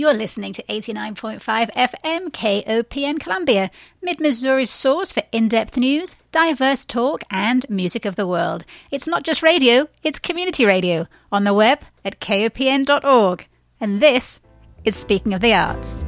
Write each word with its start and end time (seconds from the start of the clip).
You're 0.00 0.14
listening 0.14 0.52
to 0.52 0.62
89.5 0.62 1.40
FM 1.72 2.28
KOPN 2.30 3.18
Columbia, 3.18 3.68
Mid 4.00 4.20
Missouri's 4.20 4.70
source 4.70 5.10
for 5.10 5.24
in 5.32 5.48
depth 5.48 5.76
news, 5.76 6.14
diverse 6.30 6.86
talk, 6.86 7.22
and 7.32 7.68
music 7.68 8.04
of 8.04 8.14
the 8.14 8.24
world. 8.24 8.64
It's 8.92 9.08
not 9.08 9.24
just 9.24 9.42
radio, 9.42 9.88
it's 10.04 10.20
community 10.20 10.64
radio 10.64 11.08
on 11.32 11.42
the 11.42 11.52
web 11.52 11.80
at 12.04 12.20
kopn.org. 12.20 13.48
And 13.80 14.00
this 14.00 14.40
is 14.84 14.94
Speaking 14.94 15.34
of 15.34 15.40
the 15.40 15.54
Arts. 15.54 16.04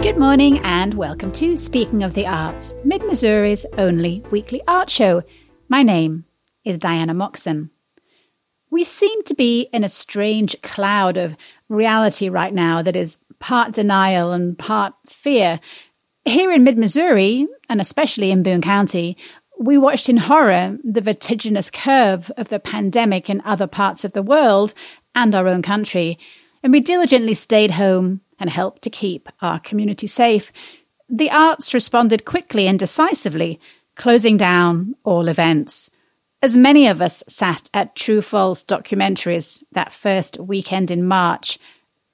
Good 0.00 0.16
morning 0.16 0.60
and 0.60 0.94
welcome 0.94 1.30
to 1.32 1.58
Speaking 1.58 2.02
of 2.02 2.14
the 2.14 2.26
Arts, 2.26 2.74
Mid 2.84 3.04
Missouri's 3.04 3.66
only 3.76 4.24
weekly 4.30 4.62
art 4.66 4.88
show. 4.88 5.24
My 5.68 5.82
name 5.82 6.24
is 6.64 6.78
Diana 6.78 7.12
Moxon. 7.12 7.68
We 8.70 8.84
seem 8.84 9.22
to 9.24 9.34
be 9.34 9.62
in 9.72 9.84
a 9.84 9.88
strange 9.88 10.60
cloud 10.62 11.16
of 11.16 11.36
reality 11.68 12.28
right 12.28 12.52
now 12.52 12.82
that 12.82 12.96
is 12.96 13.18
part 13.38 13.72
denial 13.72 14.32
and 14.32 14.58
part 14.58 14.94
fear. 15.06 15.60
Here 16.24 16.52
in 16.52 16.64
mid 16.64 16.76
Missouri, 16.76 17.46
and 17.68 17.80
especially 17.80 18.30
in 18.30 18.42
Boone 18.42 18.60
County, 18.60 19.16
we 19.58 19.78
watched 19.78 20.08
in 20.08 20.16
horror 20.16 20.78
the 20.84 21.00
vertiginous 21.00 21.70
curve 21.70 22.30
of 22.36 22.48
the 22.48 22.60
pandemic 22.60 23.28
in 23.28 23.42
other 23.44 23.66
parts 23.66 24.04
of 24.04 24.12
the 24.12 24.22
world 24.22 24.74
and 25.14 25.34
our 25.34 25.48
own 25.48 25.62
country, 25.62 26.18
and 26.62 26.72
we 26.72 26.80
diligently 26.80 27.34
stayed 27.34 27.72
home 27.72 28.20
and 28.38 28.50
helped 28.50 28.82
to 28.82 28.90
keep 28.90 29.28
our 29.40 29.58
community 29.58 30.06
safe. 30.06 30.52
The 31.08 31.30
arts 31.30 31.74
responded 31.74 32.24
quickly 32.24 32.68
and 32.68 32.78
decisively, 32.78 33.58
closing 33.96 34.36
down 34.36 34.94
all 35.04 35.28
events. 35.28 35.90
As 36.40 36.56
many 36.56 36.86
of 36.86 37.02
us 37.02 37.24
sat 37.26 37.68
at 37.74 37.96
True 37.96 38.22
False 38.22 38.62
documentaries 38.62 39.64
that 39.72 39.92
first 39.92 40.38
weekend 40.38 40.92
in 40.92 41.04
March, 41.04 41.58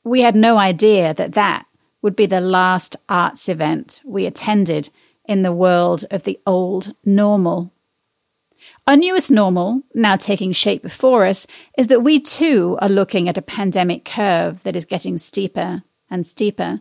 we 0.02 0.22
had 0.22 0.34
no 0.34 0.56
idea 0.56 1.12
that 1.12 1.32
that 1.32 1.66
would 2.00 2.16
be 2.16 2.24
the 2.24 2.40
last 2.40 2.96
arts 3.06 3.50
event 3.50 4.00
we 4.02 4.24
attended 4.24 4.88
in 5.26 5.42
the 5.42 5.52
world 5.52 6.06
of 6.10 6.24
the 6.24 6.40
old 6.46 6.94
normal. 7.04 7.70
Our 8.86 8.96
newest 8.96 9.30
normal, 9.30 9.82
now 9.94 10.16
taking 10.16 10.52
shape 10.52 10.82
before 10.82 11.26
us, 11.26 11.46
is 11.76 11.88
that 11.88 12.02
we 12.02 12.18
too 12.18 12.78
are 12.80 12.88
looking 12.88 13.28
at 13.28 13.36
a 13.36 13.42
pandemic 13.42 14.06
curve 14.06 14.62
that 14.62 14.76
is 14.76 14.86
getting 14.86 15.18
steeper 15.18 15.82
and 16.10 16.26
steeper. 16.26 16.80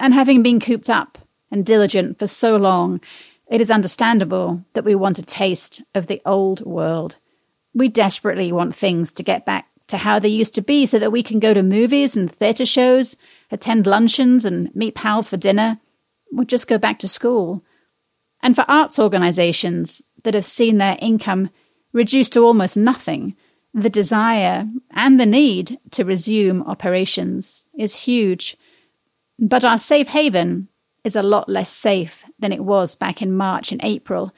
And 0.00 0.14
having 0.14 0.42
been 0.42 0.60
cooped 0.60 0.88
up 0.88 1.18
and 1.50 1.64
diligent 1.64 2.18
for 2.18 2.26
so 2.26 2.56
long, 2.56 3.00
it 3.48 3.60
is 3.60 3.70
understandable 3.70 4.64
that 4.72 4.84
we 4.84 4.94
want 4.94 5.18
a 5.18 5.22
taste 5.22 5.82
of 5.94 6.06
the 6.06 6.22
old 6.24 6.64
world. 6.64 7.16
We 7.74 7.88
desperately 7.88 8.52
want 8.52 8.74
things 8.74 9.12
to 9.12 9.22
get 9.22 9.44
back 9.44 9.68
to 9.88 9.98
how 9.98 10.18
they 10.18 10.28
used 10.28 10.54
to 10.54 10.62
be 10.62 10.86
so 10.86 10.98
that 10.98 11.12
we 11.12 11.22
can 11.22 11.40
go 11.40 11.52
to 11.52 11.62
movies 11.62 12.16
and 12.16 12.32
theatre 12.32 12.64
shows, 12.64 13.16
attend 13.50 13.86
luncheons 13.86 14.44
and 14.44 14.74
meet 14.74 14.94
pals 14.94 15.28
for 15.28 15.36
dinner, 15.36 15.78
or 16.36 16.44
just 16.44 16.68
go 16.68 16.78
back 16.78 16.98
to 17.00 17.08
school. 17.08 17.62
And 18.42 18.54
for 18.54 18.64
arts 18.66 18.98
organisations 18.98 20.02
that 20.22 20.34
have 20.34 20.44
seen 20.44 20.78
their 20.78 20.96
income 21.00 21.50
reduced 21.92 22.32
to 22.32 22.44
almost 22.44 22.76
nothing, 22.76 23.36
the 23.74 23.90
desire 23.90 24.66
and 24.92 25.20
the 25.20 25.26
need 25.26 25.78
to 25.90 26.04
resume 26.04 26.62
operations 26.62 27.66
is 27.78 27.94
huge. 27.94 28.56
But 29.38 29.64
our 29.64 29.78
safe 29.78 30.08
haven 30.08 30.68
is 31.02 31.16
a 31.16 31.22
lot 31.22 31.48
less 31.48 31.70
safe 31.70 32.23
than 32.44 32.52
it 32.52 32.62
was 32.62 32.94
back 32.94 33.22
in 33.22 33.32
March 33.32 33.72
and 33.72 33.80
April, 33.82 34.30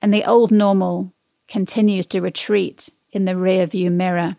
and 0.00 0.14
the 0.14 0.24
old 0.24 0.50
normal 0.50 1.12
continues 1.46 2.06
to 2.06 2.22
retreat 2.22 2.88
in 3.12 3.26
the 3.26 3.32
rearview 3.32 3.92
mirror. 3.92 4.36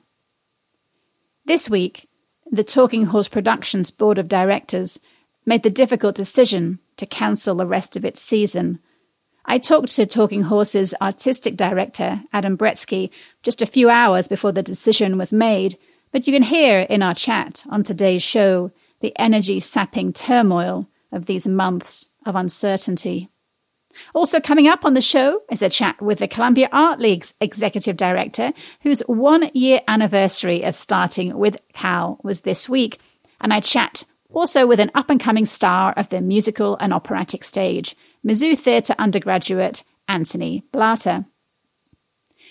This 1.45 1.69
week, 1.69 2.09
the 2.51 2.63
Talking 2.63 3.05
Horse 3.05 3.27
Productions 3.27 3.91
Board 3.91 4.17
of 4.17 4.27
Directors 4.27 4.99
made 5.45 5.61
the 5.61 5.69
difficult 5.69 6.15
decision 6.15 6.79
to 6.97 7.05
cancel 7.05 7.53
the 7.53 7.67
rest 7.67 7.95
of 7.95 8.03
its 8.03 8.19
season. 8.19 8.79
I 9.45 9.59
talked 9.59 9.89
to 9.89 10.07
Talking 10.07 10.41
Horse's 10.41 10.95
artistic 10.99 11.55
director, 11.55 12.23
Adam 12.33 12.57
Brietzke, 12.57 13.11
just 13.43 13.61
a 13.61 13.67
few 13.67 13.87
hours 13.87 14.27
before 14.27 14.51
the 14.51 14.63
decision 14.63 15.19
was 15.19 15.31
made, 15.31 15.77
but 16.11 16.25
you 16.25 16.33
can 16.33 16.41
hear 16.41 16.79
in 16.79 17.03
our 17.03 17.13
chat 17.13 17.63
on 17.69 17.83
today's 17.83 18.23
show 18.23 18.71
the 18.99 19.13
energy 19.15 19.59
sapping 19.59 20.11
turmoil 20.11 20.87
of 21.11 21.27
these 21.27 21.45
months 21.45 22.07
of 22.25 22.35
uncertainty. 22.35 23.29
Also, 24.13 24.39
coming 24.39 24.67
up 24.67 24.85
on 24.85 24.93
the 24.93 25.01
show 25.01 25.41
is 25.51 25.61
a 25.61 25.69
chat 25.69 26.01
with 26.01 26.19
the 26.19 26.27
Columbia 26.27 26.69
Art 26.71 26.99
League's 26.99 27.33
executive 27.41 27.97
director, 27.97 28.53
whose 28.81 29.01
one 29.01 29.49
year 29.53 29.81
anniversary 29.87 30.63
of 30.63 30.75
starting 30.75 31.37
with 31.37 31.57
Cal 31.73 32.19
was 32.23 32.41
this 32.41 32.69
week. 32.69 32.99
And 33.39 33.53
I 33.53 33.59
chat 33.59 34.05
also 34.29 34.65
with 34.65 34.79
an 34.79 34.91
up 34.95 35.09
and 35.09 35.19
coming 35.19 35.45
star 35.45 35.93
of 35.93 36.09
the 36.09 36.21
musical 36.21 36.77
and 36.79 36.93
operatic 36.93 37.43
stage, 37.43 37.95
Mizzou 38.25 38.57
Theatre 38.57 38.95
undergraduate 38.97 39.83
Anthony 40.07 40.63
Blatter. 40.71 41.25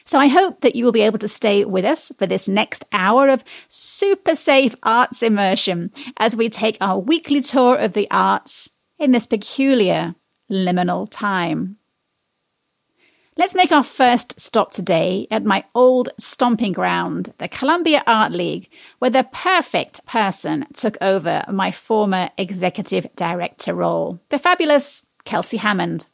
So 0.05 0.19
I 0.19 0.29
hope 0.29 0.63
that 0.63 0.75
you 0.75 0.85
will 0.85 0.93
be 0.93 1.03
able 1.03 1.19
to 1.19 1.29
stay 1.29 1.65
with 1.65 1.85
us 1.85 2.11
for 2.19 2.27
this 2.27 2.49
next 2.49 2.85
hour 2.91 3.29
of 3.29 3.45
super 3.69 4.35
safe 4.35 4.75
arts 4.83 5.23
immersion 5.23 5.93
as 6.17 6.35
we 6.35 6.49
take 6.49 6.79
our 6.81 6.99
weekly 6.99 7.41
tour 7.41 7.77
of 7.77 7.93
the 7.93 8.09
arts 8.11 8.71
in 9.01 9.11
this 9.11 9.27
peculiar 9.27 10.15
liminal 10.51 11.09
time. 11.11 11.79
Let's 13.37 13.55
make 13.55 13.73
our 13.73 13.83
first 13.83 14.39
stop 14.39 14.71
today 14.71 15.27
at 15.31 15.45
my 15.45 15.65
old 15.75 16.11
stomping 16.19 16.73
ground, 16.73 17.33
the 17.39 17.49
Columbia 17.49 18.03
Art 18.07 18.33
League, 18.33 18.69
where 18.99 19.11
the 19.11 19.27
perfect 19.33 20.05
person 20.05 20.67
took 20.75 20.99
over 21.01 21.45
my 21.49 21.71
former 21.71 22.29
executive 22.37 23.07
director 23.17 23.75
role, 23.75 24.21
the 24.29 24.39
fabulous 24.39 25.07
Kelsey 25.25 25.57
Hammond. 25.57 26.07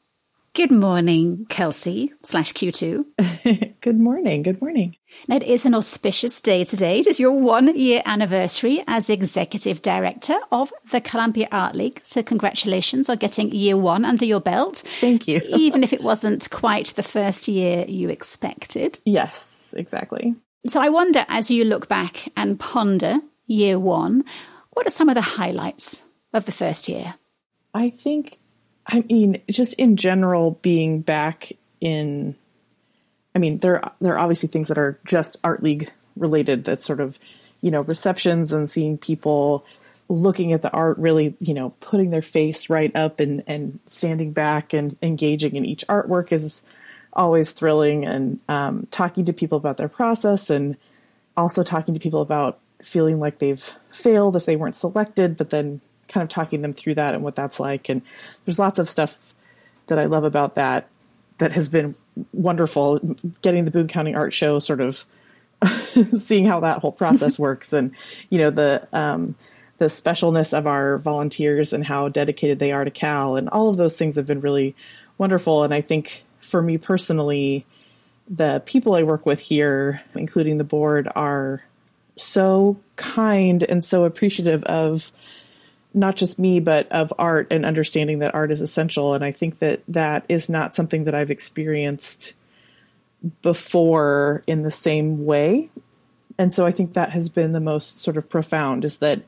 Good 0.57 0.71
morning, 0.71 1.45
Kelsey 1.51 2.15
slash 2.23 2.55
Q2. 2.55 3.75
good 3.83 4.01
morning. 4.01 4.43
Good 4.43 4.63
morning. 4.63 4.97
It 5.29 5.43
is 5.43 5.67
an 5.67 5.75
auspicious 5.75 6.41
day 6.41 6.65
today. 6.65 7.01
It 7.01 7.07
is 7.07 7.21
your 7.21 7.33
one 7.33 7.77
year 7.77 8.01
anniversary 8.07 8.83
as 8.87 9.11
executive 9.11 9.83
director 9.83 10.39
of 10.51 10.73
the 10.91 11.03
Columbia 11.03 11.47
Art 11.53 11.75
League. 11.77 12.01
So, 12.05 12.23
congratulations 12.23 13.11
on 13.11 13.19
getting 13.19 13.53
year 13.53 13.77
one 13.77 14.07
under 14.07 14.25
your 14.25 14.41
belt. 14.41 14.83
Thank 14.99 15.29
you. 15.29 15.43
even 15.49 15.85
if 15.85 15.93
it 15.93 16.03
wasn't 16.03 16.49
quite 16.49 16.87
the 16.87 17.03
first 17.03 17.49
year 17.49 17.85
you 17.87 18.09
expected. 18.09 18.99
Yes, 19.05 19.75
exactly. 19.77 20.37
So, 20.69 20.81
I 20.81 20.89
wonder 20.89 21.27
as 21.29 21.51
you 21.51 21.65
look 21.67 21.87
back 21.87 22.33
and 22.35 22.59
ponder 22.59 23.19
year 23.47 23.79
one, 23.79 24.25
what 24.71 24.87
are 24.87 24.91
some 24.91 25.11
of 25.11 25.17
the 25.17 25.21
highlights 25.21 26.07
of 26.33 26.47
the 26.47 26.53
first 26.53 26.89
year? 26.89 27.17
I 27.75 27.91
think 27.91 28.39
I 28.87 29.01
mean, 29.09 29.43
just 29.51 29.75
in 29.75 29.97
general, 29.97 30.53
being 30.63 31.01
back 31.01 31.53
in, 31.81 32.37
I 33.35 33.39
mean, 33.39 33.59
there 33.59 33.83
there 34.01 34.15
are 34.15 34.19
obviously 34.19 34.49
things 34.49 34.69
that 34.69 34.79
are 34.79 34.99
just 35.05 35.37
art 35.43 35.63
league 35.63 35.91
related. 36.17 36.65
That 36.65 36.83
sort 36.83 37.01
of, 37.01 37.19
you 37.61 37.71
know, 37.71 37.83
receptions 37.83 38.53
and 38.53 38.71
seeing 38.71 38.97
people 38.97 39.67
looking 40.09 40.53
at 40.53 40.63
the 40.63 40.71
art, 40.71 40.97
really, 40.99 41.35
you 41.41 41.53
know, 41.53 41.71
putting 41.81 42.11
their 42.11 42.23
face 42.23 42.71
right 42.71 42.95
up 42.95 43.19
and 43.19 43.43
and 43.47 43.81
standing 43.87 44.33
back 44.33 44.73
and 44.73 44.97
engaging 45.03 45.57
in 45.57 45.65
each 45.65 45.85
artwork 45.89 46.33
is 46.33 46.63
always 47.13 47.51
thrilling. 47.51 48.07
And 48.07 48.41
um, 48.49 48.87
talking 48.91 49.25
to 49.25 49.33
people 49.33 49.59
about 49.59 49.79
their 49.79 49.89
process 49.89 50.49
and 50.49 50.77
also 51.37 51.63
talking 51.63 51.93
to 51.95 52.01
people 52.01 52.21
about 52.23 52.61
feeling 52.83 53.19
like 53.19 53.39
they've 53.39 53.75
failed 53.91 54.37
if 54.37 54.45
they 54.45 54.55
weren't 54.55 54.77
selected, 54.77 55.37
but 55.37 55.51
then 55.51 55.81
kind 56.09 56.23
of 56.23 56.29
talking 56.29 56.63
them 56.63 56.73
through 56.73 56.95
that 56.95 57.15
and 57.15 57.23
what 57.23 57.35
that's 57.35 57.61
like. 57.61 57.89
And 57.89 58.03
there's 58.45 58.59
lots 58.59 58.79
of 58.79 58.89
stuff 58.89 59.19
that 59.87 59.99
I 59.99 60.07
love 60.07 60.25
about 60.25 60.55
that 60.55 60.89
that 61.39 61.53
has 61.53 61.69
been 61.69 61.95
wonderful. 62.33 62.99
Getting 63.43 63.65
the 63.65 63.71
Boone 63.71 63.89
County 63.89 64.15
Art 64.15 64.33
Show, 64.33 64.59
sort 64.59 64.81
of 64.81 65.05
seeing 66.19 66.47
how 66.47 66.61
that 66.61 66.79
whole 66.79 66.93
process 66.93 67.39
works, 67.39 67.73
and 67.73 67.93
you 68.31 68.39
know 68.39 68.51
the 68.51 68.87
um, 68.93 69.35
the 69.79 69.87
specialness 69.87 70.57
of 70.57 70.67
our 70.67 70.99
volunteers 70.99 71.73
and 71.73 71.85
how 71.85 72.09
dedicated 72.09 72.59
they 72.59 72.73
are 72.73 72.85
to 72.85 72.91
Cal, 72.91 73.37
and 73.37 73.49
all 73.51 73.69
of 73.69 73.77
those 73.77 73.97
things 73.97 74.17
have 74.17 74.27
been 74.27 74.41
really 74.41 74.75
wonderful. 75.19 75.65
And 75.65 75.75
I 75.75 75.81
think 75.81 76.25
for 76.41 76.63
me 76.63 76.79
personally, 76.79 77.67
the 78.29 78.63
people 78.67 78.95
I 78.95 79.03
work 79.03 79.27
with 79.27 79.41
here, 79.41 80.03
including 80.15 80.59
the 80.59 80.65
board, 80.65 81.09
are 81.15 81.63
so 82.17 82.79
kind 82.97 83.63
and 83.63 83.85
so 83.85 84.05
appreciative 84.05 84.65
of 84.65 85.13
not 85.97 86.15
just 86.15 86.39
me, 86.39 86.61
but 86.61 86.93
of 86.93 87.13
art 87.19 87.49
and 87.51 87.65
understanding 87.65 88.19
that 88.19 88.35
art 88.35 88.53
is 88.53 88.61
essential. 88.61 89.15
And 89.15 89.25
I 89.25 89.33
think 89.33 89.61
that 89.61 89.81
that 89.89 90.27
is 90.29 90.49
not 90.49 90.75
something 90.75 91.05
that 91.05 91.15
I've 91.15 91.31
experienced 91.31 92.35
before 93.41 94.45
in 94.47 94.63
the 94.63 94.71
same 94.71 95.25
way. 95.25 95.71
And 96.39 96.53
so 96.53 96.67
I 96.67 96.71
think 96.71 96.93
that 96.93 97.11
has 97.11 97.31
been 97.31 97.53
the 97.53 97.61
most 97.61 98.03
sort 98.03 98.19
of 98.19 98.29
profound 98.29 98.85
is 98.85 98.99
that 98.99 99.23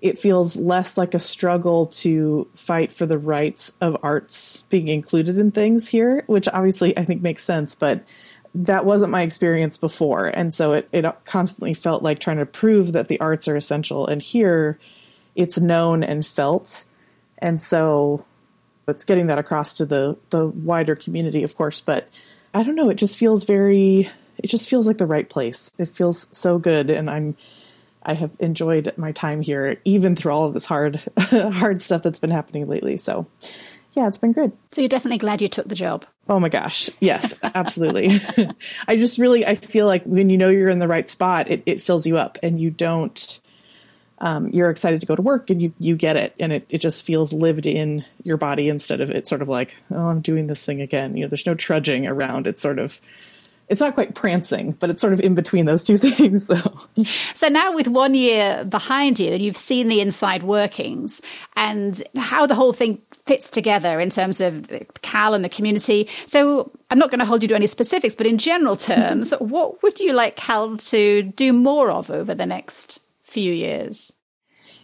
it 0.00 0.20
feels 0.20 0.54
less 0.54 0.96
like 0.96 1.14
a 1.14 1.18
struggle 1.18 1.86
to 1.86 2.48
fight 2.54 2.92
for 2.92 3.04
the 3.04 3.18
rights 3.18 3.72
of 3.80 3.96
arts 4.00 4.62
being 4.70 4.86
included 4.86 5.36
in 5.36 5.50
things 5.50 5.88
here, 5.88 6.22
which 6.28 6.48
obviously 6.48 6.96
I 6.96 7.04
think 7.04 7.20
makes 7.20 7.42
sense. 7.42 7.74
But 7.74 8.04
that 8.54 8.84
wasn't 8.84 9.10
my 9.10 9.22
experience 9.22 9.76
before. 9.76 10.26
And 10.26 10.54
so 10.54 10.74
it, 10.74 10.88
it 10.92 11.04
constantly 11.24 11.74
felt 11.74 12.04
like 12.04 12.20
trying 12.20 12.38
to 12.38 12.46
prove 12.46 12.92
that 12.92 13.08
the 13.08 13.18
arts 13.18 13.48
are 13.48 13.56
essential. 13.56 14.06
And 14.06 14.22
here 14.22 14.78
it's 15.38 15.58
known 15.60 16.02
and 16.02 16.26
felt. 16.26 16.84
And 17.38 17.62
so 17.62 18.26
it's 18.88 19.04
getting 19.04 19.28
that 19.28 19.38
across 19.38 19.76
to 19.76 19.86
the, 19.86 20.18
the 20.30 20.48
wider 20.48 20.96
community, 20.96 21.44
of 21.44 21.56
course. 21.56 21.80
But 21.80 22.08
I 22.52 22.64
don't 22.64 22.74
know, 22.74 22.90
it 22.90 22.96
just 22.96 23.16
feels 23.16 23.44
very, 23.44 24.10
it 24.36 24.48
just 24.48 24.68
feels 24.68 24.88
like 24.88 24.98
the 24.98 25.06
right 25.06 25.30
place. 25.30 25.70
It 25.78 25.90
feels 25.90 26.26
so 26.36 26.58
good. 26.58 26.90
And 26.90 27.08
I'm, 27.08 27.36
I 28.02 28.14
have 28.14 28.32
enjoyed 28.40 28.92
my 28.96 29.12
time 29.12 29.40
here, 29.40 29.80
even 29.84 30.16
through 30.16 30.32
all 30.32 30.46
of 30.46 30.54
this 30.54 30.66
hard, 30.66 31.00
hard 31.18 31.80
stuff 31.80 32.02
that's 32.02 32.18
been 32.18 32.32
happening 32.32 32.66
lately. 32.66 32.96
So 32.96 33.28
yeah, 33.92 34.08
it's 34.08 34.18
been 34.18 34.32
good. 34.32 34.50
So 34.72 34.80
you're 34.80 34.88
definitely 34.88 35.18
glad 35.18 35.40
you 35.40 35.48
took 35.48 35.68
the 35.68 35.76
job. 35.76 36.04
Oh 36.28 36.40
my 36.40 36.48
gosh. 36.48 36.90
Yes, 36.98 37.32
absolutely. 37.42 38.20
I 38.88 38.96
just 38.96 39.18
really, 39.18 39.46
I 39.46 39.54
feel 39.54 39.86
like 39.86 40.02
when 40.02 40.30
you 40.30 40.36
know 40.36 40.48
you're 40.48 40.68
in 40.68 40.80
the 40.80 40.88
right 40.88 41.08
spot, 41.08 41.48
it, 41.48 41.62
it 41.64 41.80
fills 41.80 42.08
you 42.08 42.18
up 42.18 42.38
and 42.42 42.60
you 42.60 42.70
don't, 42.70 43.40
um, 44.20 44.48
you're 44.50 44.70
excited 44.70 45.00
to 45.00 45.06
go 45.06 45.14
to 45.14 45.22
work 45.22 45.50
and 45.50 45.62
you, 45.62 45.72
you 45.78 45.96
get 45.96 46.16
it. 46.16 46.34
And 46.40 46.52
it, 46.52 46.66
it 46.68 46.78
just 46.78 47.04
feels 47.04 47.32
lived 47.32 47.66
in 47.66 48.04
your 48.24 48.36
body 48.36 48.68
instead 48.68 49.00
of 49.00 49.10
it 49.10 49.28
sort 49.28 49.42
of 49.42 49.48
like, 49.48 49.76
oh, 49.92 50.08
I'm 50.08 50.20
doing 50.20 50.46
this 50.46 50.64
thing 50.64 50.80
again. 50.80 51.16
You 51.16 51.22
know, 51.22 51.28
there's 51.28 51.46
no 51.46 51.54
trudging 51.54 52.06
around. 52.06 52.46
It's 52.46 52.60
sort 52.60 52.80
of, 52.80 53.00
it's 53.68 53.80
not 53.80 53.94
quite 53.94 54.14
prancing, 54.16 54.72
but 54.72 54.90
it's 54.90 55.00
sort 55.00 55.12
of 55.12 55.20
in 55.20 55.34
between 55.34 55.66
those 55.66 55.84
two 55.84 55.98
things. 55.98 56.46
So, 56.46 56.56
so 57.34 57.48
now 57.48 57.72
with 57.72 57.86
one 57.86 58.14
year 58.14 58.64
behind 58.64 59.20
you, 59.20 59.32
and 59.32 59.42
you've 59.42 59.56
seen 59.56 59.86
the 59.88 60.00
inside 60.00 60.42
workings 60.42 61.22
and 61.54 62.02
how 62.16 62.46
the 62.46 62.56
whole 62.56 62.72
thing 62.72 63.00
fits 63.26 63.50
together 63.50 64.00
in 64.00 64.10
terms 64.10 64.40
of 64.40 64.68
Cal 65.02 65.34
and 65.34 65.44
the 65.44 65.48
community. 65.48 66.08
So, 66.26 66.72
I'm 66.90 66.98
not 66.98 67.10
going 67.10 67.18
to 67.20 67.26
hold 67.26 67.42
you 67.42 67.48
to 67.48 67.54
any 67.54 67.66
specifics, 67.66 68.14
but 68.14 68.26
in 68.26 68.38
general 68.38 68.74
terms, 68.74 69.32
what 69.38 69.82
would 69.82 70.00
you 70.00 70.14
like 70.14 70.36
Cal 70.36 70.78
to 70.78 71.22
do 71.22 71.52
more 71.52 71.90
of 71.90 72.10
over 72.10 72.34
the 72.34 72.46
next 72.46 72.98
few 73.28 73.52
years? 73.52 74.12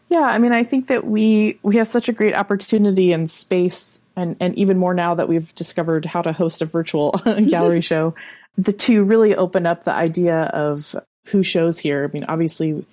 Yeah, 0.09 0.21
I 0.21 0.39
mean, 0.39 0.53
I 0.53 0.65
think 0.65 0.89
that 0.89 1.07
we 1.07 1.59
we 1.63 1.77
have 1.77 1.89
such 1.89 2.09
a 2.09 2.13
great 2.13 2.35
opportunity 2.35 3.13
and 3.13 3.29
space, 3.29 4.03
and 4.15 4.37
and 4.39 4.57
even 4.57 4.79
more 4.79 4.95
now 4.95 5.15
that 5.15 5.29
we've 5.29 5.55
discovered 5.55 6.05
how 6.05 6.23
to 6.23 6.33
host 6.33 6.63
a 6.63 6.67
virtual 6.67 7.13
gallery 7.49 7.81
show 7.93 8.15
the 8.57 8.73
two 8.73 9.03
really 9.05 9.35
open 9.35 9.67
up 9.67 9.85
the 9.85 9.93
idea 9.93 10.43
of 10.45 10.95
who 11.27 11.43
shows 11.43 11.79
here. 11.79 12.05
I 12.05 12.13
mean, 12.13 12.25
obviously, 12.29 12.85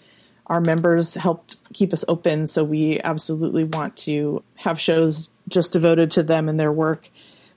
our 0.48 0.62
members 0.62 1.16
help 1.16 1.52
keep 1.74 1.94
us 1.94 2.06
open, 2.08 2.48
so 2.48 2.64
we 2.64 3.00
absolutely 3.02 3.64
want 3.64 3.98
to 3.98 4.44
have 4.56 4.80
shows 4.80 5.30
just 5.48 5.74
devoted 5.74 6.12
to 6.12 6.24
them 6.24 6.50
and 6.50 6.60
their 6.60 6.72
work. 6.72 7.10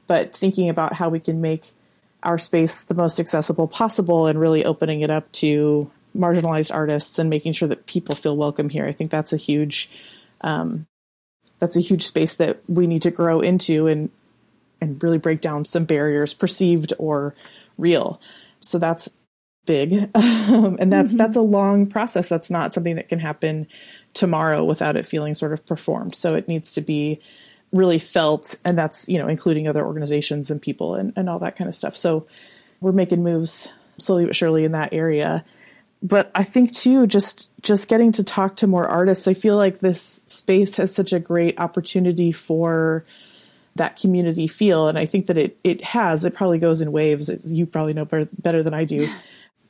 But 0.06 0.36
thinking 0.36 0.68
about 0.68 0.92
how 0.92 1.08
we 1.08 1.20
can 1.20 1.40
make 1.40 1.72
our 2.22 2.38
space 2.38 2.84
the 2.84 2.94
most 2.94 3.20
accessible 3.20 3.68
possible 3.68 4.26
and 4.26 4.38
really 4.38 4.64
opening 4.64 5.00
it 5.00 5.10
up 5.10 5.30
to 5.32 5.90
marginalized 6.16 6.72
artists 6.72 7.18
and 7.18 7.28
making 7.28 7.52
sure 7.52 7.68
that 7.68 7.86
people 7.86 8.14
feel 8.14 8.36
welcome 8.36 8.68
here. 8.68 8.86
I 8.86 8.92
think 8.92 9.10
that's 9.10 9.32
a 9.32 9.36
huge 9.36 9.90
um, 10.40 10.86
that's 11.58 11.76
a 11.76 11.80
huge 11.80 12.06
space 12.06 12.34
that 12.36 12.60
we 12.68 12.86
need 12.86 13.02
to 13.02 13.10
grow 13.10 13.40
into 13.40 13.86
and 13.86 14.10
and 14.80 15.02
really 15.02 15.18
break 15.18 15.40
down 15.40 15.64
some 15.64 15.84
barriers, 15.84 16.34
perceived 16.34 16.92
or 16.98 17.34
real. 17.78 18.20
So 18.60 18.78
that's 18.78 19.10
big. 19.66 20.10
Um, 20.44 20.76
and 20.78 20.92
that's 20.92 21.08
mm-hmm. 21.08 21.16
that's 21.16 21.38
a 21.38 21.40
long 21.40 21.86
process. 21.86 22.28
That's 22.28 22.50
not 22.50 22.74
something 22.74 22.96
that 22.96 23.08
can 23.08 23.18
happen 23.18 23.66
tomorrow 24.12 24.62
without 24.62 24.94
it 24.94 25.06
feeling 25.06 25.32
sort 25.32 25.54
of 25.54 25.64
performed. 25.64 26.14
So 26.14 26.34
it 26.34 26.48
needs 26.48 26.72
to 26.72 26.82
be 26.82 27.18
really 27.72 27.98
felt 27.98 28.58
and 28.62 28.78
that's, 28.78 29.08
you 29.08 29.18
know, 29.18 29.26
including 29.26 29.66
other 29.66 29.82
organizations 29.82 30.50
and 30.50 30.60
people 30.60 30.96
and, 30.96 31.14
and 31.16 31.30
all 31.30 31.38
that 31.38 31.56
kind 31.56 31.66
of 31.66 31.74
stuff. 31.74 31.96
So 31.96 32.26
we're 32.82 32.92
making 32.92 33.22
moves 33.22 33.68
slowly 33.96 34.26
but 34.26 34.36
surely 34.36 34.64
in 34.64 34.72
that 34.72 34.92
area. 34.92 35.46
But 36.02 36.30
I 36.34 36.44
think 36.44 36.72
too, 36.72 37.06
just 37.06 37.50
just 37.62 37.88
getting 37.88 38.12
to 38.12 38.24
talk 38.24 38.56
to 38.56 38.66
more 38.66 38.86
artists, 38.86 39.26
I 39.26 39.34
feel 39.34 39.56
like 39.56 39.78
this 39.78 40.22
space 40.26 40.76
has 40.76 40.94
such 40.94 41.12
a 41.12 41.18
great 41.18 41.58
opportunity 41.58 42.30
for 42.30 43.04
that 43.76 43.98
community 43.98 44.46
feel. 44.46 44.88
And 44.88 44.98
I 44.98 45.06
think 45.06 45.26
that 45.26 45.38
it 45.38 45.58
it 45.64 45.82
has. 45.82 46.24
It 46.24 46.34
probably 46.34 46.58
goes 46.58 46.80
in 46.80 46.92
waves. 46.92 47.30
You 47.50 47.66
probably 47.66 47.94
know 47.94 48.04
better, 48.04 48.28
better 48.38 48.62
than 48.62 48.74
I 48.74 48.84
do. 48.84 49.08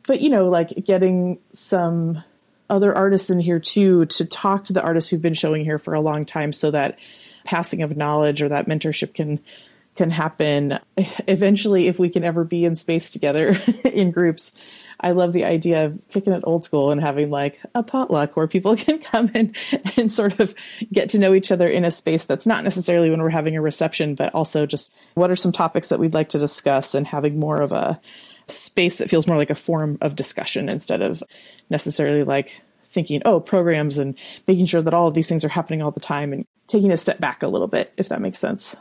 But 0.06 0.20
you 0.20 0.28
know, 0.28 0.50
like 0.50 0.84
getting 0.84 1.38
some 1.54 2.22
other 2.68 2.94
artists 2.94 3.30
in 3.30 3.40
here 3.40 3.58
too 3.58 4.04
to 4.04 4.26
talk 4.26 4.64
to 4.64 4.74
the 4.74 4.82
artists 4.82 5.08
who've 5.08 5.22
been 5.22 5.32
showing 5.32 5.64
here 5.64 5.78
for 5.78 5.94
a 5.94 6.00
long 6.02 6.24
time, 6.24 6.52
so 6.52 6.70
that 6.72 6.98
passing 7.44 7.82
of 7.82 7.96
knowledge 7.96 8.42
or 8.42 8.50
that 8.50 8.66
mentorship 8.66 9.14
can 9.14 9.40
can 9.96 10.10
happen 10.10 10.78
eventually 11.26 11.86
if 11.86 11.98
we 11.98 12.08
can 12.08 12.24
ever 12.24 12.44
be 12.44 12.64
in 12.64 12.76
space 12.76 13.10
together 13.10 13.56
in 13.84 14.10
groups 14.10 14.52
I 15.00 15.10
love 15.10 15.32
the 15.32 15.44
idea 15.44 15.86
of 15.86 16.00
kicking 16.08 16.32
it 16.32 16.42
old 16.44 16.64
school 16.64 16.90
and 16.90 17.00
having 17.00 17.30
like 17.30 17.60
a 17.74 17.82
potluck 17.82 18.36
where 18.36 18.46
people 18.46 18.76
can 18.78 18.98
come 18.98 19.30
in 19.34 19.54
and 19.96 20.12
sort 20.12 20.40
of 20.40 20.54
get 20.92 21.10
to 21.10 21.18
know 21.18 21.34
each 21.34 21.52
other 21.52 21.68
in 21.68 21.84
a 21.84 21.90
space 21.90 22.24
that's 22.24 22.46
not 22.46 22.64
necessarily 22.64 23.10
when 23.10 23.22
we're 23.22 23.30
having 23.30 23.56
a 23.56 23.60
reception, 23.60 24.14
but 24.14 24.34
also 24.34 24.66
just 24.66 24.90
what 25.14 25.30
are 25.30 25.36
some 25.36 25.52
topics 25.52 25.88
that 25.88 25.98
we'd 25.98 26.14
like 26.14 26.30
to 26.30 26.38
discuss 26.38 26.94
and 26.94 27.06
having 27.06 27.38
more 27.38 27.60
of 27.60 27.72
a 27.72 28.00
space 28.46 28.98
that 28.98 29.10
feels 29.10 29.26
more 29.26 29.36
like 29.36 29.50
a 29.50 29.54
forum 29.54 29.98
of 30.00 30.16
discussion 30.16 30.68
instead 30.68 31.02
of 31.02 31.22
necessarily 31.70 32.24
like 32.24 32.62
thinking, 32.86 33.20
oh, 33.24 33.40
programs 33.40 33.98
and 33.98 34.16
making 34.46 34.66
sure 34.66 34.82
that 34.82 34.94
all 34.94 35.08
of 35.08 35.14
these 35.14 35.28
things 35.28 35.44
are 35.44 35.48
happening 35.48 35.82
all 35.82 35.90
the 35.90 36.00
time 36.00 36.32
and 36.32 36.46
taking 36.66 36.92
a 36.92 36.96
step 36.96 37.18
back 37.18 37.42
a 37.42 37.48
little 37.48 37.66
bit, 37.66 37.92
if 37.96 38.08
that 38.08 38.20
makes 38.20 38.38
sense. 38.38 38.76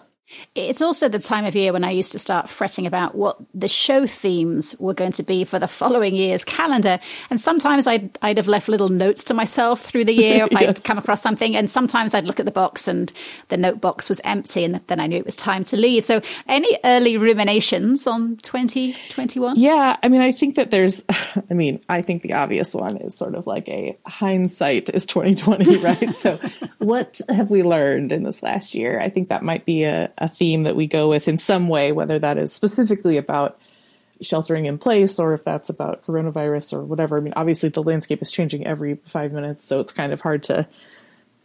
It's 0.55 0.81
also 0.81 1.09
the 1.09 1.19
time 1.19 1.45
of 1.45 1.55
year 1.55 1.73
when 1.73 1.83
I 1.83 1.91
used 1.91 2.11
to 2.11 2.19
start 2.19 2.49
fretting 2.49 2.85
about 2.85 3.15
what 3.15 3.37
the 3.53 3.67
show 3.67 4.05
themes 4.05 4.75
were 4.79 4.93
going 4.93 5.11
to 5.13 5.23
be 5.23 5.43
for 5.45 5.59
the 5.59 5.67
following 5.67 6.15
year's 6.15 6.43
calendar. 6.43 6.99
And 7.29 7.39
sometimes 7.39 7.87
I'd, 7.87 8.17
I'd 8.21 8.37
have 8.37 8.47
left 8.47 8.67
little 8.67 8.89
notes 8.89 9.23
to 9.25 9.33
myself 9.33 9.81
through 9.81 10.05
the 10.05 10.13
year 10.13 10.45
if 10.45 10.51
yes. 10.59 10.61
I'd 10.61 10.83
come 10.83 10.97
across 10.97 11.21
something. 11.21 11.55
And 11.55 11.69
sometimes 11.69 12.13
I'd 12.13 12.25
look 12.25 12.39
at 12.39 12.45
the 12.45 12.51
box 12.51 12.87
and 12.87 13.11
the 13.49 13.57
note 13.57 13.81
box 13.81 14.09
was 14.09 14.21
empty. 14.23 14.63
And 14.63 14.81
then 14.87 14.99
I 14.99 15.07
knew 15.07 15.17
it 15.17 15.25
was 15.25 15.35
time 15.35 15.63
to 15.65 15.77
leave. 15.77 16.05
So, 16.05 16.21
any 16.47 16.77
early 16.83 17.17
ruminations 17.17 18.07
on 18.07 18.37
2021? 18.37 19.55
Yeah. 19.57 19.97
I 20.01 20.07
mean, 20.09 20.21
I 20.21 20.31
think 20.31 20.55
that 20.55 20.71
there's, 20.71 21.03
I 21.49 21.53
mean, 21.53 21.81
I 21.89 22.01
think 22.01 22.21
the 22.21 22.33
obvious 22.33 22.73
one 22.73 22.97
is 22.97 23.15
sort 23.17 23.35
of 23.35 23.47
like 23.47 23.67
a 23.69 23.97
hindsight 24.05 24.89
is 24.89 25.05
2020, 25.05 25.77
right? 25.83 26.15
so, 26.15 26.39
what 26.77 27.19
have 27.29 27.49
we 27.49 27.63
learned 27.63 28.11
in 28.11 28.23
this 28.23 28.43
last 28.43 28.75
year? 28.75 28.99
I 28.99 29.09
think 29.09 29.29
that 29.29 29.43
might 29.43 29.65
be 29.65 29.83
a 29.83 30.11
a 30.23 30.29
theme 30.29 30.63
that 30.63 30.77
we 30.77 30.87
go 30.87 31.09
with 31.09 31.27
in 31.27 31.37
some 31.37 31.67
way, 31.67 31.91
whether 31.91 32.17
that 32.17 32.37
is 32.37 32.53
specifically 32.53 33.17
about 33.17 33.59
sheltering 34.21 34.65
in 34.65 34.77
place 34.77 35.19
or 35.19 35.33
if 35.33 35.43
that's 35.43 35.69
about 35.69 36.05
coronavirus 36.05 36.71
or 36.71 36.83
whatever. 36.83 37.17
I 37.17 37.21
mean, 37.21 37.33
obviously 37.35 37.67
the 37.67 37.83
landscape 37.83 38.21
is 38.21 38.31
changing 38.31 38.65
every 38.65 38.95
five 39.05 39.33
minutes, 39.33 39.65
so 39.65 39.81
it's 39.81 39.91
kind 39.91 40.13
of 40.13 40.21
hard 40.21 40.43
to. 40.43 40.65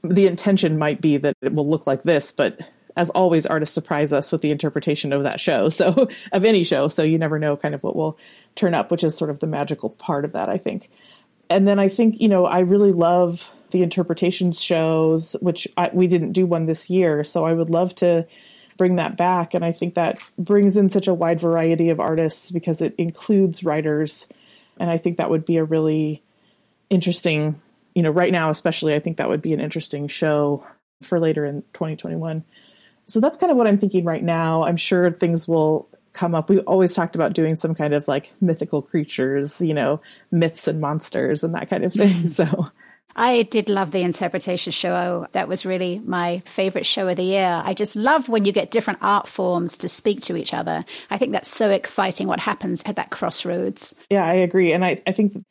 The 0.04 0.28
intention 0.28 0.78
might 0.78 1.00
be 1.00 1.16
that 1.16 1.37
it 1.42 1.52
will 1.52 1.68
look 1.68 1.88
like 1.88 2.04
this, 2.04 2.30
but 2.30 2.61
as 2.97 3.11
always, 3.11 3.47
artists 3.47 3.75
surprise 3.75 4.12
us 4.12 4.30
with 4.30 4.42
the 4.42 4.52
interpretation 4.52 5.12
of 5.12 5.25
that 5.25 5.40
show, 5.40 5.68
so 5.80 6.08
of 6.30 6.44
any 6.44 6.62
show. 6.62 6.87
So 6.87 7.02
you 7.02 7.18
never 7.18 7.40
know 7.40 7.56
kind 7.56 7.75
of 7.75 7.82
what 7.82 7.97
will 7.97 8.16
turn 8.54 8.75
up, 8.75 8.92
which 8.92 9.02
is 9.02 9.16
sort 9.16 9.30
of 9.30 9.40
the 9.40 9.49
magical 9.49 9.90
part 9.90 10.25
of 10.25 10.32
that, 10.32 10.49
I 10.49 10.56
think. 10.56 10.88
And 11.50 11.66
then 11.66 11.80
I 11.80 11.88
think 11.88 12.20
you 12.20 12.28
know 12.28 12.47
I 12.47 12.61
really 12.61 12.92
love 12.92 13.50
the 13.70 13.82
interpretation 13.82 14.52
shows, 14.52 15.35
which 15.40 15.66
I, 15.76 15.90
we 15.92 16.06
didn't 16.06 16.32
do 16.32 16.47
one 16.47 16.66
this 16.66 16.88
year, 16.88 17.25
so 17.25 17.44
I 17.44 17.52
would 17.52 17.70
love 17.70 17.92
to 17.97 18.25
bring 18.78 18.97
that 18.97 19.18
back. 19.18 19.52
And 19.52 19.62
I 19.62 19.73
think 19.73 19.94
that 19.94 20.18
brings 20.38 20.78
in 20.78 20.88
such 20.88 21.08
a 21.08 21.12
wide 21.12 21.40
variety 21.40 21.90
of 21.90 22.00
artists 22.00 22.50
because 22.50 22.80
it 22.80 22.94
includes 22.97 23.62
writers. 23.62 24.26
And 24.78 24.88
I 24.88 24.97
think 24.97 25.18
that 25.18 25.28
would 25.28 25.44
be 25.44 25.58
a 25.58 25.64
really 25.64 26.23
interesting, 26.88 27.61
you 27.94 28.02
know, 28.02 28.11
right 28.11 28.32
now, 28.32 28.49
especially, 28.49 28.94
I 28.94 29.00
think 29.00 29.18
that 29.18 29.28
would 29.28 29.42
be 29.42 29.52
an 29.52 29.61
interesting 29.61 30.08
show 30.08 30.66
for 31.02 31.20
later 31.20 31.44
in 31.44 31.62
2021. 31.75 32.44
So 33.04 33.20
that's 33.20 33.37
kind 33.37 33.50
of 33.50 33.58
what 33.58 33.66
I'm 33.66 33.78
thinking 33.78 34.04
right 34.04 34.23
now. 34.23 34.64
I'm 34.64 34.76
sure 34.76 35.11
things 35.11 35.47
will 35.47 35.88
come 36.12 36.35
up. 36.35 36.49
We 36.49 36.61
always 36.61 36.94
talked 36.94 37.14
about 37.14 37.35
doing 37.35 37.56
some 37.56 37.75
kind 37.75 37.94
of 37.94 38.06
like 38.08 38.32
mythical 38.40 38.82
creatures, 38.82 39.61
you 39.61 39.75
know, 39.75 40.00
myths 40.30 40.68
and 40.68 40.80
monsters 40.80 41.44
and 41.44 41.54
that 41.54 41.68
kind 41.68 41.85
of 41.85 41.92
thing. 41.92 42.28
So 42.38 42.70
I 43.18 43.42
did 43.42 43.68
love 43.68 43.90
the 43.90 44.02
interpretation 44.02 44.70
show. 44.70 45.26
That 45.32 45.48
was 45.48 45.66
really 45.66 46.00
my 46.04 46.40
favorite 46.46 46.87
show 46.87 47.08
of 47.08 47.16
the 47.16 47.25
year. 47.25 47.60
I 47.64 47.75
just 47.75 47.96
love 47.96 48.28
when 48.28 48.44
you 48.44 48.52
get 48.52 48.70
different 48.70 49.00
art 49.02 49.26
forms 49.26 49.76
to 49.78 49.88
speak 49.88 50.22
to 50.22 50.37
each 50.37 50.54
other. 50.54 50.84
I 51.10 51.18
think 51.18 51.32
that's 51.32 51.48
so 51.48 51.68
exciting 51.70 52.28
what 52.28 52.38
happens 52.38 52.80
at 52.87 52.94
that 52.94 53.10
crossroads. 53.10 53.92
Yeah, 54.08 54.25
I 54.25 54.34
agree. 54.34 54.72
And 54.72 54.84
I, 54.84 55.02
I 55.04 55.10
think 55.10 55.44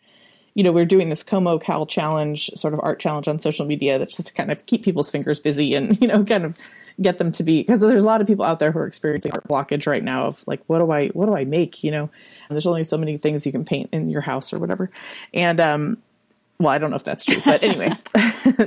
you 0.55 0.63
know, 0.63 0.71
we're 0.71 0.85
doing 0.85 1.09
this 1.09 1.21
Como 1.21 1.59
Cal 1.59 1.85
challenge, 1.85 2.49
sort 2.55 2.73
of 2.73 2.79
art 2.81 2.99
challenge 2.99 3.27
on 3.27 3.37
social 3.37 3.65
media 3.65 3.99
that's 3.99 4.15
just 4.15 4.29
to 4.29 4.33
kind 4.33 4.49
of 4.49 4.65
keep 4.65 4.83
people's 4.83 5.11
fingers 5.11 5.39
busy 5.39 5.75
and, 5.75 5.95
you 6.01 6.07
know, 6.07 6.23
kind 6.23 6.45
of 6.45 6.57
get 6.99 7.19
them 7.19 7.31
to 7.33 7.43
be 7.43 7.61
because 7.61 7.79
there's 7.79 8.03
a 8.03 8.07
lot 8.07 8.21
of 8.21 8.27
people 8.27 8.43
out 8.43 8.57
there 8.57 8.71
who 8.71 8.79
are 8.79 8.87
experiencing 8.87 9.31
art 9.33 9.47
blockage 9.47 9.85
right 9.85 10.03
now 10.03 10.25
of 10.25 10.43
like 10.47 10.61
what 10.65 10.79
do 10.79 10.89
I 10.89 11.09
what 11.09 11.27
do 11.27 11.35
I 11.35 11.45
make, 11.45 11.83
you 11.83 11.91
know? 11.91 12.09
And 12.49 12.55
there's 12.55 12.65
only 12.65 12.83
so 12.85 12.97
many 12.97 13.17
things 13.17 13.45
you 13.45 13.51
can 13.51 13.65
paint 13.65 13.91
in 13.93 14.09
your 14.09 14.21
house 14.21 14.51
or 14.51 14.57
whatever. 14.57 14.89
And 15.31 15.59
um 15.59 15.97
well, 16.59 16.69
I 16.69 16.77
don't 16.77 16.89
know 16.89 16.95
if 16.95 17.03
that's 17.03 17.25
true, 17.25 17.41
but 17.45 17.63
anyway, 17.63 17.91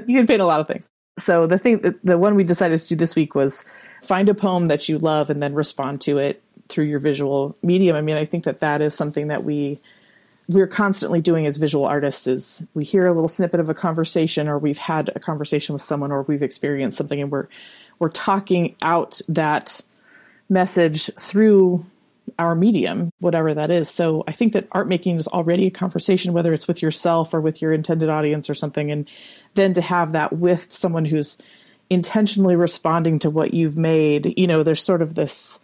you 0.06 0.18
can 0.18 0.26
paint 0.26 0.40
a 0.40 0.46
lot 0.46 0.60
of 0.60 0.68
things. 0.68 0.88
So 1.18 1.46
the 1.46 1.58
thing, 1.58 1.94
the 2.02 2.18
one 2.18 2.34
we 2.34 2.44
decided 2.44 2.80
to 2.80 2.88
do 2.88 2.96
this 2.96 3.14
week 3.14 3.34
was 3.34 3.64
find 4.02 4.28
a 4.28 4.34
poem 4.34 4.66
that 4.66 4.88
you 4.88 4.98
love 4.98 5.28
and 5.28 5.42
then 5.42 5.54
respond 5.54 6.00
to 6.02 6.18
it 6.18 6.42
through 6.68 6.84
your 6.84 7.00
visual 7.00 7.56
medium. 7.62 7.96
I 7.96 8.00
mean, 8.00 8.16
I 8.16 8.24
think 8.24 8.44
that 8.44 8.60
that 8.60 8.80
is 8.80 8.94
something 8.94 9.28
that 9.28 9.44
we 9.44 9.80
we're 10.48 10.66
constantly 10.66 11.20
doing 11.20 11.46
as 11.46 11.58
visual 11.58 11.84
artists 11.84 12.26
is 12.26 12.66
we 12.74 12.82
hear 12.82 13.06
a 13.06 13.12
little 13.12 13.28
snippet 13.28 13.60
of 13.60 13.68
a 13.68 13.74
conversation 13.74 14.48
or 14.48 14.58
we've 14.58 14.78
had 14.78 15.08
a 15.14 15.20
conversation 15.20 15.74
with 15.74 15.82
someone 15.82 16.10
or 16.10 16.22
we've 16.22 16.42
experienced 16.42 16.98
something 16.98 17.20
and 17.20 17.30
we're 17.30 17.46
we're 18.00 18.08
talking 18.08 18.74
out 18.82 19.20
that 19.28 19.80
message 20.48 21.06
through 21.14 21.86
our 22.38 22.54
medium 22.54 23.10
whatever 23.20 23.52
that 23.54 23.70
is 23.70 23.88
so 23.88 24.24
i 24.26 24.32
think 24.32 24.52
that 24.52 24.66
art 24.72 24.88
making 24.88 25.16
is 25.16 25.28
already 25.28 25.66
a 25.66 25.70
conversation 25.70 26.32
whether 26.32 26.52
it's 26.52 26.68
with 26.68 26.82
yourself 26.82 27.34
or 27.34 27.40
with 27.40 27.60
your 27.60 27.72
intended 27.72 28.08
audience 28.08 28.48
or 28.48 28.54
something 28.54 28.90
and 28.90 29.08
then 29.54 29.74
to 29.74 29.80
have 29.80 30.12
that 30.12 30.32
with 30.32 30.72
someone 30.72 31.04
who's 31.04 31.36
intentionally 31.90 32.56
responding 32.56 33.18
to 33.18 33.28
what 33.28 33.52
you've 33.52 33.76
made 33.76 34.32
you 34.36 34.46
know 34.46 34.62
there's 34.62 34.82
sort 34.82 35.02
of 35.02 35.14
this 35.14 35.60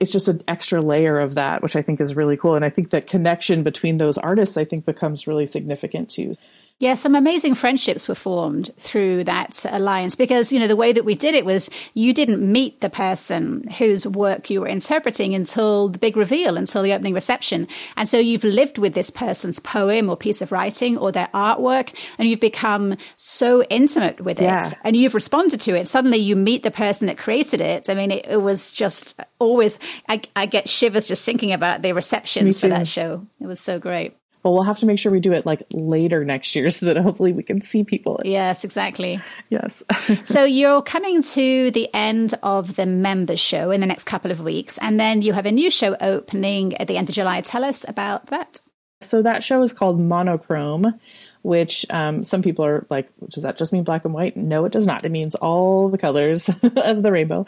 it's 0.00 0.12
just 0.12 0.28
an 0.28 0.42
extra 0.46 0.80
layer 0.80 1.18
of 1.18 1.34
that, 1.36 1.62
which 1.62 1.76
I 1.76 1.82
think 1.82 2.00
is 2.00 2.16
really 2.16 2.36
cool. 2.36 2.54
And 2.54 2.64
I 2.64 2.68
think 2.68 2.90
that 2.90 3.06
connection 3.06 3.62
between 3.62 3.96
those 3.96 4.18
artists, 4.18 4.56
I 4.56 4.64
think, 4.64 4.84
becomes 4.84 5.26
really 5.26 5.46
significant 5.46 6.10
too. 6.10 6.34
Yeah, 6.78 6.94
some 6.94 7.14
amazing 7.14 7.54
friendships 7.54 8.06
were 8.06 8.14
formed 8.14 8.70
through 8.78 9.24
that 9.24 9.64
alliance 9.70 10.14
because, 10.14 10.52
you 10.52 10.60
know, 10.60 10.66
the 10.66 10.76
way 10.76 10.92
that 10.92 11.06
we 11.06 11.14
did 11.14 11.34
it 11.34 11.46
was 11.46 11.70
you 11.94 12.12
didn't 12.12 12.40
meet 12.40 12.82
the 12.82 12.90
person 12.90 13.66
whose 13.78 14.06
work 14.06 14.50
you 14.50 14.60
were 14.60 14.68
interpreting 14.68 15.34
until 15.34 15.88
the 15.88 15.96
big 15.96 16.18
reveal, 16.18 16.58
until 16.58 16.82
the 16.82 16.92
opening 16.92 17.14
reception. 17.14 17.66
And 17.96 18.06
so 18.06 18.18
you've 18.18 18.44
lived 18.44 18.76
with 18.76 18.92
this 18.92 19.08
person's 19.08 19.58
poem 19.58 20.10
or 20.10 20.18
piece 20.18 20.42
of 20.42 20.52
writing 20.52 20.98
or 20.98 21.10
their 21.12 21.30
artwork, 21.32 21.94
and 22.18 22.28
you've 22.28 22.40
become 22.40 22.98
so 23.16 23.62
intimate 23.64 24.20
with 24.20 24.38
it 24.38 24.74
and 24.84 24.94
you've 24.94 25.14
responded 25.14 25.62
to 25.62 25.74
it. 25.74 25.88
Suddenly 25.88 26.18
you 26.18 26.36
meet 26.36 26.62
the 26.62 26.70
person 26.70 27.06
that 27.06 27.16
created 27.16 27.62
it. 27.62 27.88
I 27.88 27.94
mean, 27.94 28.10
it, 28.10 28.26
it 28.26 28.42
was 28.42 28.70
just 28.70 29.18
always, 29.38 29.78
I, 30.10 30.20
I, 30.34 30.44
get 30.44 30.68
shivers 30.68 31.08
just 31.08 31.24
thinking 31.24 31.52
about 31.52 31.80
the 31.80 31.92
receptions 31.92 32.60
for 32.60 32.68
that 32.68 32.86
show. 32.86 33.26
It 33.40 33.46
was 33.46 33.60
so 33.60 33.78
great 33.78 34.14
but 34.46 34.52
we'll 34.52 34.62
have 34.62 34.78
to 34.78 34.86
make 34.86 34.96
sure 34.96 35.10
we 35.10 35.18
do 35.18 35.32
it 35.32 35.44
like 35.44 35.64
later 35.72 36.24
next 36.24 36.54
year 36.54 36.70
so 36.70 36.86
that 36.86 36.96
hopefully 36.98 37.32
we 37.32 37.42
can 37.42 37.60
see 37.60 37.82
people. 37.82 38.20
Yes, 38.24 38.62
exactly. 38.62 39.18
Yes. 39.50 39.82
so 40.24 40.44
you're 40.44 40.82
coming 40.82 41.20
to 41.20 41.72
the 41.72 41.92
end 41.92 42.32
of 42.44 42.76
the 42.76 42.86
members 42.86 43.40
show 43.40 43.72
in 43.72 43.80
the 43.80 43.88
next 43.88 44.04
couple 44.04 44.30
of 44.30 44.40
weeks, 44.40 44.78
and 44.78 45.00
then 45.00 45.20
you 45.20 45.32
have 45.32 45.46
a 45.46 45.50
new 45.50 45.68
show 45.68 45.96
opening 46.00 46.76
at 46.76 46.86
the 46.86 46.96
end 46.96 47.08
of 47.08 47.14
July. 47.16 47.40
Tell 47.40 47.64
us 47.64 47.84
about 47.88 48.28
that. 48.28 48.60
So 49.00 49.20
that 49.20 49.42
show 49.42 49.62
is 49.62 49.72
called 49.72 49.98
Monochrome. 49.98 50.94
Which 51.42 51.86
um, 51.90 52.24
some 52.24 52.42
people 52.42 52.64
are 52.64 52.86
like, 52.90 53.08
does 53.28 53.44
that 53.44 53.56
just 53.56 53.72
mean 53.72 53.84
black 53.84 54.04
and 54.04 54.12
white? 54.12 54.36
No, 54.36 54.64
it 54.64 54.72
does 54.72 54.86
not. 54.86 55.04
It 55.04 55.12
means 55.12 55.36
all 55.36 55.88
the 55.88 55.98
colors 55.98 56.48
of 56.62 57.02
the 57.02 57.12
rainbow. 57.12 57.46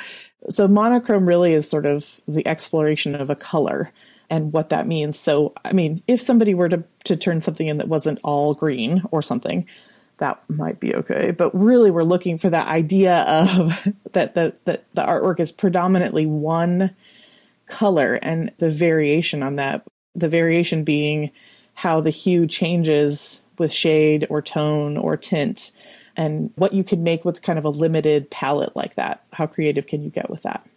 So 0.51 0.69
monochrome 0.69 1.27
really 1.27 1.53
is 1.53 1.69
sort 1.69 1.85
of 1.85 2.21
the 2.29 2.47
exploration 2.47 3.17
of 3.17 3.29
a 3.29 3.35
color 3.35 3.93
and 4.31 4.53
what 4.53 4.69
that 4.71 4.87
means. 4.87 5.19
So, 5.19 5.55
I 5.65 5.73
mean, 5.73 6.03
if 6.07 6.21
somebody 6.21 6.55
were 6.55 6.69
to, 6.69 6.85
to 7.05 7.17
turn 7.17 7.41
something 7.41 7.67
in 7.67 7.79
that 7.79 7.89
wasn't 7.89 8.21
all 8.23 8.55
green 8.55 9.03
or 9.11 9.23
something, 9.23 9.67
that 10.19 10.43
might 10.49 10.81
be 10.81 10.95
okay. 10.95 11.31
But 11.31 11.55
really, 11.59 11.91
we're 11.91 12.03
looking 12.03 12.39
for 12.39 12.51
that 12.51 12.69
idea 12.69 13.21
of 13.23 13.89
that 14.13 14.35
the, 14.35 14.55
that 14.65 14.85
the 14.93 15.03
artwork 15.03 15.41
is 15.41 15.53
predominantly 15.53 16.27
one 16.27 16.95
color 17.67 18.15
and 18.15 18.53
the 18.59 18.71
variation 18.71 19.43
on 19.43 19.57
that. 19.57 19.85
The 20.15 20.29
variation 20.29 20.85
being 20.85 21.31
how 21.75 22.01
the 22.01 22.11
hue 22.11 22.47
changes 22.47 23.43
with 23.57 23.73
shade 23.73 24.27
or 24.31 24.43
tone 24.43 24.97
or 24.97 25.17
tint 25.17 25.71
and 26.17 26.51
what 26.57 26.73
you 26.73 26.83
can 26.83 27.05
make 27.05 27.25
with 27.25 27.43
kind 27.43 27.59
of 27.59 27.65
a 27.65 27.71
limited 27.71 28.29
palette 28.31 28.75
like 28.75 28.97
that. 28.97 29.23
How 29.33 29.47
creative 29.47 29.87
can 29.87 30.03
you 30.03 30.11
get 30.11 30.29
with 30.29 30.43
that? 30.43 30.69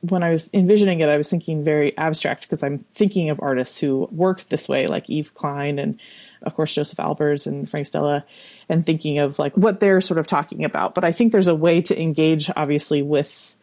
When 0.00 0.22
I 0.22 0.30
was 0.30 0.48
envisioning 0.54 1.00
it, 1.00 1.08
I 1.08 1.16
was 1.16 1.28
thinking 1.28 1.64
very 1.64 1.96
abstract 1.98 2.42
because 2.42 2.62
I'm 2.62 2.84
thinking 2.94 3.30
of 3.30 3.40
artists 3.42 3.78
who 3.78 4.08
work 4.12 4.44
this 4.44 4.68
way, 4.68 4.86
like 4.86 5.10
Yves 5.10 5.30
Klein 5.30 5.78
and, 5.78 5.98
of 6.42 6.54
course, 6.54 6.74
Josef 6.74 6.98
Albers 6.98 7.46
and 7.48 7.68
Frank 7.68 7.86
Stella, 7.86 8.24
and 8.68 8.86
thinking 8.86 9.18
of 9.18 9.40
like 9.40 9.56
what 9.56 9.80
they're 9.80 10.00
sort 10.00 10.18
of 10.18 10.26
talking 10.26 10.64
about. 10.64 10.94
But 10.94 11.04
I 11.04 11.10
think 11.10 11.32
there's 11.32 11.48
a 11.48 11.54
way 11.54 11.82
to 11.82 12.00
engage, 12.00 12.48
obviously, 12.56 13.02
with 13.02 13.56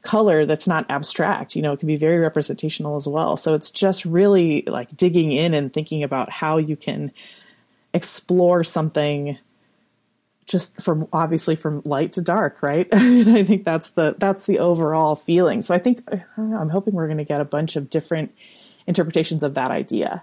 color 0.00 0.46
that's 0.46 0.66
not 0.66 0.86
abstract. 0.88 1.54
You 1.54 1.62
know, 1.62 1.72
it 1.72 1.78
can 1.78 1.86
be 1.86 1.96
very 1.96 2.18
representational 2.18 2.96
as 2.96 3.06
well. 3.06 3.36
So 3.36 3.54
it's 3.54 3.70
just 3.70 4.04
really 4.04 4.62
like 4.66 4.96
digging 4.96 5.32
in 5.32 5.54
and 5.54 5.72
thinking 5.72 6.02
about 6.02 6.30
how 6.30 6.56
you 6.56 6.74
can 6.74 7.12
explore 7.94 8.64
something 8.64 9.38
just 10.52 10.80
from 10.80 11.08
obviously 11.12 11.56
from 11.56 11.82
light 11.84 12.12
to 12.12 12.22
dark, 12.22 12.62
right? 12.62 12.86
and 12.92 13.28
I 13.28 13.42
think 13.42 13.64
that's 13.64 13.90
the 13.90 14.14
that's 14.18 14.46
the 14.46 14.60
overall 14.60 15.16
feeling. 15.16 15.62
So 15.62 15.74
I 15.74 15.78
think 15.78 16.08
I'm 16.36 16.68
hoping 16.68 16.94
we're 16.94 17.08
going 17.08 17.18
to 17.18 17.24
get 17.24 17.40
a 17.40 17.46
bunch 17.46 17.74
of 17.74 17.90
different 17.90 18.32
interpretations 18.86 19.42
of 19.42 19.54
that 19.54 19.70
idea. 19.70 20.22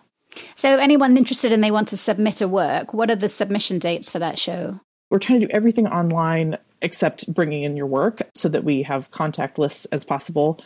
So 0.56 0.78
anyone 0.78 1.18
interested 1.18 1.52
and 1.52 1.64
they 1.64 1.72
want 1.72 1.88
to 1.90 1.98
submit 1.98 2.40
a 2.40 2.48
work, 2.48 2.94
what 2.94 3.10
are 3.10 3.16
the 3.16 3.28
submission 3.28 3.80
dates 3.80 4.12
for 4.12 4.20
that 4.20 4.38
show? 4.38 4.80
We're 5.10 5.20
trying 5.20 5.40
to 5.40 5.48
do 5.48 5.52
everything 5.52 5.88
online 5.88 6.58
except 6.82 7.34
bringing 7.34 7.64
in 7.64 7.76
your 7.76 7.88
work 7.88 8.22
so 8.36 8.48
that 8.50 8.64
we 8.64 8.84
have 8.84 9.10
contact 9.12 9.58
lists 9.58 9.86
as 9.86 10.06
possible. 10.06 10.60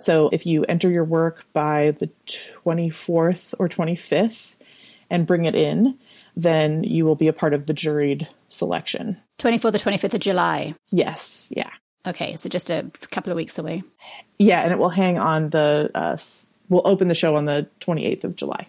So 0.00 0.30
if 0.32 0.46
you 0.46 0.64
enter 0.64 0.90
your 0.90 1.04
work 1.04 1.44
by 1.52 1.90
the 1.92 2.10
24th 2.26 3.54
or 3.58 3.68
25th 3.68 4.56
and 5.10 5.26
bring 5.26 5.44
it 5.44 5.54
in, 5.54 5.98
then 6.42 6.84
you 6.84 7.04
will 7.04 7.16
be 7.16 7.28
a 7.28 7.32
part 7.32 7.54
of 7.54 7.66
the 7.66 7.74
juried 7.74 8.26
selection. 8.48 9.16
24th 9.38 9.74
or 9.74 9.78
25th 9.78 10.14
of 10.14 10.20
July? 10.20 10.74
Yes, 10.90 11.52
yeah. 11.56 11.70
Okay, 12.06 12.36
so 12.36 12.48
just 12.48 12.70
a 12.70 12.90
couple 13.10 13.30
of 13.30 13.36
weeks 13.36 13.58
away. 13.58 13.82
Yeah, 14.38 14.60
and 14.60 14.72
it 14.72 14.78
will 14.78 14.88
hang 14.88 15.18
on 15.18 15.50
the, 15.50 15.90
uh, 15.94 16.16
we'll 16.68 16.86
open 16.86 17.08
the 17.08 17.14
show 17.14 17.36
on 17.36 17.44
the 17.44 17.68
28th 17.80 18.24
of 18.24 18.36
July. 18.36 18.68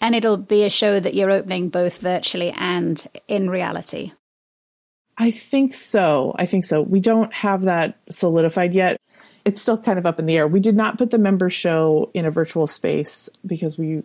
And 0.00 0.16
it'll 0.16 0.36
be 0.36 0.64
a 0.64 0.70
show 0.70 0.98
that 0.98 1.14
you're 1.14 1.30
opening 1.30 1.68
both 1.68 1.98
virtually 1.98 2.50
and 2.50 3.06
in 3.28 3.48
reality. 3.48 4.12
I 5.16 5.30
think 5.30 5.74
so. 5.74 6.34
I 6.36 6.46
think 6.46 6.64
so. 6.64 6.82
We 6.82 6.98
don't 6.98 7.32
have 7.32 7.62
that 7.62 7.98
solidified 8.08 8.74
yet. 8.74 8.96
It's 9.44 9.62
still 9.62 9.78
kind 9.78 9.98
of 9.98 10.06
up 10.06 10.18
in 10.18 10.26
the 10.26 10.36
air. 10.36 10.48
We 10.48 10.60
did 10.60 10.74
not 10.74 10.98
put 10.98 11.10
the 11.10 11.18
member 11.18 11.50
show 11.50 12.10
in 12.14 12.24
a 12.24 12.30
virtual 12.30 12.66
space 12.66 13.28
because 13.46 13.78
we 13.78 14.02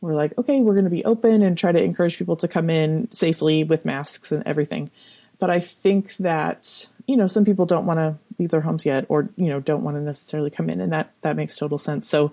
we're 0.00 0.14
like, 0.14 0.36
okay, 0.38 0.60
we're 0.60 0.74
going 0.74 0.84
to 0.84 0.90
be 0.90 1.04
open 1.04 1.42
and 1.42 1.56
try 1.56 1.72
to 1.72 1.82
encourage 1.82 2.18
people 2.18 2.36
to 2.36 2.48
come 2.48 2.70
in 2.70 3.10
safely 3.12 3.64
with 3.64 3.84
masks 3.84 4.32
and 4.32 4.42
everything. 4.46 4.90
But 5.38 5.50
I 5.50 5.60
think 5.60 6.16
that, 6.16 6.86
you 7.06 7.16
know, 7.16 7.26
some 7.26 7.44
people 7.44 7.66
don't 7.66 7.86
want 7.86 7.98
to 7.98 8.16
leave 8.38 8.50
their 8.50 8.60
homes 8.60 8.86
yet 8.86 9.06
or, 9.08 9.30
you 9.36 9.48
know, 9.48 9.60
don't 9.60 9.82
want 9.82 9.96
to 9.96 10.00
necessarily 10.00 10.50
come 10.50 10.70
in 10.70 10.80
and 10.80 10.92
that 10.92 11.12
that 11.22 11.36
makes 11.36 11.56
total 11.56 11.78
sense. 11.78 12.08
So 12.08 12.32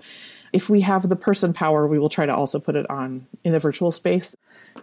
if 0.54 0.70
we 0.70 0.82
have 0.82 1.08
the 1.08 1.16
person 1.16 1.54
power, 1.54 1.88
we 1.88 2.00
will 2.00 2.10
try 2.10 2.26
to 2.26 2.36
also 2.36 2.60
put 2.60 2.76
it 2.76 2.90
on 2.90 3.28
in 3.44 3.54
the 3.54 3.60
virtual 3.60 3.92
space. 3.92 4.36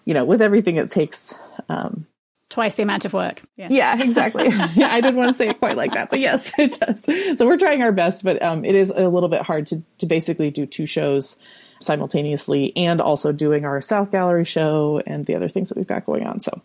You 0.05 0.15
know, 0.15 0.25
with 0.25 0.43
everything 0.43 0.77
it 0.77 0.91
takes 0.91 1.39
um, 1.69 2.07
twice 2.51 2.75
the 2.75 2.83
amount 2.83 3.05
of 3.05 3.13
work. 3.13 3.43
Yeah, 3.57 3.69
yeah 3.71 4.03
exactly. 4.03 4.49
yeah, 4.49 4.69
I 4.93 5.01
didn't 5.01 5.17
want 5.17 5.29
to 5.29 5.35
say 5.35 5.49
it 5.49 5.59
quite 5.59 5.77
like 5.77 5.93
that, 5.93 6.11
but 6.11 6.21
yes, 6.21 6.51
it 6.59 6.79
does. 6.79 7.39
So 7.39 7.47
we're 7.47 7.59
trying 7.59 7.83
our 7.83 7.93
best, 7.93 8.23
but 8.23 8.43
um, 8.43 8.65
it 8.65 8.75
is 8.75 8.91
a 8.91 9.09
little 9.09 9.29
bit 9.29 9.43
hard 9.43 9.67
to 9.69 9.83
to 9.99 10.07
basically 10.07 10.51
do 10.51 10.67
two 10.67 10.87
shows 10.87 11.37
simultaneously 11.85 12.73
and 12.77 13.01
also 13.01 13.33
doing 13.33 13.65
our 13.65 13.81
South 13.81 14.11
Gallery 14.11 14.45
show 14.45 15.03
and 15.07 15.27
the 15.27 15.35
other 15.35 15.49
things 15.49 15.69
that 15.69 15.79
we've 15.79 15.87
got 15.87 16.05
going 16.05 16.27
on. 16.27 16.41
So 16.41 16.61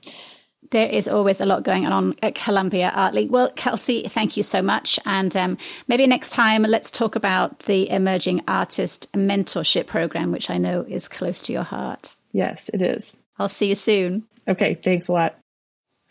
there 0.71 0.89
is 0.89 1.07
always 1.07 1.41
a 1.41 1.45
lot 1.45 1.63
going 1.63 1.85
on 1.85 2.15
at 2.21 2.35
Columbia 2.35 2.91
Art 2.93 3.13
League. 3.13 3.31
Well, 3.31 3.51
Kelsey, 3.51 4.03
thank 4.07 4.37
you 4.37 4.43
so 4.43 4.61
much. 4.61 4.99
And 5.05 5.35
um, 5.35 5.57
maybe 5.87 6.05
next 6.05 6.31
time, 6.31 6.63
let's 6.63 6.91
talk 6.91 7.15
about 7.15 7.59
the 7.59 7.89
Emerging 7.89 8.43
Artist 8.47 9.11
Mentorship 9.13 9.87
Program, 9.87 10.31
which 10.31 10.49
I 10.49 10.57
know 10.57 10.85
is 10.87 11.07
close 11.07 11.41
to 11.43 11.53
your 11.53 11.63
heart. 11.63 12.15
Yes, 12.31 12.69
it 12.73 12.81
is. 12.81 13.17
I'll 13.37 13.49
see 13.49 13.67
you 13.67 13.75
soon. 13.75 14.25
Okay, 14.47 14.75
thanks 14.75 15.07
a 15.07 15.13
lot. 15.13 15.37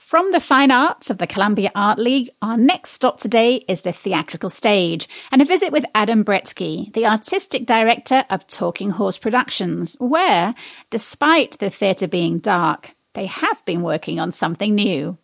From 0.08 0.32
the 0.32 0.40
fine 0.40 0.70
arts 0.70 1.10
of 1.10 1.18
the 1.18 1.26
Columbia 1.26 1.70
Art 1.74 1.98
League, 1.98 2.30
our 2.40 2.56
next 2.56 2.92
stop 2.92 3.20
today 3.20 3.56
is 3.68 3.82
the 3.82 3.92
theatrical 3.92 4.48
stage 4.48 5.06
and 5.30 5.42
a 5.42 5.44
visit 5.44 5.70
with 5.70 5.84
Adam 5.94 6.24
Brietzke, 6.24 6.90
the 6.94 7.04
artistic 7.04 7.66
director 7.66 8.24
of 8.30 8.46
Talking 8.46 8.88
Horse 8.88 9.18
Productions, 9.18 9.98
where, 10.00 10.54
despite 10.88 11.58
the 11.58 11.68
theatre 11.68 12.08
being 12.08 12.38
dark, 12.38 12.92
they 13.12 13.26
have 13.26 13.62
been 13.66 13.82
working 13.82 14.18
on 14.18 14.32
something 14.32 14.74
new. 14.74 15.18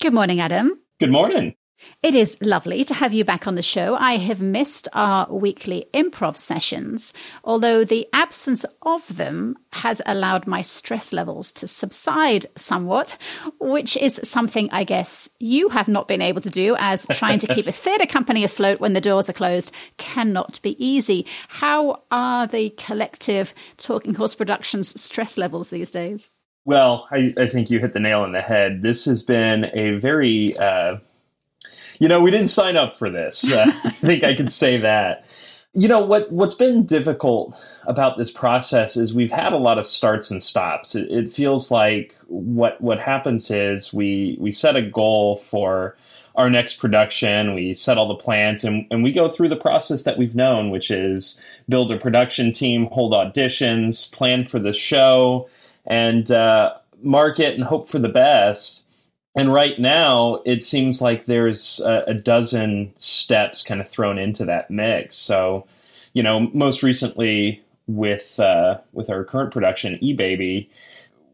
Good 0.00 0.14
morning, 0.14 0.38
Adam. 0.38 0.78
Good 1.00 1.10
morning. 1.10 1.56
It 2.02 2.14
is 2.14 2.36
lovely 2.40 2.84
to 2.84 2.94
have 2.94 3.12
you 3.12 3.24
back 3.24 3.46
on 3.46 3.54
the 3.54 3.62
show. 3.62 3.94
I 3.94 4.16
have 4.16 4.40
missed 4.40 4.88
our 4.92 5.26
weekly 5.32 5.86
improv 5.94 6.36
sessions, 6.36 7.12
although 7.44 7.84
the 7.84 8.08
absence 8.12 8.64
of 8.82 9.16
them 9.16 9.56
has 9.72 10.02
allowed 10.04 10.46
my 10.46 10.62
stress 10.62 11.12
levels 11.12 11.52
to 11.52 11.68
subside 11.68 12.46
somewhat, 12.56 13.16
which 13.60 13.96
is 13.96 14.20
something 14.24 14.68
I 14.72 14.84
guess 14.84 15.28
you 15.38 15.68
have 15.70 15.88
not 15.88 16.08
been 16.08 16.22
able 16.22 16.40
to 16.40 16.50
do, 16.50 16.76
as 16.78 17.06
trying 17.10 17.38
to 17.40 17.54
keep 17.54 17.66
a 17.66 17.72
theatre 17.72 18.06
company 18.06 18.44
afloat 18.44 18.80
when 18.80 18.92
the 18.92 19.00
doors 19.00 19.28
are 19.28 19.34
closed 19.34 19.72
cannot 19.96 20.60
be 20.62 20.76
easy. 20.84 21.26
How 21.48 22.02
are 22.10 22.46
the 22.46 22.70
collective 22.70 23.54
Talking 23.76 24.14
Horse 24.14 24.34
Productions 24.34 25.00
stress 25.00 25.38
levels 25.38 25.70
these 25.70 25.90
days? 25.90 26.30
Well, 26.64 27.08
I, 27.10 27.34
I 27.36 27.48
think 27.48 27.70
you 27.70 27.80
hit 27.80 27.92
the 27.92 28.00
nail 28.00 28.20
on 28.20 28.32
the 28.32 28.40
head. 28.40 28.82
This 28.82 29.04
has 29.06 29.22
been 29.22 29.70
a 29.74 29.98
very 29.98 30.56
uh, 30.56 30.96
you 32.02 32.08
know, 32.08 32.20
we 32.20 32.32
didn't 32.32 32.48
sign 32.48 32.76
up 32.76 32.98
for 32.98 33.10
this. 33.10 33.48
Uh, 33.48 33.64
I 33.84 33.90
think 33.92 34.24
I 34.24 34.34
can 34.34 34.48
say 34.48 34.78
that. 34.78 35.24
You 35.72 35.86
know 35.86 36.04
what? 36.04 36.32
What's 36.32 36.56
been 36.56 36.84
difficult 36.84 37.56
about 37.86 38.18
this 38.18 38.32
process 38.32 38.96
is 38.96 39.14
we've 39.14 39.30
had 39.30 39.52
a 39.52 39.56
lot 39.56 39.78
of 39.78 39.86
starts 39.86 40.28
and 40.32 40.42
stops. 40.42 40.96
It, 40.96 41.08
it 41.12 41.32
feels 41.32 41.70
like 41.70 42.16
what 42.26 42.80
what 42.80 42.98
happens 42.98 43.52
is 43.52 43.94
we 43.94 44.36
we 44.40 44.50
set 44.50 44.74
a 44.74 44.82
goal 44.82 45.36
for 45.36 45.96
our 46.34 46.50
next 46.50 46.80
production. 46.80 47.54
We 47.54 47.72
set 47.72 47.98
all 47.98 48.08
the 48.08 48.16
plans 48.16 48.64
and, 48.64 48.84
and 48.90 49.04
we 49.04 49.12
go 49.12 49.28
through 49.28 49.50
the 49.50 49.56
process 49.56 50.02
that 50.02 50.18
we've 50.18 50.34
known, 50.34 50.70
which 50.70 50.90
is 50.90 51.40
build 51.68 51.92
a 51.92 51.98
production 51.98 52.50
team, 52.50 52.86
hold 52.86 53.12
auditions, 53.12 54.10
plan 54.10 54.44
for 54.44 54.58
the 54.58 54.72
show, 54.72 55.48
and 55.86 56.32
uh, 56.32 56.74
market 57.00 57.54
and 57.54 57.62
hope 57.62 57.88
for 57.88 58.00
the 58.00 58.08
best. 58.08 58.86
And 59.34 59.52
right 59.52 59.78
now, 59.78 60.42
it 60.44 60.62
seems 60.62 61.00
like 61.00 61.24
there's 61.24 61.80
a, 61.80 62.04
a 62.08 62.14
dozen 62.14 62.92
steps 62.96 63.64
kind 63.64 63.80
of 63.80 63.88
thrown 63.88 64.18
into 64.18 64.44
that 64.44 64.70
mix. 64.70 65.16
So, 65.16 65.66
you 66.12 66.22
know, 66.22 66.40
most 66.52 66.82
recently 66.82 67.62
with 67.86 68.38
uh, 68.38 68.78
with 68.92 69.08
our 69.08 69.24
current 69.24 69.52
production, 69.52 69.98
E 70.02 70.12
Baby, 70.12 70.70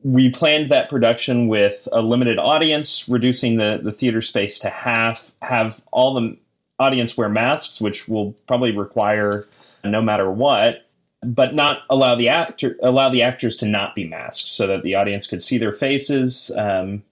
we 0.04 0.30
planned 0.30 0.70
that 0.70 0.88
production 0.88 1.48
with 1.48 1.88
a 1.90 2.00
limited 2.00 2.38
audience, 2.38 3.08
reducing 3.08 3.56
the, 3.56 3.80
the 3.82 3.92
theater 3.92 4.22
space 4.22 4.60
to 4.60 4.70
half, 4.70 5.32
have 5.42 5.82
all 5.90 6.14
the 6.14 6.36
audience 6.78 7.16
wear 7.16 7.28
masks, 7.28 7.80
which 7.80 8.06
will 8.06 8.32
probably 8.46 8.70
require 8.70 9.48
no 9.82 10.00
matter 10.00 10.30
what, 10.30 10.86
but 11.24 11.52
not 11.52 11.82
allow 11.90 12.14
the 12.14 12.28
actor 12.28 12.76
allow 12.80 13.08
the 13.08 13.22
actors 13.22 13.56
to 13.56 13.66
not 13.66 13.96
be 13.96 14.06
masked 14.06 14.48
so 14.48 14.68
that 14.68 14.84
the 14.84 14.94
audience 14.94 15.26
could 15.26 15.42
see 15.42 15.58
their 15.58 15.74
faces. 15.74 16.52
Um, 16.56 17.02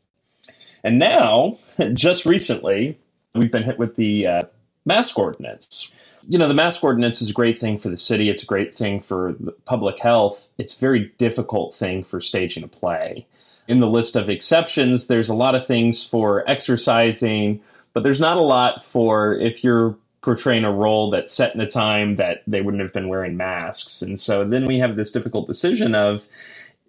and 0.87 0.99
now, 1.01 1.59
just 1.95 2.27
recently, 2.27 2.99
we've 3.35 3.53
been 3.53 3.65
hit 3.65 3.79
with 3.79 3.97
the 3.97 4.27
uh, 4.27 4.43
mask 4.87 5.19
ordinance, 5.19 5.93
you 6.29 6.39
know, 6.39 6.49
the 6.49 6.55
mask 6.55 6.83
ordinance 6.83 7.23
is 7.23 7.31
a 7.31 7.35
great 7.35 7.59
thing 7.59 7.79
for 7.79 7.89
the 7.89 7.99
city. 7.99 8.29
It's 8.29 8.43
a 8.43 8.47
great 8.47 8.75
thing 8.75 9.01
for 9.01 9.37
public 9.65 9.99
health. 10.01 10.49
It's 10.59 10.77
a 10.77 10.81
very 10.81 11.13
difficult 11.19 11.75
thing 11.75 12.05
for 12.05 12.21
staging 12.21 12.65
a 12.65 12.69
play. 12.69 13.27
In 13.69 13.81
the 13.81 13.89
list 13.89 14.17
of 14.17 14.29
exceptions, 14.29 15.07
there's 15.07 15.29
a 15.29 15.35
lot 15.35 15.55
of 15.55 15.67
things 15.67 16.05
for 16.07 16.49
exercising, 16.51 17.61
but 17.93 18.03
there's 18.03 18.21
not 18.21 18.39
a 18.39 18.43
lot 18.43 18.85
for 18.85 19.35
if 19.35 19.63
you're 19.65 19.97
portraying 20.23 20.65
a 20.65 20.73
role 20.73 21.11
that's 21.11 21.33
set 21.33 21.55
in 21.55 21.61
a 21.61 21.71
time 21.71 22.17
that 22.17 22.43
they 22.49 22.61
wouldn't 22.61 22.83
have 22.83 22.93
been 22.93 23.09
wearing 23.09 23.37
masks. 23.37 24.03
And 24.03 24.19
so 24.19 24.45
then 24.45 24.67
we 24.67 24.79
have 24.81 24.97
this 24.97 25.13
difficult 25.13 25.47
decision 25.47 25.95
of 25.95 26.27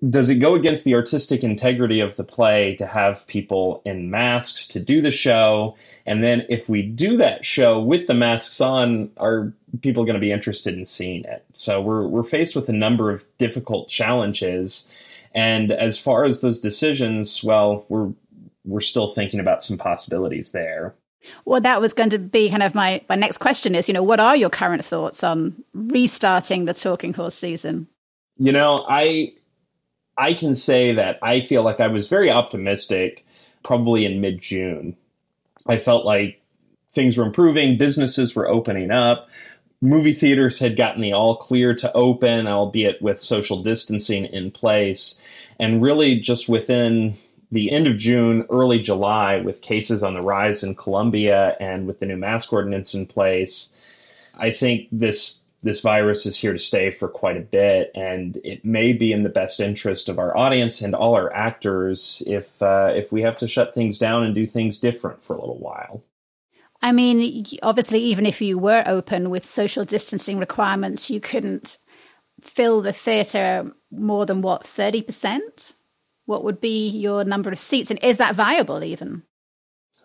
does 0.10 0.30
it 0.30 0.36
go 0.36 0.54
against 0.54 0.84
the 0.84 0.94
artistic 0.94 1.44
integrity 1.44 2.00
of 2.00 2.16
the 2.16 2.24
play 2.24 2.76
to 2.76 2.86
have 2.86 3.26
people 3.26 3.82
in 3.84 4.12
masks 4.12 4.68
to 4.70 4.80
do 4.80 5.02
the 5.02 5.12
show? 5.12 5.76
And 6.06 6.24
then 6.24 6.46
if 6.50 6.70
we 6.70 6.84
do 6.84 7.18
that 7.18 7.46
show 7.46 7.80
with 7.82 8.06
the 8.08 8.14
masks 8.14 8.62
on, 8.62 9.10
are 9.18 9.52
people 9.82 10.06
going 10.06 10.14
to 10.14 10.20
be 10.20 10.32
interested 10.32 10.76
in 10.76 10.86
seeing 10.86 11.24
it? 11.26 11.44
So 11.56 11.82
we're 11.82 12.08
we're 12.08 12.24
faced 12.24 12.56
with 12.56 12.70
a 12.70 12.74
number 12.74 13.12
of 13.12 13.26
difficult 13.40 13.90
challenges. 13.90 14.90
And 15.34 15.72
as 15.72 15.98
far 15.98 16.26
as 16.26 16.42
those 16.42 16.62
decisions, 16.62 17.44
well, 17.44 17.86
we're 17.90 18.12
we're 18.66 18.82
still 18.82 19.14
thinking 19.14 19.40
about 19.40 19.64
some 19.64 19.78
possibilities 19.78 20.52
there. 20.52 20.94
Well, 21.46 21.62
that 21.62 21.82
was 21.82 21.94
going 21.94 22.12
to 22.12 22.20
be 22.20 22.50
kind 22.50 22.64
of 22.64 22.76
my, 22.76 23.02
my 23.10 23.16
next 23.16 23.40
question 23.40 23.76
is, 23.76 23.88
you 23.88 23.94
know, 23.94 24.04
what 24.04 24.20
are 24.20 24.36
your 24.36 24.50
current 24.50 24.86
thoughts 24.86 25.24
on 25.24 25.64
restarting 25.74 26.66
the 26.66 26.74
Talking 26.74 27.14
Horse 27.14 27.36
season? 27.36 27.88
You 28.38 28.52
know, 28.52 28.86
I 28.88 29.34
I 30.18 30.34
can 30.34 30.54
say 30.54 30.94
that 30.94 31.20
I 31.22 31.42
feel 31.42 31.64
like 31.64 31.80
I 31.80 31.88
was 31.88 32.10
very 32.10 32.32
optimistic 32.32 33.26
probably 33.64 34.06
in 34.06 34.22
mid 34.22 34.42
June. 34.42 34.96
I 35.66 35.78
felt 35.78 36.06
like 36.06 36.42
things 36.92 37.18
were 37.18 37.26
improving, 37.26 37.78
businesses 37.78 38.36
were 38.36 38.48
opening 38.48 38.92
up, 38.92 39.28
movie 39.82 40.14
theaters 40.14 40.60
had 40.60 40.76
gotten 40.76 41.02
the 41.02 41.14
all 41.14 41.36
clear 41.36 41.76
to 41.76 41.94
open, 41.94 42.48
albeit 42.48 43.02
with 43.02 43.22
social 43.22 43.62
distancing 43.62 44.26
in 44.26 44.52
place. 44.52 45.22
And 45.60 45.82
really, 45.82 46.20
just 46.20 46.50
within 46.50 47.18
the 47.52 47.72
end 47.72 47.88
of 47.88 47.98
June, 47.98 48.46
early 48.50 48.80
July, 48.80 49.40
with 49.40 49.62
cases 49.62 50.04
on 50.04 50.14
the 50.14 50.22
rise 50.22 50.64
in 50.64 50.76
Columbia 50.76 51.56
and 51.60 51.88
with 51.88 52.00
the 52.00 52.06
new 52.06 52.18
mask 52.18 52.52
ordinance 52.52 52.94
in 52.94 53.06
place, 53.06 53.76
I 54.36 54.52
think 54.52 54.88
this 54.92 55.44
this 55.64 55.82
virus 55.82 56.26
is 56.26 56.38
here 56.38 56.54
to 56.54 56.60
stay 56.60 56.92
for 56.92 57.08
quite 57.08 57.38
a 57.38 57.42
bit, 57.42 57.92
and 57.96 58.38
it 58.44 58.64
may 58.64 58.94
be 58.94 59.12
in 59.12 59.24
the 59.24 59.30
best 59.30 59.60
interest 59.60 60.08
of 60.08 60.20
our 60.20 60.38
audience 60.38 60.82
and 60.82 60.94
all 60.94 61.16
our 61.16 61.34
actors 61.34 62.24
if 62.28 62.62
uh, 62.62 62.92
if 62.96 63.12
we 63.12 63.22
have 63.24 63.36
to 63.38 63.48
shut 63.48 63.74
things 63.74 63.98
down 63.98 64.24
and 64.24 64.36
do 64.36 64.46
things 64.46 64.80
different 64.80 65.24
for 65.24 65.36
a 65.36 65.40
little 65.40 65.60
while. 65.60 66.04
I 66.82 66.92
mean, 66.92 67.46
obviously, 67.64 68.00
even 68.02 68.26
if 68.26 68.40
you 68.40 68.60
were 68.60 68.84
open 68.86 69.32
with 69.32 69.46
social 69.46 69.84
distancing 69.84 70.38
requirements, 70.38 71.10
you 71.10 71.20
couldn't 71.20 71.78
fill 72.40 72.82
the 72.82 72.94
theatre 72.94 73.72
more 73.92 74.26
than 74.28 74.42
what 74.42 74.66
thirty 74.66 75.02
percent. 75.02 75.74
What 76.26 76.44
would 76.44 76.62
be 76.62 76.90
your 76.90 77.24
number 77.24 77.50
of 77.50 77.58
seats, 77.58 77.90
and 77.90 78.00
is 78.04 78.18
that 78.18 78.36
viable 78.36 78.84
even? 78.84 79.24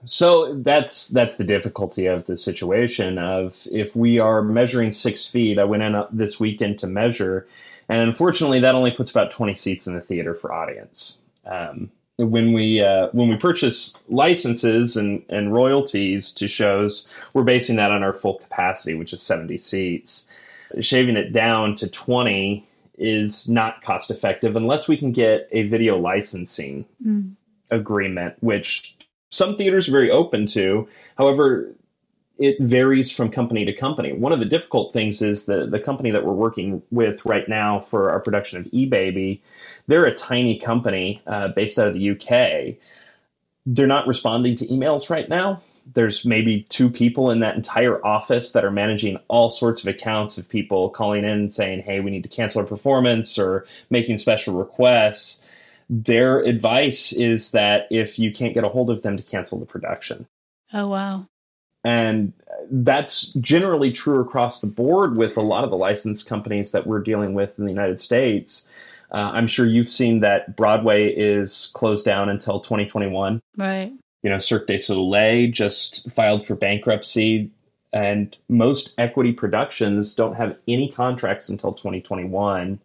So 0.05 0.55
that's 0.55 1.09
that's 1.09 1.37
the 1.37 1.45
difficulty 1.45 2.07
of 2.07 2.27
the 2.27 2.37
situation. 2.37 3.19
Of 3.19 3.67
if 3.71 3.95
we 3.95 4.19
are 4.19 4.43
measuring 4.43 4.93
six 4.93 5.27
feet, 5.27 5.59
I 5.59 5.65
went 5.65 5.83
in 5.83 6.05
this 6.11 6.41
weekend 6.41 6.79
to 6.81 6.87
measure, 6.87 7.47
and 7.89 8.01
unfortunately, 8.01 8.61
that 8.61 8.75
only 8.75 8.91
puts 8.91 9.11
about 9.11 9.31
twenty 9.31 9.55
seats 9.55 9.87
in 9.87 9.95
the 9.95 10.01
theater 10.01 10.35
for 10.35 10.53
audience. 10.53 11.21
Um, 11.45 11.91
when 12.17 12.53
we 12.53 12.81
uh, 12.81 13.09
when 13.13 13.29
we 13.29 13.37
purchase 13.37 14.03
licenses 14.09 14.97
and, 14.97 15.25
and 15.29 15.53
royalties 15.53 16.33
to 16.35 16.49
shows, 16.49 17.09
we're 17.33 17.45
basing 17.45 17.77
that 17.77 17.93
on 17.93 18.03
our 18.03 18.13
full 18.13 18.35
capacity, 18.35 18.95
which 18.95 19.13
is 19.13 19.23
seventy 19.23 19.59
seats. 19.59 20.29
Shaving 20.81 21.17
it 21.17 21.33
down 21.33 21.77
to 21.77 21.89
twenty 21.89 22.67
is 22.99 23.49
not 23.49 23.83
cost 23.83 24.11
effective 24.11 24.57
unless 24.57 24.89
we 24.89 24.97
can 24.97 25.13
get 25.13 25.49
a 25.53 25.63
video 25.69 25.99
licensing 25.99 26.85
mm. 27.05 27.33
agreement, 27.71 28.37
which 28.41 28.95
some 29.33 29.57
theaters 29.57 29.89
are 29.89 29.93
very 29.93 30.11
open 30.11 30.47
to. 30.47 30.87
However, 31.17 31.75
it 32.39 32.61
varies 32.61 33.11
from 33.11 33.31
company 33.31 33.65
to 33.65 33.73
company. 33.73 34.13
One 34.13 34.33
of 34.33 34.39
the 34.39 34.45
difficult 34.45 34.93
things 34.93 35.23
is 35.23 35.47
the 35.47 35.67
the 35.67 35.81
company 35.81 36.11
that 36.11 36.25
we're 36.25 36.33
working 36.35 36.83
with 36.91 37.25
right 37.25 37.49
now 37.49 37.81
for 37.81 38.11
our 38.11 38.21
production 38.21 38.59
of 38.59 38.69
E 38.73 38.85
Baby. 38.87 39.43
They're 39.87 40.05
a 40.05 40.15
tiny 40.15 40.59
company 40.59 41.23
uh, 41.27 41.49
based 41.49 41.79
out 41.79 41.89
of 41.89 41.95
the 41.95 42.11
UK. 42.11 42.77
They're 43.65 43.87
not 43.87 44.07
responding 44.07 44.57
to 44.57 44.67
emails 44.67 45.09
right 45.09 45.29
now. 45.29 45.63
There's 45.95 46.25
maybe 46.25 46.67
two 46.69 46.91
people 46.91 47.31
in 47.31 47.41
that 47.41 47.57
entire 47.57 48.05
office 48.05 48.53
that 48.53 48.65
are 48.65 48.71
managing 48.71 49.17
all 49.29 49.51
sorts 49.51 49.83
of 49.83 49.89
accounts 49.89 50.37
of 50.37 50.49
people 50.49 50.91
calling 50.91 51.25
in 51.25 51.51
saying, 51.51 51.85
"Hey, 51.85 52.01
we 52.01 52.11
need 52.11 52.23
to 52.25 52.29
cancel 52.29 52.61
our 52.61 52.67
performance" 52.67 53.39
or 53.39 53.67
making 53.89 54.19
special 54.19 54.55
requests 54.55 55.43
their 55.93 56.41
advice 56.41 57.13
is 57.13 57.51
that 57.51 57.87
if 57.91 58.19
you 58.19 58.33
can't 58.33 58.55
get 58.55 58.65
a 58.65 58.69
hold 58.71 58.89
of 58.89 59.03
them 59.03 59.19
to 59.19 59.23
cancel 59.23 59.61
the 59.61 59.67
production. 59.67 60.27
Oh 60.73 60.89
wow. 60.89 61.27
And 61.85 62.33
that's 62.71 63.33
generally 63.35 63.93
true 63.93 64.21
across 64.21 64.63
the 64.63 64.69
board 64.69 65.19
with 65.19 65.37
a 65.37 65.43
lot 65.43 65.65
of 65.65 65.71
the 65.71 65.77
licensed 65.77 66.27
companies 66.27 66.73
that 66.73 66.87
we're 66.87 67.01
dealing 67.03 67.35
with 67.35 67.59
in 67.59 67.67
the 67.67 67.73
United 67.73 68.01
States. 68.01 68.71
Uh, 69.11 69.33
I'm 69.35 69.47
sure 69.47 69.67
you've 69.67 69.89
seen 69.89 70.21
that 70.21 70.57
Broadway 70.57 71.13
is 71.15 71.71
closed 71.75 72.07
down 72.07 72.31
until 72.31 72.61
2021. 72.61 73.43
Right. 73.59 73.93
You 74.23 74.31
know, 74.31 74.39
Cirque 74.39 74.69
du 74.69 74.79
Soleil 74.79 75.51
just 75.51 76.11
filed 76.13 76.47
for 76.47 76.55
bankruptcy, 76.55 77.51
and 77.93 78.35
most 78.49 78.95
equity 78.97 79.33
productions 79.33 80.15
don't 80.15 80.37
have 80.37 80.57
any 80.67 80.91
contracts 80.91 81.51
until 81.51 81.75
2021. 81.75 82.81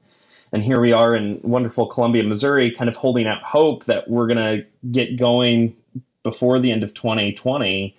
And 0.52 0.64
here 0.64 0.80
we 0.80 0.94
are 0.94 1.16
in 1.16 1.40
wonderful 1.44 1.88
Columbia, 1.88 2.24
Missouri, 2.24 2.72
kind 2.72 2.90
of 2.90 2.96
holding 2.96 3.28
out 3.28 3.44
hope 3.44 3.86
that 3.86 4.10
we're 4.10 4.28
going 4.28 4.38
to 4.38 4.66
get 4.92 5.18
going 5.18 5.76
before 6.24 6.60
the 6.60 6.72
end 6.72 6.84
of 6.84 6.94
2020. 6.94 7.96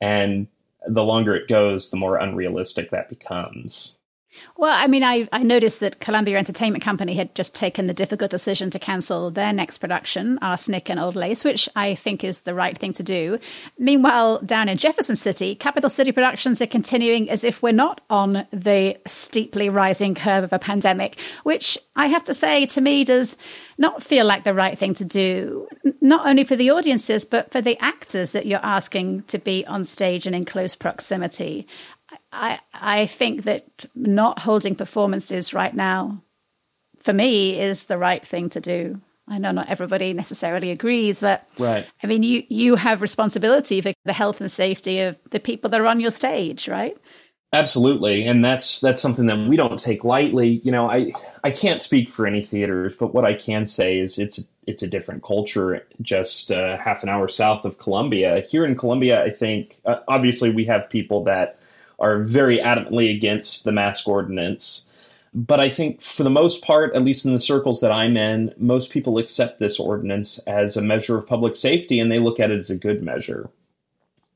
And 0.00 0.46
the 0.86 1.04
longer 1.04 1.34
it 1.34 1.48
goes, 1.48 1.90
the 1.90 1.96
more 1.96 2.16
unrealistic 2.16 2.90
that 2.90 3.08
becomes. 3.08 3.98
Well, 4.56 4.74
I 4.76 4.86
mean, 4.86 5.04
I, 5.04 5.28
I 5.32 5.42
noticed 5.42 5.80
that 5.80 6.00
Columbia 6.00 6.38
Entertainment 6.38 6.82
Company 6.82 7.14
had 7.14 7.34
just 7.34 7.54
taken 7.54 7.86
the 7.86 7.94
difficult 7.94 8.30
decision 8.30 8.70
to 8.70 8.78
cancel 8.78 9.30
their 9.30 9.52
next 9.52 9.78
production, 9.78 10.38
Arsenic 10.40 10.88
and 10.88 10.98
Old 10.98 11.16
Lace, 11.16 11.44
which 11.44 11.68
I 11.76 11.94
think 11.94 12.24
is 12.24 12.42
the 12.42 12.54
right 12.54 12.76
thing 12.76 12.92
to 12.94 13.02
do. 13.02 13.38
Meanwhile, 13.78 14.40
down 14.40 14.68
in 14.68 14.78
Jefferson 14.78 15.16
City, 15.16 15.54
Capital 15.54 15.90
City 15.90 16.12
Productions 16.12 16.62
are 16.62 16.66
continuing 16.66 17.28
as 17.28 17.44
if 17.44 17.62
we're 17.62 17.72
not 17.72 18.00
on 18.08 18.46
the 18.52 18.96
steeply 19.06 19.68
rising 19.68 20.14
curve 20.14 20.44
of 20.44 20.52
a 20.52 20.58
pandemic, 20.58 21.18
which 21.42 21.78
I 21.94 22.06
have 22.06 22.24
to 22.24 22.34
say 22.34 22.66
to 22.66 22.80
me 22.80 23.04
does 23.04 23.36
not 23.78 24.02
feel 24.02 24.24
like 24.24 24.44
the 24.44 24.54
right 24.54 24.78
thing 24.78 24.94
to 24.94 25.04
do, 25.04 25.68
not 26.00 26.26
only 26.26 26.44
for 26.44 26.56
the 26.56 26.70
audiences, 26.70 27.24
but 27.24 27.52
for 27.52 27.60
the 27.60 27.78
actors 27.78 28.32
that 28.32 28.46
you're 28.46 28.64
asking 28.64 29.22
to 29.24 29.38
be 29.38 29.66
on 29.66 29.84
stage 29.84 30.26
and 30.26 30.34
in 30.34 30.44
close 30.44 30.74
proximity. 30.74 31.66
I 32.36 32.60
I 32.72 33.06
think 33.06 33.44
that 33.44 33.86
not 33.94 34.40
holding 34.40 34.74
performances 34.74 35.54
right 35.54 35.74
now, 35.74 36.22
for 36.98 37.12
me, 37.12 37.60
is 37.60 37.86
the 37.86 37.98
right 37.98 38.26
thing 38.26 38.50
to 38.50 38.60
do. 38.60 39.00
I 39.28 39.38
know 39.38 39.50
not 39.50 39.68
everybody 39.68 40.12
necessarily 40.12 40.70
agrees, 40.70 41.20
but 41.20 41.48
right. 41.58 41.86
I 42.02 42.06
mean, 42.06 42.22
you 42.22 42.44
you 42.48 42.76
have 42.76 43.02
responsibility 43.02 43.80
for 43.80 43.92
the 44.04 44.12
health 44.12 44.40
and 44.40 44.50
safety 44.50 45.00
of 45.00 45.18
the 45.30 45.40
people 45.40 45.70
that 45.70 45.80
are 45.80 45.86
on 45.86 46.00
your 46.00 46.12
stage, 46.12 46.68
right? 46.68 46.96
Absolutely, 47.52 48.24
and 48.26 48.44
that's 48.44 48.80
that's 48.80 49.00
something 49.00 49.26
that 49.26 49.48
we 49.48 49.56
don't 49.56 49.80
take 49.80 50.04
lightly. 50.04 50.60
You 50.62 50.72
know, 50.72 50.90
I 50.90 51.12
I 51.42 51.50
can't 51.50 51.80
speak 51.80 52.10
for 52.10 52.26
any 52.26 52.42
theaters, 52.44 52.94
but 52.98 53.14
what 53.14 53.24
I 53.24 53.34
can 53.34 53.66
say 53.66 53.98
is 53.98 54.18
it's 54.18 54.48
it's 54.66 54.82
a 54.82 54.88
different 54.88 55.22
culture. 55.22 55.86
Just 56.02 56.52
uh, 56.52 56.76
half 56.76 57.02
an 57.02 57.08
hour 57.08 57.28
south 57.28 57.64
of 57.64 57.78
Columbia. 57.78 58.40
Here 58.48 58.64
in 58.64 58.76
Columbia, 58.76 59.22
I 59.24 59.30
think 59.30 59.80
uh, 59.84 60.00
obviously 60.06 60.50
we 60.50 60.66
have 60.66 60.90
people 60.90 61.24
that 61.24 61.58
are 61.98 62.22
very 62.24 62.58
adamantly 62.58 63.14
against 63.14 63.64
the 63.64 63.72
mask 63.72 64.06
ordinance. 64.08 64.88
But 65.34 65.60
I 65.60 65.68
think 65.68 66.00
for 66.00 66.22
the 66.22 66.30
most 66.30 66.62
part, 66.62 66.94
at 66.94 67.02
least 67.02 67.26
in 67.26 67.34
the 67.34 67.40
circles 67.40 67.80
that 67.80 67.92
I'm 67.92 68.16
in, 68.16 68.54
most 68.56 68.90
people 68.90 69.18
accept 69.18 69.58
this 69.58 69.78
ordinance 69.78 70.38
as 70.46 70.76
a 70.76 70.82
measure 70.82 71.18
of 71.18 71.26
public 71.26 71.56
safety 71.56 72.00
and 72.00 72.10
they 72.10 72.18
look 72.18 72.40
at 72.40 72.50
it 72.50 72.58
as 72.58 72.70
a 72.70 72.78
good 72.78 73.02
measure. 73.02 73.50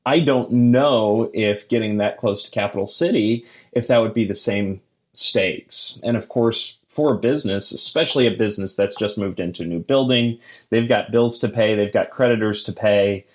I 0.05 0.19
don't 0.19 0.51
know 0.51 1.29
if 1.33 1.67
getting 1.69 1.97
that 1.97 2.17
close 2.17 2.43
to 2.43 2.51
capital 2.51 2.87
city, 2.87 3.45
if 3.71 3.87
that 3.87 3.99
would 3.99 4.13
be 4.13 4.25
the 4.25 4.35
same 4.35 4.81
stakes. 5.13 5.99
And 6.03 6.17
of 6.17 6.29
course, 6.29 6.77
for 6.87 7.13
a 7.13 7.17
business, 7.17 7.71
especially 7.71 8.27
a 8.27 8.37
business 8.37 8.75
that's 8.75 8.97
just 8.97 9.17
moved 9.17 9.39
into 9.39 9.63
a 9.63 9.65
new 9.65 9.79
building, 9.79 10.39
they've 10.69 10.89
got 10.89 11.11
bills 11.11 11.39
to 11.39 11.49
pay, 11.49 11.75
they've 11.75 11.93
got 11.93 12.09
creditors 12.09 12.63
to 12.63 12.73
pay. 12.73 13.25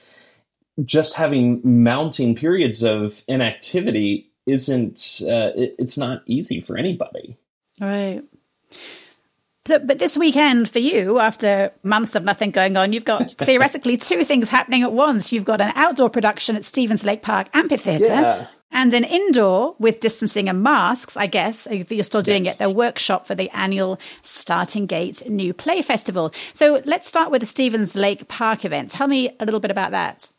Just 0.85 1.17
having 1.17 1.61
mounting 1.65 2.35
periods 2.35 2.83
of 2.83 3.25
inactivity 3.29 4.31
isn't, 4.47 5.23
uh, 5.23 5.53
it, 5.57 5.75
it's 5.79 5.99
not 5.99 6.23
easy 6.27 6.61
for 6.61 6.77
anybody. 6.77 7.37
Right. 7.81 8.23
So, 9.67 9.81
but 9.81 9.99
this 9.99 10.17
weekend 10.17 10.71
for 10.71 10.79
you, 10.79 11.19
after 11.19 11.73
months 11.83 12.15
of 12.15 12.23
nothing 12.23 12.53
going 12.53 12.77
on, 12.77 12.93
you've 12.93 13.05
got 13.05 13.37
theoretically 13.39 13.97
two 13.97 14.25
things 14.25 14.49
happening 14.49 14.83
at 14.83 14.93
once. 14.93 15.33
You've 15.33 15.45
got 15.45 15.61
an 15.61 15.73
outdoor 15.75 16.09
production 16.09 16.55
at 16.55 16.65
Stephens 16.65 17.05
Lake 17.05 17.23
Park 17.23 17.49
Amphitheatre. 17.53 18.07
Yeah. 18.07 18.47
And 18.73 18.93
an 18.93 19.05
indoor 19.05 19.75
with 19.79 20.01
distancing 20.01 20.49
and 20.49 20.63
masks, 20.63 21.17
I 21.17 21.29
guess, 21.29 21.67
if 21.67 21.91
you're 21.91 22.03
still 22.03 22.23
doing 22.23 22.45
yes. 22.45 22.57
it, 22.61 22.65
the 22.65 22.71
workshop 22.71 23.27
for 23.27 23.35
the 23.35 23.49
annual 23.51 23.99
Starting 24.23 24.87
Gate 24.87 25.29
New 25.31 25.55
Play 25.55 25.83
Festival. 25.83 26.33
So 26.53 26.83
let's 26.85 27.09
start 27.09 27.31
with 27.31 27.41
the 27.41 27.47
Stephens 27.47 27.97
Lake 27.97 28.29
Park 28.29 28.65
event. 28.65 28.91
Tell 28.91 29.07
me 29.07 29.35
a 29.41 29.45
little 29.45 29.61
bit 29.61 29.71
about 29.71 29.93
that. 29.93 30.31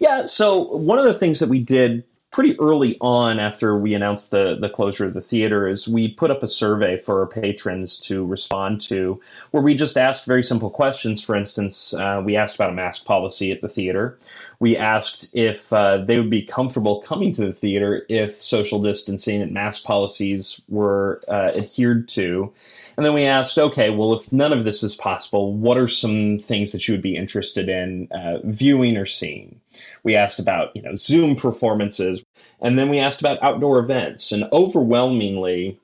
Yeah, 0.00 0.26
so 0.26 0.62
one 0.76 0.98
of 0.98 1.04
the 1.04 1.14
things 1.14 1.40
that 1.40 1.48
we 1.48 1.60
did 1.60 2.04
pretty 2.36 2.58
early 2.60 2.98
on 3.00 3.38
after 3.38 3.78
we 3.78 3.94
announced 3.94 4.30
the, 4.30 4.58
the 4.60 4.68
closure 4.68 5.06
of 5.06 5.14
the 5.14 5.22
theater 5.22 5.66
is 5.66 5.88
we 5.88 6.06
put 6.06 6.30
up 6.30 6.42
a 6.42 6.46
survey 6.46 6.98
for 6.98 7.20
our 7.20 7.26
patrons 7.26 7.98
to 7.98 8.26
respond 8.26 8.78
to 8.78 9.18
where 9.52 9.62
we 9.62 9.74
just 9.74 9.96
asked 9.96 10.26
very 10.26 10.42
simple 10.42 10.68
questions. 10.68 11.24
For 11.24 11.34
instance 11.34 11.94
uh, 11.94 12.20
we 12.22 12.36
asked 12.36 12.56
about 12.56 12.68
a 12.68 12.74
mask 12.74 13.06
policy 13.06 13.52
at 13.52 13.62
the 13.62 13.70
theater. 13.70 14.18
We 14.60 14.76
asked 14.76 15.34
if 15.34 15.72
uh, 15.72 15.98
they 15.98 16.18
would 16.18 16.28
be 16.28 16.42
comfortable 16.42 17.00
coming 17.00 17.32
to 17.32 17.46
the 17.46 17.54
theater 17.54 18.04
if 18.10 18.42
social 18.42 18.82
distancing 18.82 19.40
and 19.40 19.52
mask 19.52 19.84
policies 19.84 20.60
were 20.68 21.22
uh, 21.28 21.52
adhered 21.54 22.06
to 22.10 22.52
and 22.96 23.04
then 23.04 23.12
we 23.12 23.24
asked, 23.24 23.58
okay, 23.58 23.90
well, 23.90 24.14
if 24.14 24.32
none 24.32 24.52
of 24.52 24.64
this 24.64 24.82
is 24.82 24.96
possible, 24.96 25.52
what 25.52 25.76
are 25.76 25.88
some 25.88 26.38
things 26.38 26.72
that 26.72 26.88
you 26.88 26.94
would 26.94 27.02
be 27.02 27.16
interested 27.16 27.68
in 27.68 28.08
uh, 28.10 28.38
viewing 28.44 28.96
or 28.96 29.06
seeing? 29.06 29.60
We 30.02 30.14
asked 30.16 30.38
about, 30.38 30.74
you 30.74 30.82
know, 30.82 30.96
Zoom 30.96 31.36
performances, 31.36 32.24
and 32.60 32.78
then 32.78 32.88
we 32.88 32.98
asked 32.98 33.20
about 33.20 33.42
outdoor 33.42 33.78
events. 33.80 34.32
And 34.32 34.44
overwhelmingly, 34.50 35.78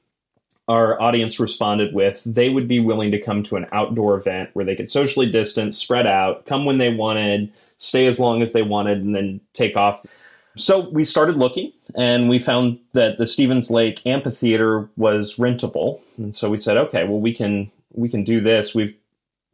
our 0.68 1.01
audience 1.03 1.38
responded 1.38 1.92
with 1.92 2.22
they 2.25 2.48
would 2.48 2.68
be 2.68 2.81
willing 2.81 3.11
to 3.11 3.20
come 3.20 3.42
to 3.42 3.57
an 3.57 3.66
outdoor 3.72 4.16
event 4.16 4.51
where 4.55 4.64
they 4.64 4.77
could 4.77 4.88
socially 4.88 5.31
distance, 5.31 5.77
spread 5.77 6.07
out, 6.07 6.46
come 6.46 6.64
when 6.64 6.79
they 6.79 6.94
wanted, 6.94 7.53
stay 7.77 8.07
as 8.07 8.18
long 8.18 8.42
as 8.42 8.55
they 8.55 8.62
wanted, 8.62 8.98
and 8.98 9.14
then 9.14 9.40
take 9.53 9.77
off. 9.77 10.07
So 10.56 10.88
we 10.90 11.04
started 11.04 11.36
looking 11.36 11.72
and 11.94 12.28
we 12.28 12.38
found 12.38 12.78
that 12.92 13.18
the 13.18 13.26
Stephens 13.26 13.70
Lake 13.70 14.02
amphitheater 14.06 14.88
was 14.96 15.36
rentable. 15.36 16.00
And 16.18 16.36
so 16.36 16.50
we 16.50 16.58
said, 16.58 16.76
okay, 16.76 17.04
well 17.04 17.20
we 17.20 17.34
can 17.34 17.70
we 17.92 18.08
can 18.08 18.24
do 18.24 18.40
this. 18.40 18.74
We've 18.74 18.94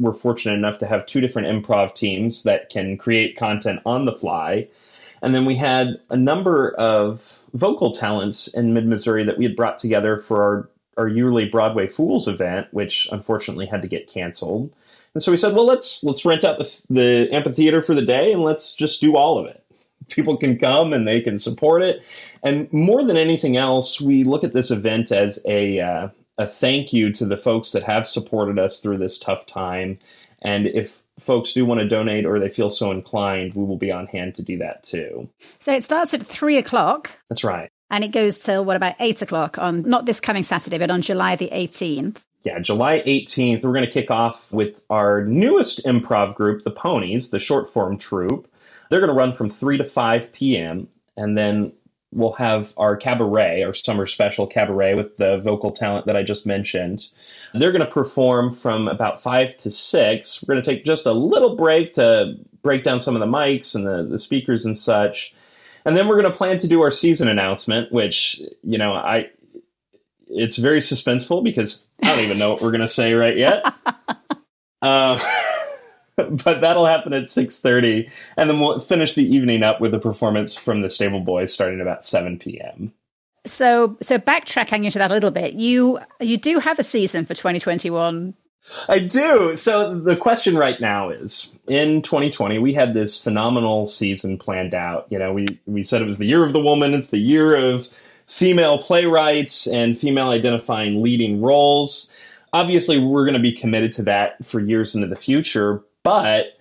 we're 0.00 0.12
fortunate 0.12 0.54
enough 0.54 0.78
to 0.78 0.86
have 0.86 1.06
two 1.06 1.20
different 1.20 1.48
improv 1.48 1.94
teams 1.94 2.44
that 2.44 2.70
can 2.70 2.96
create 2.96 3.36
content 3.36 3.80
on 3.84 4.04
the 4.04 4.12
fly. 4.12 4.68
And 5.20 5.34
then 5.34 5.44
we 5.44 5.56
had 5.56 6.00
a 6.10 6.16
number 6.16 6.70
of 6.76 7.40
vocal 7.52 7.92
talents 7.92 8.46
in 8.46 8.74
mid 8.74 8.86
Missouri 8.86 9.24
that 9.24 9.38
we 9.38 9.44
had 9.44 9.56
brought 9.56 9.80
together 9.80 10.18
for 10.18 10.42
our, 10.42 10.70
our 10.96 11.08
yearly 11.08 11.46
Broadway 11.46 11.88
Fools 11.88 12.28
event, 12.28 12.68
which 12.70 13.08
unfortunately 13.10 13.66
had 13.66 13.82
to 13.82 13.88
get 13.88 14.08
canceled. 14.08 14.72
And 15.14 15.22
so 15.22 15.32
we 15.32 15.38
said, 15.38 15.54
well, 15.54 15.66
let's 15.66 16.04
let's 16.04 16.24
rent 16.24 16.44
out 16.44 16.58
the, 16.58 16.82
the 16.90 17.28
amphitheater 17.32 17.82
for 17.82 17.94
the 17.94 18.02
day 18.02 18.32
and 18.32 18.42
let's 18.42 18.74
just 18.74 19.00
do 19.00 19.16
all 19.16 19.38
of 19.38 19.46
it 19.46 19.64
people 20.08 20.36
can 20.36 20.58
come 20.58 20.92
and 20.92 21.06
they 21.06 21.20
can 21.20 21.38
support 21.38 21.82
it. 21.82 22.02
And 22.42 22.72
more 22.72 23.02
than 23.02 23.16
anything 23.16 23.56
else, 23.56 24.00
we 24.00 24.24
look 24.24 24.44
at 24.44 24.52
this 24.52 24.70
event 24.70 25.12
as 25.12 25.44
a 25.46 25.80
uh, 25.80 26.08
a 26.38 26.46
thank 26.46 26.92
you 26.92 27.12
to 27.12 27.26
the 27.26 27.36
folks 27.36 27.72
that 27.72 27.82
have 27.82 28.08
supported 28.08 28.58
us 28.58 28.80
through 28.80 28.98
this 28.98 29.18
tough 29.18 29.44
time. 29.46 29.98
And 30.40 30.68
if 30.68 31.02
folks 31.18 31.52
do 31.52 31.66
want 31.66 31.80
to 31.80 31.88
donate 31.88 32.24
or 32.24 32.38
they 32.38 32.48
feel 32.48 32.70
so 32.70 32.92
inclined, 32.92 33.54
we 33.54 33.64
will 33.64 33.76
be 33.76 33.90
on 33.90 34.06
hand 34.06 34.36
to 34.36 34.42
do 34.42 34.56
that 34.58 34.84
too. 34.84 35.28
So 35.58 35.72
it 35.72 35.82
starts 35.82 36.14
at 36.14 36.24
three 36.24 36.56
o'clock. 36.56 37.10
That's 37.28 37.42
right. 37.42 37.70
And 37.90 38.04
it 38.04 38.12
goes 38.12 38.38
till 38.38 38.64
what 38.64 38.76
about 38.76 38.94
eight 39.00 39.20
o'clock 39.20 39.58
on 39.58 39.82
not 39.82 40.06
this 40.06 40.20
coming 40.20 40.44
Saturday, 40.44 40.78
but 40.78 40.90
on 40.90 41.02
July 41.02 41.36
the 41.36 41.48
18th. 41.48 42.18
Yeah, 42.44 42.60
July 42.60 43.02
18th, 43.04 43.64
we're 43.64 43.72
going 43.72 43.84
to 43.84 43.90
kick 43.90 44.10
off 44.10 44.52
with 44.52 44.80
our 44.90 45.24
newest 45.24 45.84
improv 45.84 46.36
group, 46.36 46.62
the 46.62 46.70
Ponies, 46.70 47.30
the 47.30 47.40
short 47.40 47.68
form 47.68 47.98
troupe. 47.98 48.46
They're 48.90 49.00
going 49.00 49.08
to 49.08 49.14
run 49.14 49.32
from 49.32 49.50
3 49.50 49.78
to 49.78 49.84
5 49.84 50.32
p.m. 50.32 50.88
And 51.16 51.36
then 51.36 51.72
we'll 52.12 52.32
have 52.32 52.72
our 52.76 52.96
cabaret, 52.96 53.62
our 53.62 53.74
summer 53.74 54.06
special 54.06 54.46
cabaret 54.46 54.94
with 54.94 55.16
the 55.16 55.38
vocal 55.38 55.70
talent 55.70 56.06
that 56.06 56.16
I 56.16 56.22
just 56.22 56.46
mentioned. 56.46 57.06
They're 57.52 57.72
going 57.72 57.84
to 57.84 57.90
perform 57.90 58.52
from 58.52 58.88
about 58.88 59.22
5 59.22 59.56
to 59.58 59.70
6. 59.70 60.44
We're 60.46 60.54
going 60.54 60.64
to 60.64 60.70
take 60.70 60.84
just 60.84 61.06
a 61.06 61.12
little 61.12 61.56
break 61.56 61.94
to 61.94 62.36
break 62.62 62.84
down 62.84 63.00
some 63.00 63.14
of 63.14 63.20
the 63.20 63.26
mics 63.26 63.74
and 63.74 63.86
the, 63.86 64.04
the 64.04 64.18
speakers 64.18 64.64
and 64.64 64.76
such. 64.76 65.34
And 65.84 65.96
then 65.96 66.08
we're 66.08 66.20
going 66.20 66.30
to 66.30 66.36
plan 66.36 66.58
to 66.58 66.68
do 66.68 66.82
our 66.82 66.90
season 66.90 67.28
announcement, 67.28 67.92
which, 67.92 68.40
you 68.62 68.78
know, 68.78 68.92
I 68.94 69.30
it's 70.30 70.58
very 70.58 70.80
suspenseful 70.80 71.42
because 71.42 71.86
I 72.02 72.14
don't 72.14 72.24
even 72.24 72.38
know 72.38 72.50
what 72.50 72.62
we're 72.62 72.70
going 72.70 72.82
to 72.82 72.88
say 72.88 73.14
right 73.14 73.36
yet. 73.36 73.64
uh, 74.82 75.18
but 76.44 76.60
that'll 76.60 76.86
happen 76.86 77.12
at 77.12 77.24
6.30 77.24 78.10
and 78.36 78.50
then 78.50 78.60
we'll 78.60 78.80
finish 78.80 79.14
the 79.14 79.24
evening 79.24 79.62
up 79.62 79.80
with 79.80 79.94
a 79.94 79.98
performance 79.98 80.54
from 80.54 80.82
the 80.82 80.90
stable 80.90 81.20
boys 81.20 81.52
starting 81.52 81.80
about 81.80 82.04
7 82.04 82.38
p.m 82.38 82.92
so 83.46 83.96
so 84.02 84.18
backtracking 84.18 84.84
into 84.84 84.98
that 84.98 85.10
a 85.10 85.14
little 85.14 85.30
bit 85.30 85.54
you 85.54 85.98
you 86.20 86.36
do 86.36 86.58
have 86.58 86.78
a 86.78 86.84
season 86.84 87.24
for 87.24 87.34
2021 87.34 88.34
I 88.88 88.98
do. 88.98 89.56
So 89.56 89.98
the 89.98 90.16
question 90.16 90.56
right 90.56 90.78
now 90.78 91.08
is 91.08 91.54
in 91.66 92.02
2020 92.02 92.58
we 92.58 92.74
had 92.74 92.92
this 92.92 93.18
phenomenal 93.18 93.86
season 93.86 94.36
planned 94.36 94.74
out. 94.74 95.06
You 95.08 95.18
know, 95.18 95.32
we 95.32 95.58
we 95.64 95.82
said 95.82 96.02
it 96.02 96.06
was 96.06 96.18
the 96.18 96.26
year 96.26 96.44
of 96.44 96.52
the 96.52 96.60
woman, 96.60 96.92
it's 96.92 97.08
the 97.08 97.18
year 97.18 97.56
of 97.56 97.88
female 98.26 98.78
playwrights 98.78 99.66
and 99.66 99.98
female 99.98 100.28
identifying 100.28 101.02
leading 101.02 101.40
roles. 101.40 102.12
Obviously, 102.52 102.98
we're 102.98 103.24
going 103.24 103.34
to 103.34 103.40
be 103.40 103.52
committed 103.52 103.92
to 103.94 104.02
that 104.04 104.44
for 104.46 104.60
years 104.60 104.94
into 104.94 105.06
the 105.06 105.16
future, 105.16 105.82
but 106.02 106.58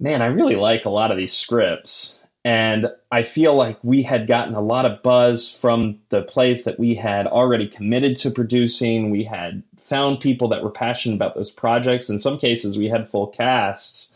man, 0.00 0.22
I 0.22 0.26
really 0.26 0.56
like 0.56 0.84
a 0.84 0.90
lot 0.90 1.10
of 1.10 1.16
these 1.16 1.32
scripts. 1.32 2.20
And 2.44 2.88
I 3.10 3.24
feel 3.24 3.54
like 3.54 3.78
we 3.82 4.02
had 4.02 4.26
gotten 4.26 4.54
a 4.54 4.60
lot 4.60 4.86
of 4.86 5.02
buzz 5.02 5.52
from 5.54 5.98
the 6.08 6.22
plays 6.22 6.64
that 6.64 6.78
we 6.78 6.94
had 6.94 7.26
already 7.26 7.68
committed 7.68 8.16
to 8.18 8.30
producing. 8.30 9.10
We 9.10 9.24
had 9.24 9.64
found 9.80 10.20
people 10.20 10.48
that 10.48 10.62
were 10.62 10.70
passionate 10.70 11.16
about 11.16 11.34
those 11.34 11.50
projects. 11.50 12.08
In 12.08 12.20
some 12.20 12.38
cases, 12.38 12.78
we 12.78 12.88
had 12.88 13.10
full 13.10 13.26
casts. 13.26 14.14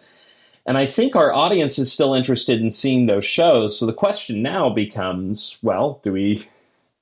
And 0.64 0.78
I 0.78 0.86
think 0.86 1.16
our 1.16 1.32
audience 1.32 1.78
is 1.78 1.92
still 1.92 2.14
interested 2.14 2.60
in 2.60 2.70
seeing 2.70 3.06
those 3.06 3.26
shows. 3.26 3.78
So 3.78 3.86
the 3.86 3.92
question 3.92 4.42
now 4.42 4.70
becomes, 4.70 5.58
well, 5.60 6.00
do 6.04 6.12
we 6.12 6.46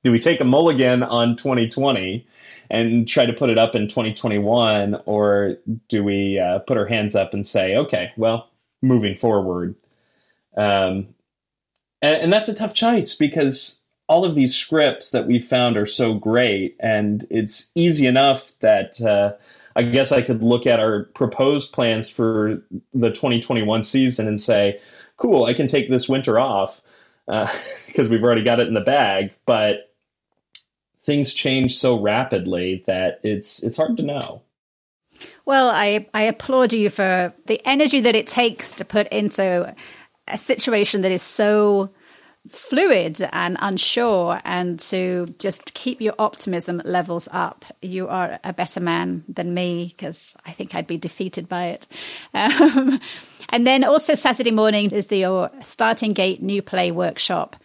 do 0.03 0.13
we 0.13 0.19
take 0.19 0.41
a 0.41 0.45
mulligan 0.45 1.03
on 1.03 1.37
2020 1.37 2.27
and 2.71 3.09
try 3.09 3.27
to 3.27 3.33
put 3.33 3.51
it 3.51 3.59
up 3.59 3.75
in 3.75 3.89
2021, 3.89 5.03
or 5.05 5.57
do 5.89 6.05
we 6.05 6.39
uh, 6.39 6.61
put 6.61 6.77
our 6.77 6.87
hands 6.87 7.17
up 7.17 7.35
and 7.35 7.47
say, 7.47 7.77
okay, 7.77 8.13
well, 8.17 8.49
moving 8.81 9.17
forward? 9.17 9.75
Um, 10.57 11.09
and, 12.01 12.23
and 12.23 12.33
that's 12.33 12.49
a 12.49 12.55
tough 12.55 12.75
choice 12.75 13.17
because 13.17 13.83
all 14.09 14.25
of 14.25 14.35
these 14.35 14.57
scripts 14.57 15.11
that 15.11 15.27
we 15.27 15.41
found 15.41 15.77
are 15.77 15.87
so 15.87 16.15
great, 16.15 16.77
and 16.81 17.27
it's 17.29 17.73
easy 17.75 18.07
enough 18.07 18.53
that 18.61 19.01
uh, 19.01 19.33
I 19.75 19.83
guess 19.83 20.13
I 20.13 20.23
could 20.23 20.43
look 20.43 20.67
at 20.67 20.81
our 20.81 21.05
proposed 21.15 21.73
plans 21.73 22.09
for 22.09 22.63
the 22.93 23.11
2021 23.11 23.83
season 23.83 24.29
and 24.29 24.41
say, 24.41 24.81
cool, 25.17 25.45
I 25.45 25.55
can 25.55 25.69
take 25.69 25.91
this 25.91 26.09
winter 26.09 26.39
off 26.39 26.83
because 27.27 28.09
uh, 28.09 28.09
we've 28.11 28.23
already 28.23 28.43
got 28.43 28.61
it 28.61 28.69
in 28.69 28.75
the 28.75 28.81
bag. 28.81 29.33
But 29.47 29.90
things 31.05 31.35
change 31.35 31.77
so 31.77 31.99
rapidly 31.99 32.85
that 32.87 33.21
it's 33.23 33.63
it's 33.63 33.77
hard 33.77 33.97
to 33.97 34.03
know. 34.03 34.43
Well, 35.45 35.69
I 35.69 36.07
I 36.15 36.23
applaud 36.23 36.73
you 36.73 36.91
for 36.91 37.33
the 37.47 37.61
energy 37.67 38.01
that 38.01 38.17
it 38.17 38.27
takes 38.27 38.73
to 38.75 38.85
put 38.85 39.09
into 39.09 39.75
a 40.29 40.39
situation 40.39 41.03
that 41.03 41.13
is 41.13 41.23
so 41.23 41.91
fluid 42.49 43.21
and 43.33 43.57
unsure 43.61 44.41
and 44.45 44.81
to 44.81 45.27
just 45.39 45.75
keep 45.75 46.01
your 46.01 46.15
optimism 46.19 46.81
levels 46.85 47.29
up. 47.33 47.65
You 47.83 48.09
are 48.09 48.41
a 48.43 48.53
better 48.53 48.81
man 48.81 49.25
than 49.29 49.53
me 49.53 49.95
because 49.97 50.35
I 50.47 50.53
think 50.53 50.75
I'd 50.75 50.87
be 50.87 50.97
defeated 50.97 51.49
by 51.49 51.67
it. 51.67 51.87
Um, 52.33 53.01
and 53.51 53.67
then 53.67 53.85
also 53.85 54.15
Saturday 54.15 54.53
morning 54.53 54.91
is 54.91 55.09
the, 55.09 55.19
your 55.19 55.51
Starting 55.61 56.13
Gate 56.13 56.43
New 56.43 56.63
Play 56.63 56.91
Workshop. 56.91 57.57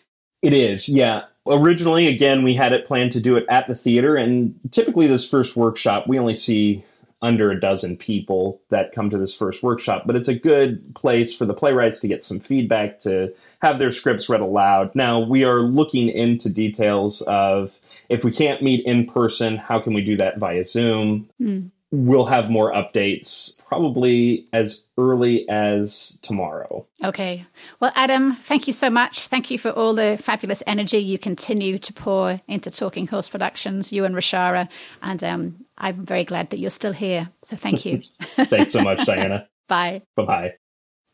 It 0.41 0.53
is, 0.53 0.89
yeah. 0.89 1.23
Originally, 1.47 2.07
again, 2.07 2.43
we 2.43 2.55
had 2.55 2.73
it 2.73 2.87
planned 2.87 3.11
to 3.11 3.19
do 3.19 3.35
it 3.35 3.45
at 3.49 3.67
the 3.67 3.75
theater, 3.75 4.15
and 4.15 4.59
typically 4.71 5.07
this 5.07 5.29
first 5.29 5.55
workshop, 5.55 6.07
we 6.07 6.17
only 6.17 6.33
see 6.33 6.83
under 7.21 7.49
a 7.49 7.59
dozen 7.59 7.97
people 7.97 8.59
that 8.69 8.91
come 8.93 9.09
to 9.09 9.17
this 9.17 9.35
first 9.35 9.63
workshop, 9.63 10.03
but 10.05 10.15
it's 10.15 10.27
a 10.27 10.37
good 10.37 10.93
place 10.95 11.35
for 11.35 11.45
the 11.45 11.53
playwrights 11.53 11.99
to 11.99 12.07
get 12.07 12.23
some 12.23 12.39
feedback, 12.39 12.99
to 12.99 13.33
have 13.61 13.79
their 13.79 13.91
scripts 13.91 14.27
read 14.27 14.41
aloud. 14.41 14.93
Now, 14.95 15.19
we 15.19 15.43
are 15.43 15.61
looking 15.61 16.09
into 16.09 16.49
details 16.49 17.21
of 17.23 17.79
if 18.09 18.23
we 18.23 18.31
can't 18.31 18.61
meet 18.61 18.85
in 18.85 19.07
person, 19.07 19.57
how 19.57 19.79
can 19.79 19.93
we 19.93 20.03
do 20.03 20.17
that 20.17 20.37
via 20.37 20.63
Zoom? 20.63 21.29
Mm 21.41 21.71
we'll 21.95 22.25
have 22.25 22.49
more 22.49 22.73
updates 22.73 23.59
probably 23.67 24.47
as 24.51 24.85
early 24.97 25.47
as 25.49 26.19
tomorrow. 26.21 26.85
Okay. 27.03 27.45
Well, 27.79 27.91
Adam, 27.95 28.37
thank 28.43 28.67
you 28.67 28.73
so 28.73 28.89
much. 28.89 29.27
Thank 29.27 29.49
you 29.49 29.57
for 29.57 29.69
all 29.69 29.93
the 29.93 30.17
fabulous 30.21 30.61
energy 30.67 30.97
you 30.97 31.17
continue 31.17 31.77
to 31.79 31.93
pour 31.93 32.41
into 32.47 32.69
Talking 32.69 33.07
Horse 33.07 33.29
Productions, 33.29 33.93
you 33.93 34.03
and 34.05 34.15
Rashara. 34.15 34.67
And 35.01 35.23
um, 35.23 35.65
I'm 35.77 36.05
very 36.05 36.25
glad 36.25 36.49
that 36.49 36.59
you're 36.59 36.69
still 36.69 36.93
here. 36.93 37.29
So 37.41 37.55
thank 37.55 37.85
you. 37.85 38.01
Thanks 38.35 38.71
so 38.71 38.81
much, 38.81 39.05
Diana. 39.05 39.47
Bye. 39.67 40.01
Bye 40.15 40.25
bye. 40.25 40.53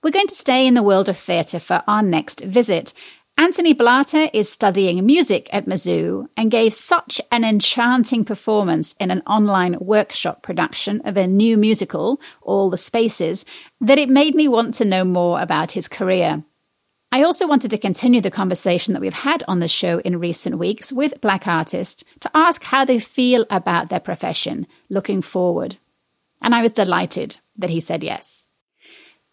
We're 0.04 0.12
going 0.12 0.28
to 0.28 0.36
stay 0.36 0.66
in 0.66 0.74
the 0.74 0.82
world 0.82 1.10
of 1.10 1.18
theatre 1.18 1.60
for 1.60 1.84
our 1.88 2.02
next 2.02 2.42
visit. 2.42 2.92
Anthony 3.38 3.74
Blatter 3.74 4.30
is 4.34 4.50
studying 4.50 5.06
music 5.06 5.50
at 5.52 5.66
Mizzou 5.66 6.28
and 6.38 6.52
gave 6.52 6.74
such 6.74 7.20
an 7.32 7.44
enchanting 7.44 8.24
performance 8.24 8.94
in 9.00 9.10
an 9.10 9.22
online 9.26 9.78
workshop 9.80 10.44
production 10.44 11.02
of 11.06 11.18
a 11.18 11.28
new 11.28 11.58
musical, 11.58 12.22
All 12.42 12.70
the 12.70 12.78
Spaces, 12.78 13.44
that 13.80 13.98
it 13.98 14.10
made 14.10 14.36
me 14.36 14.48
want 14.48 14.76
to 14.76 14.86
know 14.86 15.04
more 15.04 15.42
about 15.42 15.72
his 15.72 15.88
career. 15.88 16.44
I 17.12 17.24
also 17.24 17.46
wanted 17.46 17.72
to 17.72 17.78
continue 17.78 18.22
the 18.22 18.32
conversation 18.32 18.94
that 18.94 19.02
we've 19.02 19.12
had 19.12 19.44
on 19.48 19.60
the 19.60 19.68
show 19.68 20.00
in 20.00 20.20
recent 20.20 20.58
weeks 20.58 20.94
with 20.94 21.20
Black 21.20 21.46
artists 21.46 22.06
to 22.22 22.32
ask 22.34 22.64
how 22.64 22.86
they 22.86 23.00
feel 23.00 23.46
about 23.50 23.90
their 23.90 24.00
profession 24.00 24.66
looking 24.90 25.22
forward. 25.22 25.78
And 26.42 26.56
I 26.56 26.62
was 26.62 26.72
delighted 26.72 27.38
that 27.58 27.70
he 27.70 27.82
said 27.82 28.04
yes. 28.04 28.46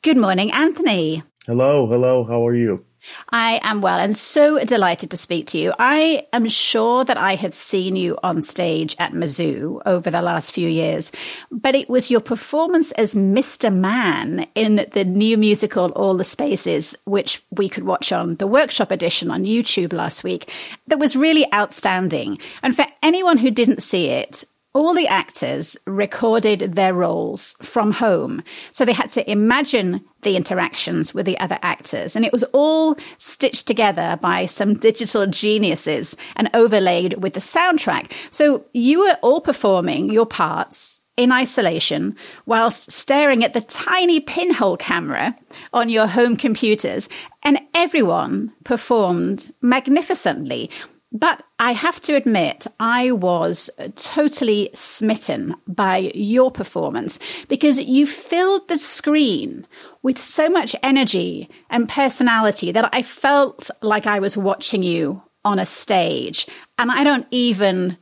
Good 0.03 0.17
morning, 0.17 0.51
Anthony. 0.51 1.23
Hello, 1.47 1.87
hello, 1.87 2.25
how 2.25 2.45
are 2.47 2.55
you? 2.55 2.85
I 3.31 3.61
am 3.63 3.81
well 3.81 3.99
and 3.99 4.17
so 4.17 4.63
delighted 4.65 5.11
to 5.11 5.17
speak 5.17 5.47
to 5.49 5.59
you. 5.59 5.73
I 5.79 6.27
am 6.33 6.47
sure 6.49 7.05
that 7.05 7.17
I 7.17 7.35
have 7.35 7.55
seen 7.55 7.97
you 7.97 8.19
on 8.23 8.43
stage 8.43 8.97
at 8.99 9.13
Mizzou 9.13 9.81
over 9.87 10.11
the 10.11 10.23
last 10.23 10.53
few 10.53 10.69
years, 10.69 11.13
but 11.51 11.75
it 11.75 11.89
was 11.89 12.11
your 12.11 12.21
performance 12.21 12.93
as 12.93 13.15
Mr. 13.15 13.75
Man 13.75 14.47
in 14.55 14.87
the 14.93 15.05
new 15.05 15.37
musical 15.37 15.91
All 15.93 16.17
the 16.17 16.25
Spaces, 16.25 16.97
which 17.05 17.43
we 17.51 17.69
could 17.69 17.85
watch 17.85 18.13
on 18.13 18.37
the 18.37 18.47
workshop 18.47 18.91
edition 18.91 19.31
on 19.31 19.45
YouTube 19.45 19.93
last 19.93 20.25
week, 20.25 20.51
that 20.87 20.99
was 20.99 21.17
really 21.17 21.53
outstanding. 21.53 22.39
And 22.63 22.75
for 22.75 22.87
anyone 23.03 23.39
who 23.39 23.51
didn't 23.51 23.83
see 23.83 24.09
it, 24.09 24.45
all 24.75 24.95
the 24.95 25.09
actors 25.09 25.77
recorded 25.87 26.75
their 26.75 26.95
roles 26.95 27.57
from 27.63 27.93
home. 27.93 28.43
So 28.71 28.85
they 28.85 28.93
had 28.93 29.11
to 29.13 29.31
imagine 29.31 30.05
the 30.23 30.37
interactions 30.37 31.15
with 31.15 31.27
the 31.27 31.39
other 31.41 31.59
actors. 31.63 32.15
And 32.15 32.25
it 32.25 32.33
was 32.33 32.45
all 32.53 32.97
stitched 33.19 33.67
together 33.67 34.19
by 34.21 34.47
some 34.47 34.75
digital 34.89 35.27
geniuses 35.27 36.17
and 36.37 36.51
overlaid 36.55 37.15
with 37.23 37.35
the 37.35 37.41
soundtrack. 37.41 38.13
So 38.31 38.65
you 38.73 39.01
were 39.01 39.19
all 39.23 39.41
performing 39.41 40.11
your 40.11 40.27
parts 40.27 41.03
in 41.17 41.33
isolation 41.33 42.15
whilst 42.47 42.93
staring 42.93 43.43
at 43.43 43.53
the 43.53 43.61
tiny 43.63 44.21
pinhole 44.21 44.77
camera 44.77 45.37
on 45.73 45.89
your 45.89 46.07
home 46.07 46.37
computers. 46.37 47.09
And 47.43 47.59
everyone 47.75 48.53
performed 48.65 49.53
magnificently. 49.61 50.71
But 51.11 51.43
I 51.59 51.73
have 51.73 52.01
to 52.03 52.15
admit, 52.15 52.67
I 52.79 53.13
was 53.13 53.71
totally 53.97 54.71
smitten 54.75 55.55
by 55.67 56.13
your 56.15 56.51
performance 56.51 57.19
because 57.49 57.79
you 57.79 58.07
filled 58.07 58.69
the 58.69 58.77
screen 58.77 59.67
with 60.03 60.19
so 60.19 60.51
much 60.51 60.77
energy 60.83 61.49
and 61.71 61.89
personality 61.89 62.73
that 62.73 62.91
I 62.93 63.03
felt 63.03 63.71
like 63.81 64.07
I 64.07 64.21
was 64.21 64.37
watching 64.37 64.83
you 64.83 65.23
on 65.45 65.59
a 65.59 65.65
stage. 65.65 66.47
And 66.79 66.91
I 66.91 67.05
don't 67.05 67.27
even 67.31 67.97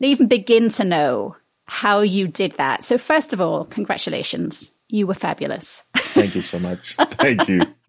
even 0.00 0.26
begin 0.26 0.68
to 0.68 0.84
know 0.84 1.36
how 1.66 2.00
you 2.00 2.28
did 2.28 2.52
that. 2.52 2.84
So 2.84 2.98
first 2.98 3.32
of 3.32 3.40
all, 3.40 3.64
congratulations. 3.64 4.70
You 4.88 5.06
were 5.06 5.14
fabulous. 5.14 5.82
Thank 5.94 6.34
you 6.34 6.42
so 6.42 6.58
much. 6.58 6.94
Thank 6.94 7.48
you. 7.48 7.62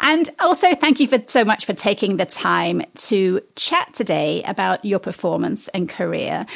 And 0.00 0.30
also, 0.38 0.74
thank 0.74 1.00
you 1.00 1.06
for 1.06 1.22
so 1.26 1.44
much 1.44 1.66
for 1.66 1.72
taking 1.72 2.16
the 2.16 2.26
time 2.26 2.82
to 2.94 3.40
chat 3.56 3.92
today 3.94 4.42
about 4.44 4.84
your 4.84 4.98
performance 4.98 5.68
and 5.68 5.88
career, 5.88 6.46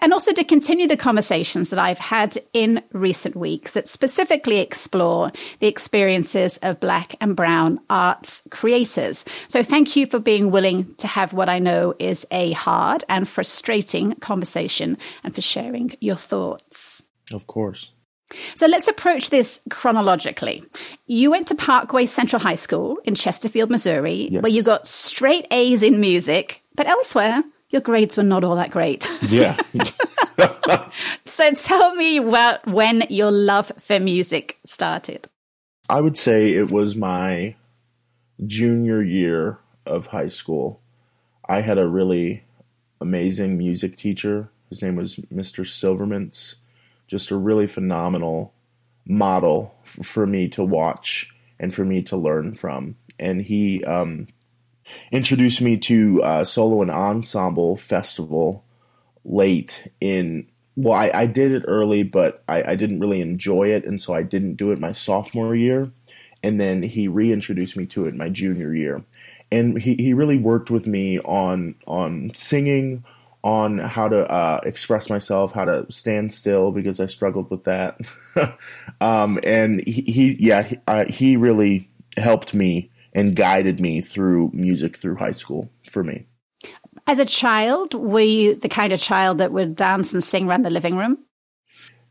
and 0.00 0.12
also 0.12 0.32
to 0.32 0.44
continue 0.44 0.86
the 0.86 0.96
conversations 0.96 1.70
that 1.70 1.78
I've 1.78 1.98
had 1.98 2.38
in 2.52 2.82
recent 2.92 3.36
weeks 3.36 3.72
that 3.72 3.88
specifically 3.88 4.58
explore 4.58 5.32
the 5.60 5.66
experiences 5.66 6.58
of 6.58 6.80
Black 6.80 7.14
and 7.20 7.36
Brown 7.36 7.80
arts 7.90 8.42
creators. 8.50 9.24
So, 9.48 9.62
thank 9.62 9.96
you 9.96 10.06
for 10.06 10.18
being 10.18 10.50
willing 10.50 10.94
to 10.96 11.06
have 11.06 11.32
what 11.32 11.48
I 11.48 11.58
know 11.58 11.94
is 11.98 12.26
a 12.30 12.52
hard 12.52 13.04
and 13.08 13.28
frustrating 13.28 14.14
conversation 14.16 14.96
and 15.22 15.34
for 15.34 15.40
sharing 15.40 15.94
your 16.00 16.16
thoughts. 16.16 17.02
Of 17.32 17.46
course. 17.46 17.93
So 18.54 18.66
let's 18.66 18.88
approach 18.88 19.30
this 19.30 19.60
chronologically. 19.70 20.64
You 21.06 21.30
went 21.30 21.48
to 21.48 21.54
Parkway 21.54 22.06
Central 22.06 22.40
High 22.40 22.54
School 22.54 22.98
in 23.04 23.14
Chesterfield, 23.14 23.70
Missouri, 23.70 24.28
yes. 24.30 24.42
where 24.42 24.52
you 24.52 24.62
got 24.62 24.86
straight 24.86 25.46
A's 25.50 25.82
in 25.82 26.00
music, 26.00 26.62
but 26.74 26.86
elsewhere, 26.86 27.42
your 27.70 27.82
grades 27.82 28.16
were 28.16 28.22
not 28.22 28.44
all 28.44 28.56
that 28.56 28.70
great. 28.70 29.08
Yeah. 29.22 29.60
so 31.24 31.52
tell 31.52 31.94
me 31.94 32.18
about 32.18 32.66
when 32.66 33.04
your 33.10 33.30
love 33.30 33.72
for 33.78 34.00
music 34.00 34.58
started. 34.64 35.28
I 35.88 36.00
would 36.00 36.16
say 36.16 36.54
it 36.54 36.70
was 36.70 36.96
my 36.96 37.56
junior 38.46 39.02
year 39.02 39.58
of 39.84 40.08
high 40.08 40.28
school. 40.28 40.80
I 41.48 41.60
had 41.60 41.78
a 41.78 41.86
really 41.86 42.44
amazing 43.00 43.58
music 43.58 43.96
teacher. 43.96 44.50
His 44.70 44.82
name 44.82 44.96
was 44.96 45.16
Mr. 45.16 45.64
Silvermans 45.66 46.56
just 47.06 47.30
a 47.30 47.36
really 47.36 47.66
phenomenal 47.66 48.52
model 49.06 49.74
f- 49.84 50.06
for 50.06 50.26
me 50.26 50.48
to 50.48 50.64
watch 50.64 51.30
and 51.58 51.74
for 51.74 51.84
me 51.84 52.02
to 52.02 52.16
learn 52.16 52.54
from. 52.54 52.96
And 53.18 53.42
he 53.42 53.84
um, 53.84 54.26
introduced 55.12 55.60
me 55.60 55.76
to 55.78 56.22
uh, 56.22 56.44
solo 56.44 56.82
and 56.82 56.90
ensemble 56.90 57.76
festival 57.76 58.64
late 59.24 59.90
in. 60.00 60.48
Well, 60.76 60.98
I, 60.98 61.10
I 61.14 61.26
did 61.26 61.52
it 61.52 61.64
early, 61.68 62.02
but 62.02 62.42
I, 62.48 62.72
I 62.72 62.74
didn't 62.74 62.98
really 62.98 63.20
enjoy 63.20 63.68
it, 63.68 63.84
and 63.84 64.02
so 64.02 64.12
I 64.12 64.24
didn't 64.24 64.56
do 64.56 64.72
it 64.72 64.80
my 64.80 64.90
sophomore 64.90 65.54
year. 65.54 65.92
And 66.42 66.60
then 66.60 66.82
he 66.82 67.06
reintroduced 67.08 67.76
me 67.76 67.86
to 67.86 68.06
it 68.06 68.14
my 68.14 68.28
junior 68.28 68.74
year, 68.74 69.04
and 69.50 69.80
he, 69.80 69.94
he 69.94 70.12
really 70.12 70.36
worked 70.36 70.70
with 70.70 70.86
me 70.86 71.18
on 71.20 71.76
on 71.86 72.32
singing, 72.34 73.04
on 73.44 73.76
how 73.76 74.08
to 74.08 74.26
uh, 74.26 74.58
express 74.64 75.10
myself, 75.10 75.52
how 75.52 75.66
to 75.66 75.84
stand 75.90 76.32
still 76.32 76.72
because 76.72 76.98
I 76.98 77.06
struggled 77.06 77.50
with 77.50 77.64
that. 77.64 78.00
um, 79.02 79.38
and 79.44 79.86
he, 79.86 80.00
he 80.02 80.36
yeah, 80.40 80.62
he, 80.62 80.78
uh, 80.88 81.04
he 81.04 81.36
really 81.36 81.88
helped 82.16 82.54
me 82.54 82.90
and 83.12 83.36
guided 83.36 83.80
me 83.80 84.00
through 84.00 84.50
music 84.54 84.96
through 84.96 85.16
high 85.16 85.32
school 85.32 85.70
for 85.88 86.02
me. 86.02 86.26
As 87.06 87.18
a 87.18 87.26
child, 87.26 87.92
were 87.92 88.20
you 88.20 88.54
the 88.54 88.68
kind 88.70 88.94
of 88.94 88.98
child 88.98 89.38
that 89.38 89.52
would 89.52 89.76
dance 89.76 90.14
and 90.14 90.24
sing 90.24 90.48
around 90.48 90.62
the 90.62 90.70
living 90.70 90.96
room? 90.96 91.18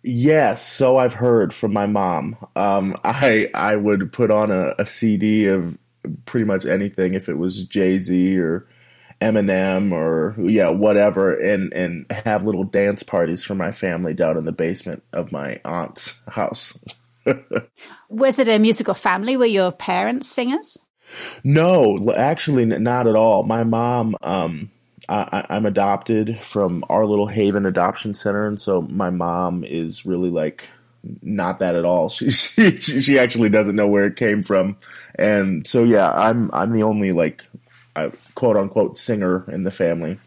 Yes, 0.03 0.67
so 0.67 0.97
I've 0.97 1.15
heard 1.15 1.51
from 1.51 1.73
my 1.73 1.87
mom. 1.87 2.35
Um, 2.55 2.95
I 3.03 3.49
I 3.55 3.75
would 3.75 4.13
put 4.13 4.29
on 4.29 4.51
a, 4.51 4.75
a 4.77 4.85
CD 4.85 5.47
of 5.47 5.79
pretty 6.25 6.45
much 6.45 6.65
anything 6.65 7.15
if 7.15 7.27
it 7.27 7.39
was 7.39 7.65
Jay 7.65 7.97
Z 7.97 8.37
or 8.37 8.67
Eminem 9.23 9.91
or 9.91 10.35
yeah, 10.37 10.69
whatever, 10.69 11.33
and 11.33 11.73
and 11.73 12.05
have 12.11 12.43
little 12.43 12.65
dance 12.65 13.03
parties 13.03 13.43
for 13.43 13.55
my 13.55 13.71
family 13.71 14.13
down 14.13 14.37
in 14.37 14.45
the 14.45 14.51
basement 14.51 15.03
of 15.13 15.31
my 15.31 15.61
aunt's 15.63 16.23
house. 16.27 16.77
Was 18.09 18.37
it 18.39 18.47
a 18.47 18.59
musical 18.59 18.93
family? 18.93 19.37
Were 19.37 19.45
your 19.45 19.71
parents 19.71 20.27
singers? 20.27 20.77
No, 21.43 22.11
actually, 22.13 22.65
not 22.65 23.07
at 23.07 23.15
all. 23.15 23.43
My 23.43 23.63
mom, 23.63 24.15
um, 24.21 24.69
I, 25.07 25.45
am 25.49 25.65
adopted 25.65 26.39
from 26.39 26.83
our 26.89 27.05
little 27.05 27.27
Haven 27.27 27.65
Adoption 27.65 28.13
Center, 28.13 28.45
and 28.47 28.59
so 28.59 28.81
my 28.81 29.09
mom 29.09 29.63
is 29.63 30.05
really 30.05 30.29
like 30.29 30.67
not 31.21 31.59
that 31.59 31.75
at 31.75 31.85
all. 31.85 32.09
She 32.19 32.29
she 32.29 33.01
she 33.01 33.19
actually 33.19 33.49
doesn't 33.49 33.75
know 33.75 33.87
where 33.87 34.05
it 34.05 34.15
came 34.15 34.43
from, 34.43 34.77
and 35.15 35.65
so 35.67 35.83
yeah, 35.83 36.11
I'm 36.11 36.49
I'm 36.53 36.71
the 36.71 36.83
only 36.83 37.11
like 37.11 37.45
a 37.95 38.11
quote 38.35 38.57
unquote 38.57 38.97
singer 38.97 39.45
in 39.49 39.63
the 39.63 39.71
family. 39.71 40.19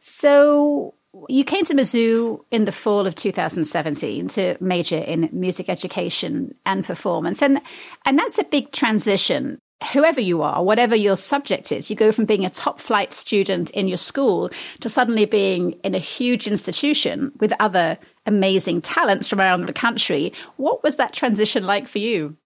So 0.00 0.94
you 1.28 1.44
came 1.44 1.64
to 1.64 1.74
Mizzou 1.74 2.40
in 2.50 2.64
the 2.64 2.72
fall 2.72 3.06
of 3.06 3.14
2017 3.14 4.28
to 4.28 4.56
major 4.60 4.98
in 4.98 5.28
music 5.32 5.68
education 5.68 6.54
and 6.64 6.84
performance, 6.84 7.42
and 7.42 7.60
and 8.04 8.18
that's 8.18 8.38
a 8.38 8.44
big 8.44 8.72
transition. 8.72 9.58
Whoever 9.92 10.22
you 10.22 10.40
are, 10.40 10.64
whatever 10.64 10.96
your 10.96 11.16
subject 11.16 11.70
is, 11.70 11.90
you 11.90 11.96
go 11.96 12.10
from 12.10 12.24
being 12.24 12.46
a 12.46 12.50
top 12.50 12.80
flight 12.80 13.12
student 13.12 13.68
in 13.70 13.88
your 13.88 13.98
school 13.98 14.50
to 14.80 14.88
suddenly 14.88 15.26
being 15.26 15.72
in 15.84 15.94
a 15.94 15.98
huge 15.98 16.46
institution 16.46 17.30
with 17.40 17.52
other 17.60 17.98
amazing 18.24 18.80
talents 18.80 19.28
from 19.28 19.38
around 19.38 19.66
the 19.66 19.74
country. 19.74 20.32
What 20.56 20.82
was 20.82 20.96
that 20.96 21.12
transition 21.12 21.66
like 21.66 21.88
for 21.88 21.98
you? 21.98 22.38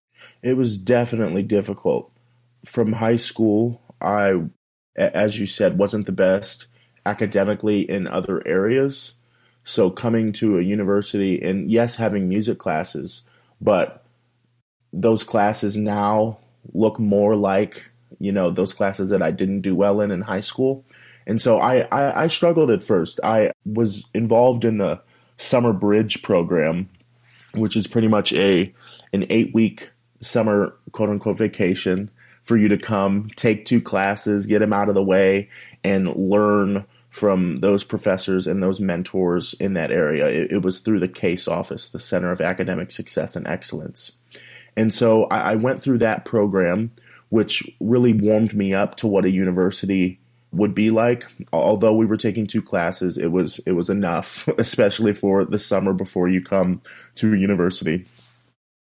It 0.42 0.56
was 0.56 0.76
definitely 0.76 1.44
difficult. 1.44 2.10
From 2.64 2.94
high 2.94 3.16
school, 3.16 3.80
I, 4.00 4.42
as 4.96 5.38
you 5.38 5.46
said, 5.46 5.78
wasn't 5.78 6.06
the 6.06 6.12
best 6.12 6.66
academically 7.06 7.88
in 7.88 8.06
other 8.06 8.46
areas. 8.46 9.18
So 9.64 9.90
coming 9.90 10.32
to 10.34 10.58
a 10.58 10.62
university 10.62 11.40
and 11.40 11.70
yes, 11.70 11.96
having 11.96 12.28
music 12.28 12.58
classes, 12.58 13.22
but 13.60 14.04
those 14.92 15.22
classes 15.22 15.76
now 15.76 16.38
look 16.72 16.98
more 16.98 17.36
like, 17.36 17.84
you 18.18 18.32
know, 18.32 18.50
those 18.50 18.74
classes 18.74 19.10
that 19.10 19.22
I 19.22 19.30
didn't 19.30 19.60
do 19.60 19.74
well 19.74 20.00
in 20.00 20.10
in 20.10 20.22
high 20.22 20.40
school. 20.40 20.84
And 21.26 21.40
so 21.40 21.60
I, 21.60 21.82
I, 21.92 22.24
I 22.24 22.26
struggled 22.26 22.70
at 22.70 22.82
first. 22.82 23.20
I 23.22 23.52
was 23.64 24.04
involved 24.14 24.64
in 24.64 24.78
the 24.78 25.00
summer 25.36 25.72
bridge 25.72 26.22
program, 26.22 26.88
which 27.54 27.76
is 27.76 27.86
pretty 27.86 28.08
much 28.08 28.32
a 28.32 28.74
an 29.12 29.26
eight 29.30 29.54
week 29.54 29.90
summer 30.20 30.74
quote 30.92 31.10
unquote 31.10 31.38
vacation 31.38 32.10
for 32.50 32.56
you 32.56 32.66
to 32.66 32.76
come 32.76 33.28
take 33.36 33.64
two 33.64 33.80
classes, 33.80 34.44
get 34.44 34.58
them 34.58 34.72
out 34.72 34.88
of 34.88 34.96
the 34.96 35.02
way, 35.04 35.48
and 35.84 36.12
learn 36.16 36.84
from 37.08 37.60
those 37.60 37.84
professors 37.84 38.48
and 38.48 38.60
those 38.60 38.80
mentors 38.80 39.54
in 39.60 39.74
that 39.74 39.92
area. 39.92 40.26
It, 40.26 40.50
it 40.50 40.62
was 40.62 40.80
through 40.80 40.98
the 40.98 41.06
CASE 41.06 41.46
office, 41.46 41.86
the 41.86 42.00
Center 42.00 42.32
of 42.32 42.40
Academic 42.40 42.90
Success 42.90 43.36
and 43.36 43.46
Excellence. 43.46 44.18
And 44.76 44.92
so 44.92 45.26
I, 45.26 45.52
I 45.52 45.54
went 45.54 45.80
through 45.80 45.98
that 45.98 46.24
program, 46.24 46.90
which 47.28 47.70
really 47.78 48.12
warmed 48.12 48.52
me 48.52 48.74
up 48.74 48.96
to 48.96 49.06
what 49.06 49.24
a 49.24 49.30
university 49.30 50.18
would 50.50 50.74
be 50.74 50.90
like. 50.90 51.28
Although 51.52 51.94
we 51.94 52.06
were 52.06 52.16
taking 52.16 52.48
two 52.48 52.62
classes, 52.62 53.16
it 53.16 53.28
was 53.28 53.60
it 53.64 53.72
was 53.72 53.88
enough, 53.88 54.48
especially 54.58 55.14
for 55.14 55.44
the 55.44 55.60
summer 55.60 55.92
before 55.92 56.26
you 56.26 56.42
come 56.42 56.82
to 57.14 57.32
university. 57.32 58.06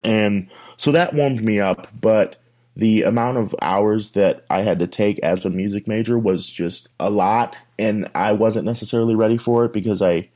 And 0.05 0.47
so 0.77 0.93
that 0.93 1.13
warmed 1.13 1.43
me 1.43 1.59
up, 1.59 1.89
but 1.99 2.41
the 2.77 3.01
amount 3.03 3.37
of 3.37 3.55
hours 3.61 4.11
that 4.11 4.45
I 4.49 4.61
had 4.61 4.79
to 4.79 4.87
take 4.87 5.19
as 5.19 5.43
a 5.43 5.49
music 5.49 5.87
major 5.87 6.17
was 6.17 6.49
just 6.49 6.87
a 6.99 7.09
lot 7.09 7.59
and 7.79 8.09
I 8.13 8.33
wasn't 8.33 8.65
necessarily 8.65 9.15
ready 9.15 9.37
for 9.37 9.65
it 9.65 9.73
because 9.73 10.01
I 10.01 10.29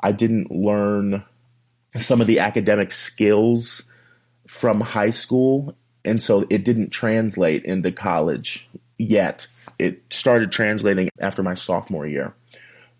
I 0.00 0.12
didn't 0.12 0.50
learn 0.50 1.24
some 1.96 2.20
of 2.20 2.26
the 2.26 2.40
academic 2.40 2.92
skills 2.92 3.90
from 4.46 4.80
high 4.80 5.10
school 5.10 5.76
and 6.04 6.22
so 6.22 6.44
it 6.50 6.64
didn't 6.64 6.90
translate 6.90 7.64
into 7.64 7.92
college 7.92 8.68
yet 8.98 9.46
it 9.78 10.02
started 10.10 10.52
translating 10.52 11.08
after 11.20 11.42
my 11.42 11.54
sophomore 11.54 12.06
year. 12.06 12.34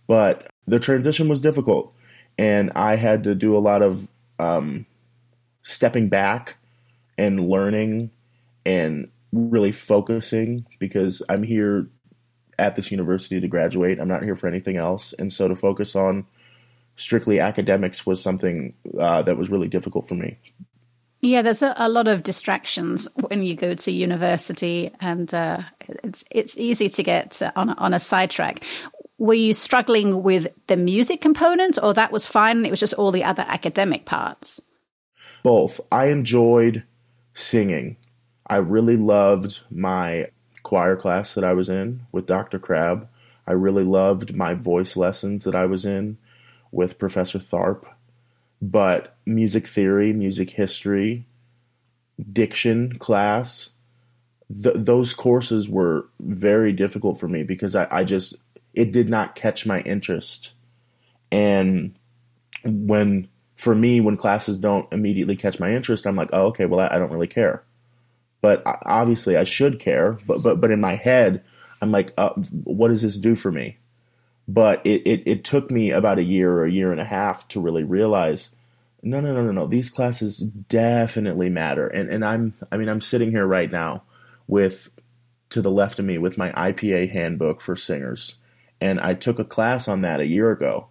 But 0.06 0.48
the 0.66 0.78
transition 0.78 1.28
was 1.28 1.40
difficult, 1.40 1.92
and 2.38 2.70
I 2.74 2.96
had 2.96 3.24
to 3.24 3.34
do 3.34 3.56
a 3.56 3.60
lot 3.60 3.82
of 3.82 4.08
um, 4.38 4.86
stepping 5.62 6.08
back 6.08 6.56
and 7.18 7.48
learning 7.48 8.10
and 8.66 9.08
really 9.32 9.72
focusing 9.72 10.66
because 10.78 11.22
I'm 11.28 11.44
here 11.44 11.88
at 12.58 12.74
this 12.74 12.90
university 12.90 13.40
to 13.40 13.48
graduate. 13.48 14.00
I'm 14.00 14.08
not 14.08 14.24
here 14.24 14.34
for 14.34 14.48
anything 14.48 14.76
else. 14.76 15.12
And 15.12 15.32
so 15.32 15.46
to 15.48 15.54
focus 15.54 15.94
on 15.94 16.26
strictly 16.96 17.38
academics 17.38 18.04
was 18.04 18.20
something 18.20 18.74
uh, 18.98 19.22
that 19.22 19.36
was 19.36 19.50
really 19.50 19.68
difficult 19.68 20.08
for 20.08 20.14
me. 20.14 20.38
Yeah, 21.20 21.42
there's 21.42 21.62
a, 21.62 21.74
a, 21.76 21.88
lot 21.88 22.08
of 22.08 22.22
distractions 22.22 23.08
when 23.28 23.42
you 23.42 23.56
go 23.56 23.74
to 23.74 23.90
university, 23.90 24.92
and 25.00 25.32
uh, 25.32 25.62
it's 26.04 26.24
it's 26.30 26.56
easy 26.58 26.88
to 26.90 27.02
get 27.02 27.40
on 27.56 27.70
a, 27.70 27.74
on 27.78 27.94
a 27.94 27.98
sidetrack. 27.98 28.62
Were 29.18 29.34
you 29.34 29.54
struggling 29.54 30.22
with 30.22 30.46
the 30.66 30.76
music 30.76 31.22
component, 31.22 31.78
or 31.82 31.94
that 31.94 32.12
was 32.12 32.26
fine? 32.26 32.64
It 32.66 32.70
was 32.70 32.80
just 32.80 32.94
all 32.94 33.12
the 33.12 33.24
other 33.24 33.44
academic 33.48 34.04
parts. 34.04 34.60
Both. 35.42 35.80
I 35.90 36.06
enjoyed 36.06 36.84
singing. 37.34 37.96
I 38.46 38.56
really 38.56 38.96
loved 38.96 39.60
my 39.70 40.28
choir 40.62 40.96
class 40.96 41.34
that 41.34 41.44
I 41.44 41.52
was 41.52 41.68
in 41.68 42.06
with 42.12 42.26
Dr. 42.26 42.58
Crabb. 42.58 43.08
I 43.46 43.52
really 43.52 43.84
loved 43.84 44.34
my 44.34 44.54
voice 44.54 44.96
lessons 44.96 45.44
that 45.44 45.54
I 45.54 45.66
was 45.66 45.84
in 45.84 46.18
with 46.72 46.98
Professor 46.98 47.38
Tharp 47.38 47.84
but 48.60 49.16
music 49.26 49.66
theory, 49.66 50.12
music 50.12 50.50
history, 50.50 51.26
diction 52.32 52.98
class, 52.98 53.70
th- 54.50 54.76
those 54.78 55.14
courses 55.14 55.68
were 55.68 56.08
very 56.20 56.72
difficult 56.72 57.20
for 57.20 57.28
me 57.28 57.42
because 57.42 57.76
I, 57.76 57.86
I 57.90 58.04
just 58.04 58.34
it 58.74 58.92
did 58.92 59.08
not 59.08 59.34
catch 59.34 59.66
my 59.66 59.80
interest. 59.80 60.52
And 61.30 61.98
when 62.64 63.28
for 63.56 63.74
me, 63.74 64.00
when 64.00 64.16
classes 64.16 64.58
don't 64.58 64.90
immediately 64.92 65.36
catch 65.36 65.58
my 65.58 65.74
interest, 65.74 66.06
I'm 66.06 66.16
like, 66.16 66.30
oh, 66.32 66.46
okay, 66.46 66.66
well, 66.66 66.80
I, 66.80 66.94
I 66.94 66.98
don't 66.98 67.12
really 67.12 67.26
care. 67.26 67.62
But 68.46 68.62
obviously, 68.64 69.36
I 69.36 69.42
should 69.42 69.80
care. 69.80 70.18
But 70.24 70.40
but 70.44 70.60
but 70.60 70.70
in 70.70 70.80
my 70.80 70.94
head, 70.94 71.42
I'm 71.82 71.90
like, 71.90 72.14
uh, 72.16 72.28
what 72.62 72.88
does 72.88 73.02
this 73.02 73.18
do 73.18 73.34
for 73.34 73.50
me? 73.50 73.78
But 74.46 74.86
it, 74.86 75.02
it, 75.04 75.22
it 75.26 75.44
took 75.44 75.68
me 75.68 75.90
about 75.90 76.20
a 76.20 76.22
year 76.22 76.52
or 76.52 76.64
a 76.64 76.70
year 76.70 76.92
and 76.92 77.00
a 77.00 77.04
half 77.04 77.48
to 77.48 77.60
really 77.60 77.82
realize 77.82 78.50
no 79.02 79.18
no 79.18 79.34
no 79.34 79.42
no 79.42 79.50
no 79.50 79.66
these 79.66 79.90
classes 79.90 80.38
definitely 80.38 81.48
matter 81.48 81.88
and 81.88 82.08
and 82.08 82.24
I'm 82.24 82.54
I 82.70 82.76
mean 82.76 82.88
I'm 82.88 83.00
sitting 83.00 83.32
here 83.32 83.46
right 83.46 83.70
now 83.70 84.04
with 84.46 84.90
to 85.50 85.60
the 85.60 85.70
left 85.70 85.98
of 85.98 86.04
me 86.04 86.16
with 86.16 86.38
my 86.38 86.52
IPA 86.52 87.10
handbook 87.10 87.60
for 87.60 87.74
singers 87.74 88.36
and 88.80 89.00
I 89.00 89.14
took 89.14 89.40
a 89.40 89.44
class 89.44 89.88
on 89.88 90.02
that 90.02 90.20
a 90.20 90.26
year 90.26 90.52
ago 90.52 90.86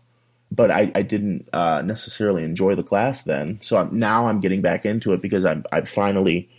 but 0.51 0.71
I, 0.71 0.91
I 0.93 1.03
didn't 1.03 1.47
uh, 1.53 1.81
necessarily 1.83 2.43
enjoy 2.43 2.75
the 2.75 2.83
class 2.83 3.23
then 3.23 3.59
so 3.61 3.77
I'm, 3.77 3.97
now 3.97 4.27
I'm 4.27 4.41
getting 4.41 4.61
back 4.61 4.85
into 4.85 5.13
it 5.13 5.21
because 5.21 5.45
I'm 5.45 5.63
I've 5.71 5.87
finally 5.87 6.49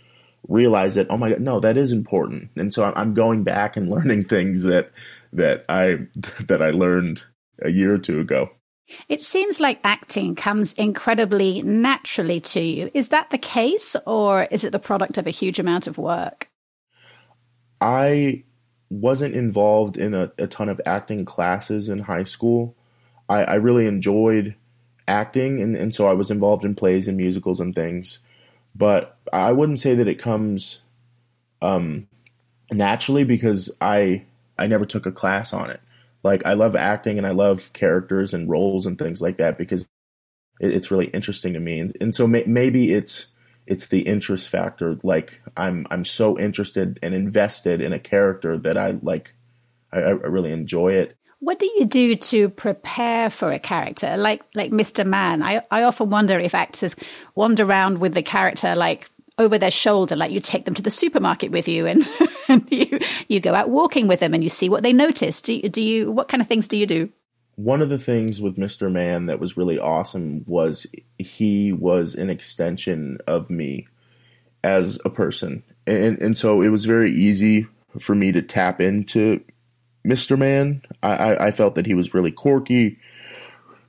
realized 0.47 0.97
that 0.97 1.07
oh 1.09 1.17
my 1.17 1.29
god 1.29 1.41
no 1.41 1.59
that 1.59 1.77
is 1.77 1.91
important 1.91 2.49
and 2.55 2.73
so 2.73 2.91
I'm 2.95 3.13
going 3.13 3.43
back 3.43 3.75
and 3.75 3.89
learning 3.91 4.23
things 4.23 4.63
that 4.63 4.91
that 5.33 5.65
I 5.69 6.07
that 6.47 6.61
I 6.61 6.71
learned 6.71 7.23
a 7.61 7.69
year 7.69 7.93
or 7.93 7.97
two 7.97 8.19
ago. 8.19 8.51
It 9.09 9.21
seems 9.21 9.59
like 9.59 9.79
acting 9.83 10.35
comes 10.35 10.71
incredibly 10.73 11.61
naturally 11.61 12.39
to 12.39 12.61
you. 12.61 12.89
Is 12.93 13.09
that 13.09 13.29
the 13.31 13.37
case, 13.37 13.97
or 14.05 14.43
is 14.49 14.63
it 14.63 14.71
the 14.71 14.79
product 14.79 15.17
of 15.17 15.27
a 15.27 15.31
huge 15.31 15.59
amount 15.59 15.87
of 15.87 15.97
work? 15.97 16.49
I 17.81 18.43
wasn't 18.89 19.35
involved 19.35 19.97
in 19.97 20.13
a, 20.13 20.31
a 20.37 20.47
ton 20.47 20.69
of 20.69 20.79
acting 20.85 21.25
classes 21.25 21.89
in 21.89 21.99
high 21.99 22.23
school. 22.23 22.77
I, 23.27 23.43
I 23.43 23.55
really 23.55 23.87
enjoyed 23.87 24.55
acting, 25.05 25.61
and, 25.61 25.75
and 25.75 25.93
so 25.93 26.07
I 26.07 26.13
was 26.13 26.31
involved 26.31 26.63
in 26.63 26.73
plays 26.73 27.09
and 27.09 27.17
musicals 27.17 27.59
and 27.59 27.75
things. 27.75 28.19
But 28.77 29.17
I 29.33 29.51
wouldn't 29.51 29.79
say 29.79 29.95
that 29.95 30.07
it 30.07 30.19
comes 30.19 30.81
um, 31.61 32.07
naturally 32.71 33.23
because 33.23 33.75
I 33.81 34.23
I 34.57 34.67
never 34.67 34.85
took 34.85 35.05
a 35.05 35.11
class 35.11 35.53
on 35.53 35.69
it. 35.69 35.81
Like 36.23 36.45
I 36.45 36.53
love 36.53 36.75
acting 36.75 37.17
and 37.17 37.25
I 37.25 37.31
love 37.31 37.71
characters 37.73 38.33
and 38.33 38.49
roles 38.49 38.85
and 38.85 38.97
things 38.97 39.21
like 39.21 39.37
that 39.37 39.57
because 39.57 39.83
it, 40.59 40.73
it's 40.73 40.91
really 40.91 41.07
interesting 41.07 41.53
to 41.53 41.59
me. 41.59 41.79
And, 41.79 41.95
and 42.01 42.15
so 42.15 42.27
may, 42.27 42.43
maybe 42.45 42.93
it's 42.93 43.27
it's 43.65 43.87
the 43.87 44.01
interest 44.01 44.49
factor. 44.49 44.99
Like 45.03 45.41
I'm 45.55 45.87
I'm 45.89 46.05
so 46.05 46.37
interested 46.37 46.99
and 47.01 47.13
invested 47.13 47.81
in 47.81 47.93
a 47.93 47.99
character 47.99 48.57
that 48.57 48.77
I 48.77 48.97
like. 49.01 49.33
I, 49.91 49.99
I 49.99 50.09
really 50.09 50.51
enjoy 50.51 50.93
it. 50.93 51.16
What 51.39 51.59
do 51.59 51.65
you 51.77 51.85
do 51.85 52.15
to 52.15 52.49
prepare 52.49 53.29
for 53.29 53.51
a 53.51 53.59
character 53.59 54.17
like 54.17 54.41
like 54.55 54.71
Mr. 54.71 55.05
Man? 55.05 55.43
I, 55.43 55.61
I 55.69 55.83
often 55.83 56.09
wonder 56.09 56.39
if 56.39 56.55
actors 56.55 56.95
wander 57.35 57.63
around 57.63 57.99
with 57.99 58.13
the 58.13 58.23
character 58.23 58.75
like 58.75 59.09
over 59.37 59.57
their 59.57 59.71
shoulder, 59.71 60.15
like 60.15 60.31
you 60.31 60.39
take 60.39 60.65
them 60.65 60.73
to 60.73 60.81
the 60.81 60.89
supermarket 60.89 61.51
with 61.51 61.67
you 61.67 61.85
and, 61.85 62.09
and 62.47 62.67
you, 62.71 62.99
you 63.27 63.39
go 63.39 63.53
out 63.53 63.69
walking 63.69 64.07
with 64.07 64.19
them 64.19 64.33
and 64.33 64.43
you 64.43 64.49
see 64.49 64.69
what 64.69 64.83
they 64.83 64.93
notice. 64.93 65.41
Do 65.41 65.53
you, 65.53 65.69
do 65.69 65.81
you, 65.81 66.11
what 66.11 66.27
kind 66.27 66.41
of 66.41 66.47
things 66.47 66.67
do 66.67 66.77
you 66.77 66.87
do? 66.87 67.09
One 67.55 67.81
of 67.81 67.89
the 67.89 67.97
things 67.97 68.41
with 68.41 68.57
Mr. 68.57 68.91
Man 68.91 69.27
that 69.27 69.39
was 69.39 69.57
really 69.57 69.79
awesome 69.79 70.43
was 70.47 70.87
he 71.17 71.71
was 71.71 72.15
an 72.15 72.29
extension 72.29 73.17
of 73.27 73.49
me 73.49 73.87
as 74.63 74.99
a 75.05 75.09
person. 75.09 75.63
And, 75.85 76.19
and 76.19 76.37
so 76.37 76.61
it 76.61 76.69
was 76.69 76.85
very 76.85 77.13
easy 77.15 77.67
for 77.99 78.13
me 78.13 78.31
to 78.31 78.41
tap 78.41 78.81
into 78.81 79.43
Mr. 80.07 80.37
Man. 80.37 80.81
I, 81.03 81.47
I 81.47 81.51
felt 81.51 81.75
that 81.75 81.85
he 81.85 81.93
was 81.93 82.13
really 82.13 82.31
quirky 82.31 82.97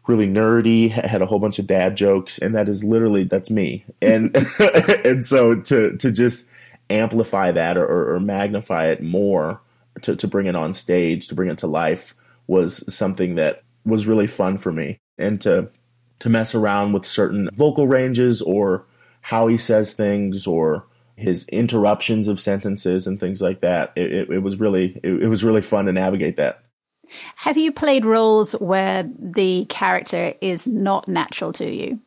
really 0.08 0.26
nerdy, 0.26 0.90
had 0.90 1.20
a 1.20 1.26
whole 1.26 1.38
bunch 1.38 1.58
of 1.58 1.66
dad 1.66 1.94
jokes, 1.96 2.38
and 2.38 2.54
that 2.54 2.68
is 2.68 2.82
literally 2.82 3.24
that's 3.24 3.50
me. 3.50 3.84
And 4.02 4.34
and 5.04 5.24
so 5.24 5.54
to 5.54 5.96
to 5.98 6.10
just 6.10 6.48
amplify 6.90 7.52
that 7.52 7.76
or, 7.76 8.14
or 8.14 8.18
magnify 8.18 8.86
it 8.86 9.02
more 9.02 9.60
to, 10.02 10.16
to 10.16 10.26
bring 10.26 10.46
it 10.46 10.56
on 10.56 10.72
stage, 10.72 11.28
to 11.28 11.34
bring 11.34 11.50
it 11.50 11.58
to 11.58 11.66
life 11.66 12.14
was 12.46 12.82
something 12.92 13.34
that 13.34 13.62
was 13.84 14.06
really 14.06 14.26
fun 14.26 14.58
for 14.58 14.72
me. 14.72 14.98
And 15.18 15.40
to 15.42 15.68
to 16.20 16.28
mess 16.28 16.54
around 16.54 16.92
with 16.92 17.06
certain 17.06 17.48
vocal 17.54 17.86
ranges 17.86 18.42
or 18.42 18.86
how 19.20 19.46
he 19.46 19.56
says 19.56 19.92
things 19.92 20.46
or 20.46 20.86
his 21.18 21.48
interruptions 21.48 22.28
of 22.28 22.40
sentences 22.40 23.06
and 23.06 23.18
things 23.18 23.42
like 23.42 23.60
that. 23.60 23.92
It, 23.96 24.12
it, 24.12 24.30
it 24.30 24.38
was 24.38 24.58
really 24.58 25.00
it, 25.02 25.24
it 25.24 25.28
was 25.28 25.42
really 25.42 25.62
fun 25.62 25.86
to 25.86 25.92
navigate 25.92 26.36
that. 26.36 26.62
Have 27.36 27.56
you 27.56 27.72
played 27.72 28.04
roles 28.04 28.52
where 28.52 29.10
the 29.18 29.64
character 29.68 30.34
is 30.40 30.68
not 30.68 31.08
natural 31.08 31.52
to 31.54 31.68
you? 31.68 32.00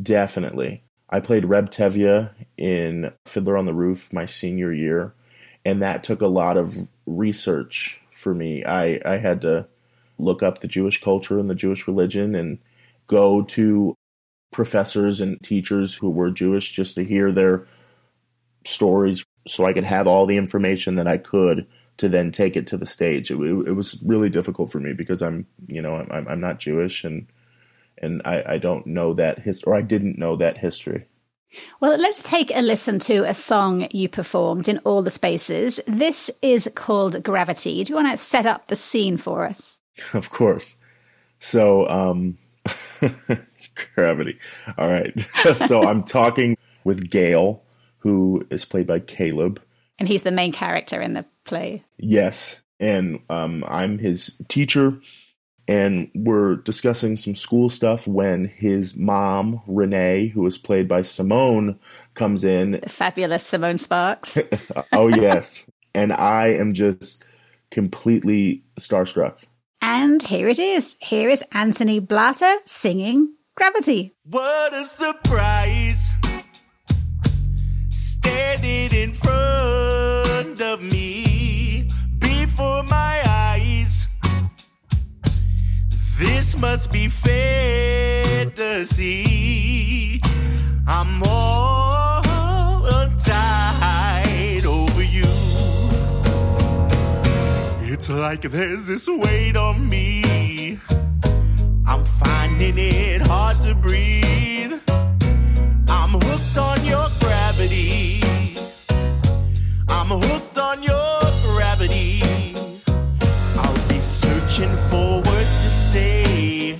Definitely. 0.00 0.84
I 1.10 1.20
played 1.20 1.46
Reb 1.46 1.70
Tevye 1.70 2.30
in 2.56 3.12
Fiddler 3.26 3.56
on 3.56 3.66
the 3.66 3.74
Roof 3.74 4.12
my 4.12 4.26
senior 4.26 4.72
year, 4.72 5.14
and 5.64 5.82
that 5.82 6.04
took 6.04 6.20
a 6.20 6.26
lot 6.26 6.56
of 6.56 6.86
research 7.06 8.00
for 8.14 8.34
me. 8.34 8.64
I, 8.64 9.00
I 9.04 9.16
had 9.16 9.40
to 9.40 9.66
look 10.18 10.42
up 10.42 10.58
the 10.58 10.68
Jewish 10.68 11.00
culture 11.00 11.38
and 11.38 11.48
the 11.48 11.54
Jewish 11.54 11.88
religion 11.88 12.34
and 12.34 12.58
go 13.06 13.42
to 13.42 13.94
professors 14.52 15.20
and 15.20 15.42
teachers 15.42 15.96
who 15.96 16.10
were 16.10 16.30
Jewish 16.30 16.72
just 16.72 16.94
to 16.96 17.04
hear 17.04 17.32
their 17.32 17.66
stories 18.68 19.24
so 19.46 19.64
I 19.64 19.72
could 19.72 19.84
have 19.84 20.06
all 20.06 20.26
the 20.26 20.36
information 20.36 20.96
that 20.96 21.06
I 21.06 21.18
could 21.18 21.66
to 21.98 22.08
then 22.08 22.30
take 22.30 22.56
it 22.56 22.66
to 22.68 22.76
the 22.76 22.86
stage. 22.86 23.30
It, 23.30 23.38
it, 23.38 23.68
it 23.68 23.72
was 23.72 24.02
really 24.04 24.28
difficult 24.28 24.70
for 24.70 24.78
me 24.78 24.92
because 24.92 25.22
I'm, 25.22 25.46
you 25.66 25.82
know, 25.82 25.96
I'm, 26.10 26.28
I'm 26.28 26.40
not 26.40 26.58
Jewish 26.58 27.04
and 27.04 27.26
and 28.00 28.22
I, 28.24 28.44
I 28.46 28.58
don't 28.58 28.86
know 28.86 29.14
that 29.14 29.40
history, 29.40 29.72
or 29.72 29.74
I 29.74 29.82
didn't 29.82 30.18
know 30.18 30.36
that 30.36 30.58
history. 30.58 31.06
Well, 31.80 31.96
let's 31.96 32.22
take 32.22 32.54
a 32.54 32.60
listen 32.60 32.98
to 33.00 33.24
a 33.24 33.34
song 33.34 33.88
you 33.90 34.08
performed 34.08 34.68
in 34.68 34.78
all 34.78 35.02
the 35.02 35.10
spaces. 35.10 35.80
This 35.86 36.30
is 36.42 36.70
called 36.74 37.22
Gravity. 37.22 37.82
Do 37.82 37.90
you 37.90 37.96
want 37.96 38.10
to 38.10 38.16
set 38.16 38.46
up 38.46 38.68
the 38.68 38.76
scene 38.76 39.16
for 39.16 39.44
us? 39.44 39.78
Of 40.14 40.30
course. 40.30 40.76
So, 41.40 41.88
um, 41.88 42.38
gravity. 43.94 44.38
All 44.76 44.88
right. 44.88 45.12
so 45.66 45.82
I'm 45.88 46.04
talking 46.04 46.56
with 46.84 47.10
Gail, 47.10 47.62
who 47.98 48.46
is 48.50 48.64
played 48.64 48.86
by 48.86 49.00
Caleb. 49.00 49.62
And 49.98 50.08
he's 50.08 50.22
the 50.22 50.30
main 50.30 50.52
character 50.52 51.00
in 51.00 51.14
the 51.14 51.24
play. 51.44 51.84
Yes. 51.96 52.62
And 52.78 53.20
um, 53.28 53.64
I'm 53.66 53.98
his 53.98 54.40
teacher 54.48 55.00
and 55.68 56.10
we're 56.14 56.56
discussing 56.56 57.16
some 57.16 57.34
school 57.34 57.68
stuff 57.68 58.06
when 58.06 58.46
his 58.46 58.96
mom, 58.96 59.60
Renee, 59.66 60.28
who 60.28 60.46
is 60.46 60.56
played 60.56 60.88
by 60.88 61.02
Simone, 61.02 61.78
comes 62.14 62.42
in. 62.42 62.80
The 62.82 62.88
fabulous 62.88 63.44
Simone 63.44 63.76
Sparks. 63.76 64.38
oh, 64.92 65.08
yes. 65.08 65.70
And 65.94 66.14
I 66.14 66.48
am 66.48 66.72
just 66.72 67.22
completely 67.70 68.64
starstruck. 68.80 69.44
And 69.82 70.22
here 70.22 70.48
it 70.48 70.58
is. 70.58 70.96
Here 71.00 71.28
is 71.28 71.44
Anthony 71.52 72.00
Blatter 72.00 72.56
singing 72.64 73.34
Gravity. 73.54 74.14
What 74.24 74.72
a 74.72 74.84
surprise! 74.84 76.14
Standing 78.28 78.92
in 78.92 79.14
front 79.14 80.60
of 80.60 80.82
me 80.82 81.88
before 82.18 82.82
my 82.82 83.22
eyes. 83.26 84.06
this 86.18 86.58
must 86.58 86.92
be 86.92 87.08
fantasy. 87.08 87.40
I'm 90.86 91.22
all 91.22 92.22
tied 93.16 94.66
over 94.66 95.02
you. 95.02 95.24
It's 97.80 98.10
like 98.10 98.42
there's 98.42 98.86
this 98.88 99.08
weight 99.08 99.56
on 99.56 99.88
me. 99.88 100.78
I'm 101.86 102.04
finding 102.04 102.76
it 102.76 103.22
hard 103.22 103.58
to 103.62 103.74
breathe. 103.74 104.74
I'm 105.88 106.12
hooked 106.12 106.58
on 106.58 106.84
your. 106.84 107.17
I'm 110.10 110.22
hooked 110.22 110.56
on 110.56 110.82
your 110.82 111.20
gravity. 111.42 112.22
I'll 113.58 113.88
be 113.90 114.00
searching 114.00 114.74
for 114.88 115.16
words 115.16 115.54
to 115.64 115.70
say 115.92 116.72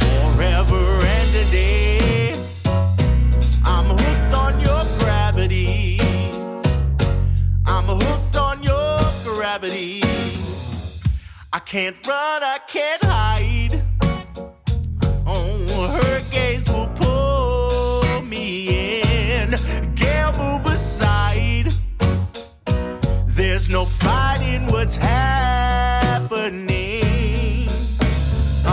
forever 0.00 0.82
and 1.14 1.36
a 1.36 1.44
day. 1.52 2.34
I'm 3.64 3.88
hooked 3.88 4.34
on 4.34 4.58
your 4.58 4.82
gravity. 4.98 6.00
I'm 7.64 7.86
hooked 7.86 8.36
on 8.36 8.64
your 8.64 9.00
gravity. 9.22 10.02
I 11.52 11.60
can't 11.60 12.04
run, 12.04 12.42
I 12.42 12.58
can't 12.66 13.04
hide. 13.04 13.35
Fighting 24.06 24.62
what's 24.72 24.96
happening. 24.96 25.36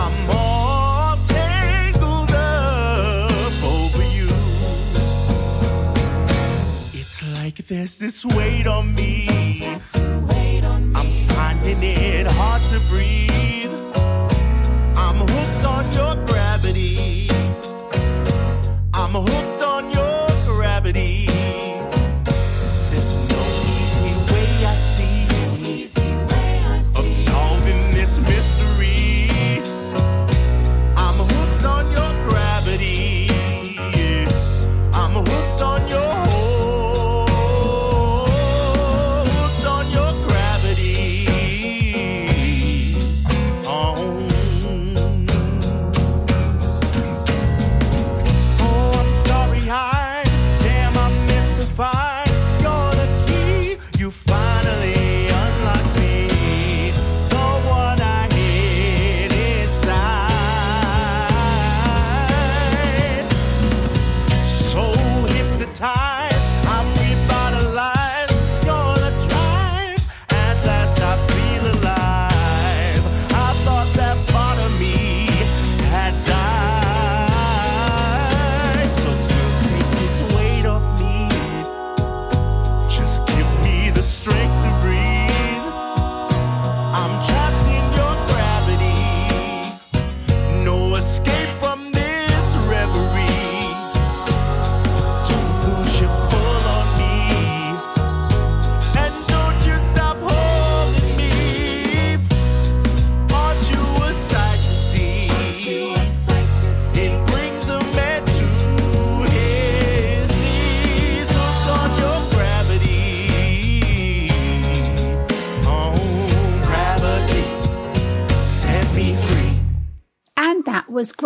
I'm 0.02 0.16
all 0.30 1.16
tangled 1.26 2.32
up 2.32 3.52
over 3.76 4.04
you. 4.18 4.30
It's 7.00 7.18
like 7.38 7.56
there's 7.68 7.98
this 7.98 8.24
weight 8.36 8.66
on 8.66 8.94
me. 8.94 9.26
I'm 10.98 11.10
finding 11.36 11.82
it 11.82 12.26
hard 12.38 12.62
to 12.72 12.78
breathe. 12.90 13.74
I'm 15.04 15.18
hooked 15.32 15.64
on 15.76 15.84
your 15.98 16.14
gravity. 16.26 17.28
I'm 19.00 19.14
hooked 19.28 19.53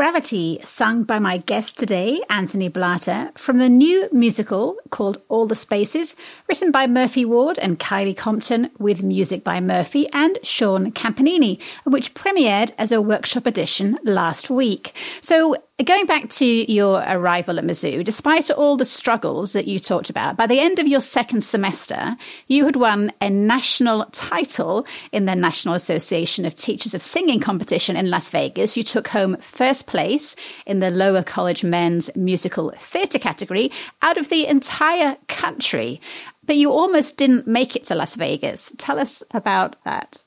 Gravity, 0.09 0.59
sung 0.65 1.03
by 1.03 1.19
my 1.19 1.37
guest 1.37 1.77
today, 1.77 2.23
Anthony 2.31 2.69
Blatter, 2.69 3.31
from 3.37 3.59
the 3.59 3.69
new 3.69 4.09
musical 4.11 4.79
called 4.89 5.21
All 5.29 5.47
the 5.47 5.55
Spaces, 5.55 6.17
written 6.49 6.71
by 6.71 6.87
Murphy 6.87 7.27
Ward 7.27 7.59
and 7.59 7.79
Kylie 7.79 8.17
Compton, 8.17 8.71
with 8.79 9.03
music 9.03 9.45
by 9.45 9.61
Murphy 9.61 10.09
and 10.15 10.39
Sean 10.43 10.93
Campanini, 10.93 11.61
which 11.85 12.15
premiered 12.15 12.71
as 12.79 12.91
a 12.91 13.03
workshop 13.03 13.45
edition 13.45 13.99
last 14.03 14.49
week. 14.49 14.95
So, 15.21 15.57
Going 15.85 16.07
back 16.07 16.29
to 16.31 16.45
your 16.45 17.05
arrival 17.07 17.57
at 17.57 17.65
Mizzou, 17.65 18.03
despite 18.03 18.51
all 18.51 18.77
the 18.77 18.85
struggles 18.85 19.53
that 19.53 19.69
you 19.69 19.79
talked 19.79 20.11
about, 20.11 20.37
by 20.37 20.49
the 20.49 20.59
end 20.59 20.81
of 20.81 20.89
your 20.89 21.01
second 21.01 21.43
semester, 21.43 22.17
you 22.49 22.65
had 22.65 22.75
won 22.75 23.13
a 23.21 23.31
national 23.31 24.07
title 24.07 24.85
in 25.13 25.27
the 25.27 25.37
National 25.37 25.77
Association 25.77 26.45
of 26.45 26.57
Teachers 26.57 26.95
of 26.95 27.01
Singing 27.01 27.39
competition 27.39 27.97
in 27.97 28.11
Las 28.11 28.29
Vegas. 28.31 28.77
You 28.77 28.83
took 28.83 29.07
home 29.07 29.37
first 29.37 29.87
place 29.87 30.35
in 30.67 30.81
the 30.81 30.91
lower 30.91 31.23
college 31.23 31.63
men's 31.63 32.11
musical 32.17 32.75
theatre 32.77 33.21
category 33.21 33.71
out 34.03 34.19
of 34.19 34.31
the 34.31 34.49
entire 34.49 35.17
country. 35.29 36.01
But 36.45 36.57
you 36.57 36.73
almost 36.73 37.17
didn't 37.17 37.47
make 37.47 37.77
it 37.77 37.85
to 37.85 37.95
Las 37.95 38.17
Vegas. 38.17 38.73
Tell 38.79 38.99
us 38.99 39.23
about 39.31 39.77
that. 39.85 40.25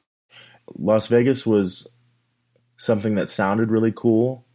Las 0.77 1.07
Vegas 1.07 1.45
was 1.45 1.89
something 2.77 3.15
that 3.15 3.29
sounded 3.29 3.69
really 3.69 3.91
cool 3.93 4.45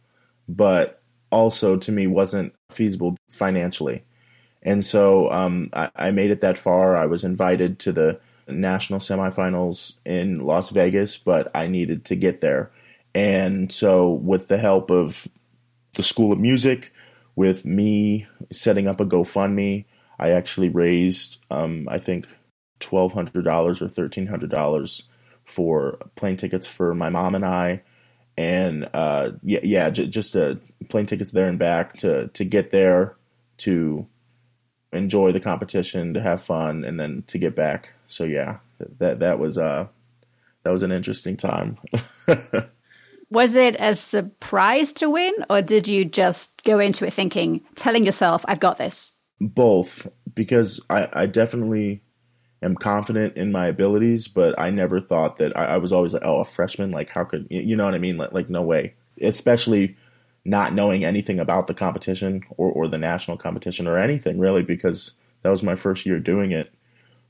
but 0.47 1.01
also 1.31 1.77
to 1.77 1.91
me 1.91 2.07
wasn't 2.07 2.53
feasible 2.69 3.17
financially. 3.29 4.03
And 4.63 4.85
so 4.85 5.31
um, 5.31 5.69
I, 5.73 5.89
I, 5.95 6.11
made 6.11 6.31
it 6.31 6.41
that 6.41 6.57
far. 6.57 6.95
I 6.95 7.05
was 7.05 7.23
invited 7.23 7.79
to 7.79 7.91
the 7.91 8.19
national 8.47 8.99
semifinals 8.99 9.97
in 10.05 10.39
Las 10.39 10.69
Vegas, 10.69 11.17
but 11.17 11.51
I 11.55 11.67
needed 11.67 12.05
to 12.05 12.15
get 12.15 12.41
there. 12.41 12.71
And 13.13 13.71
so, 13.71 14.11
with 14.11 14.47
the 14.47 14.57
help 14.57 14.91
of 14.91 15.27
the 15.93 16.03
School 16.03 16.31
of 16.31 16.39
Music, 16.39 16.93
with 17.35 17.65
me 17.65 18.27
setting 18.51 18.87
up 18.87 18.99
a 18.99 19.05
GoFundMe, 19.05 19.85
I 20.19 20.31
actually 20.31 20.69
raised, 20.69 21.39
um, 21.49 21.87
I 21.89 21.97
think, 21.99 22.27
$1,200 22.79 23.35
or 23.81 23.87
$1,300 23.87 25.03
for 25.45 25.97
plane 26.15 26.37
tickets 26.37 26.67
for 26.67 26.93
my 26.93 27.09
mom 27.09 27.33
and 27.33 27.45
I 27.45 27.81
and 28.37 28.87
uh, 28.93 29.31
yeah, 29.43 29.59
yeah, 29.63 29.89
j- 29.89 30.07
just 30.07 30.35
a 30.35 30.59
plane 30.89 31.07
tickets 31.07 31.31
there 31.31 31.47
and 31.47 31.57
back 31.57 31.97
to 31.97 32.27
to 32.27 32.45
get 32.45 32.69
there 32.69 33.15
to 33.57 34.07
enjoy 34.93 35.31
the 35.31 35.39
competition, 35.39 36.13
to 36.13 36.21
have 36.21 36.41
fun, 36.41 36.83
and 36.83 36.99
then 36.99 37.23
to 37.27 37.37
get 37.37 37.55
back. 37.55 37.93
So 38.07 38.23
yeah, 38.23 38.57
that 38.99 39.19
that 39.19 39.39
was 39.39 39.57
uh 39.57 39.87
that 40.63 40.71
was 40.71 40.83
an 40.83 40.91
interesting 40.91 41.35
time. 41.35 41.77
was 43.29 43.55
it 43.55 43.75
a 43.79 43.95
surprise 43.95 44.93
to 44.93 45.09
win, 45.09 45.33
or 45.49 45.61
did 45.61 45.87
you 45.87 46.05
just 46.05 46.63
go 46.63 46.79
into 46.79 47.05
it 47.05 47.13
thinking, 47.13 47.61
telling 47.75 48.05
yourself, 48.05 48.45
"I've 48.47 48.59
got 48.59 48.77
this"? 48.77 49.13
Both, 49.39 50.07
because 50.33 50.79
I, 50.89 51.09
I 51.13 51.25
definitely 51.25 52.01
am 52.61 52.75
confident 52.75 53.37
in 53.37 53.51
my 53.51 53.67
abilities, 53.67 54.27
but 54.27 54.57
I 54.59 54.69
never 54.69 54.99
thought 54.99 55.37
that 55.37 55.55
I, 55.57 55.65
I, 55.65 55.77
was 55.77 55.93
always 55.93 56.13
like, 56.13 56.23
oh, 56.25 56.39
a 56.39 56.45
freshman, 56.45 56.91
like 56.91 57.09
how 57.09 57.23
could 57.23 57.47
you 57.49 57.75
know 57.75 57.85
what 57.85 57.93
I 57.93 57.99
mean? 57.99 58.17
Like, 58.17 58.31
like 58.31 58.49
no 58.49 58.61
way. 58.61 58.93
Especially 59.21 59.95
not 60.45 60.73
knowing 60.73 61.03
anything 61.03 61.39
about 61.39 61.67
the 61.67 61.73
competition 61.73 62.43
or, 62.57 62.71
or 62.71 62.87
the 62.87 62.97
national 62.97 63.37
competition 63.37 63.87
or 63.87 63.97
anything 63.97 64.39
really, 64.39 64.63
because 64.63 65.11
that 65.43 65.49
was 65.49 65.63
my 65.63 65.75
first 65.75 66.05
year 66.05 66.19
doing 66.19 66.51
it. 66.51 66.71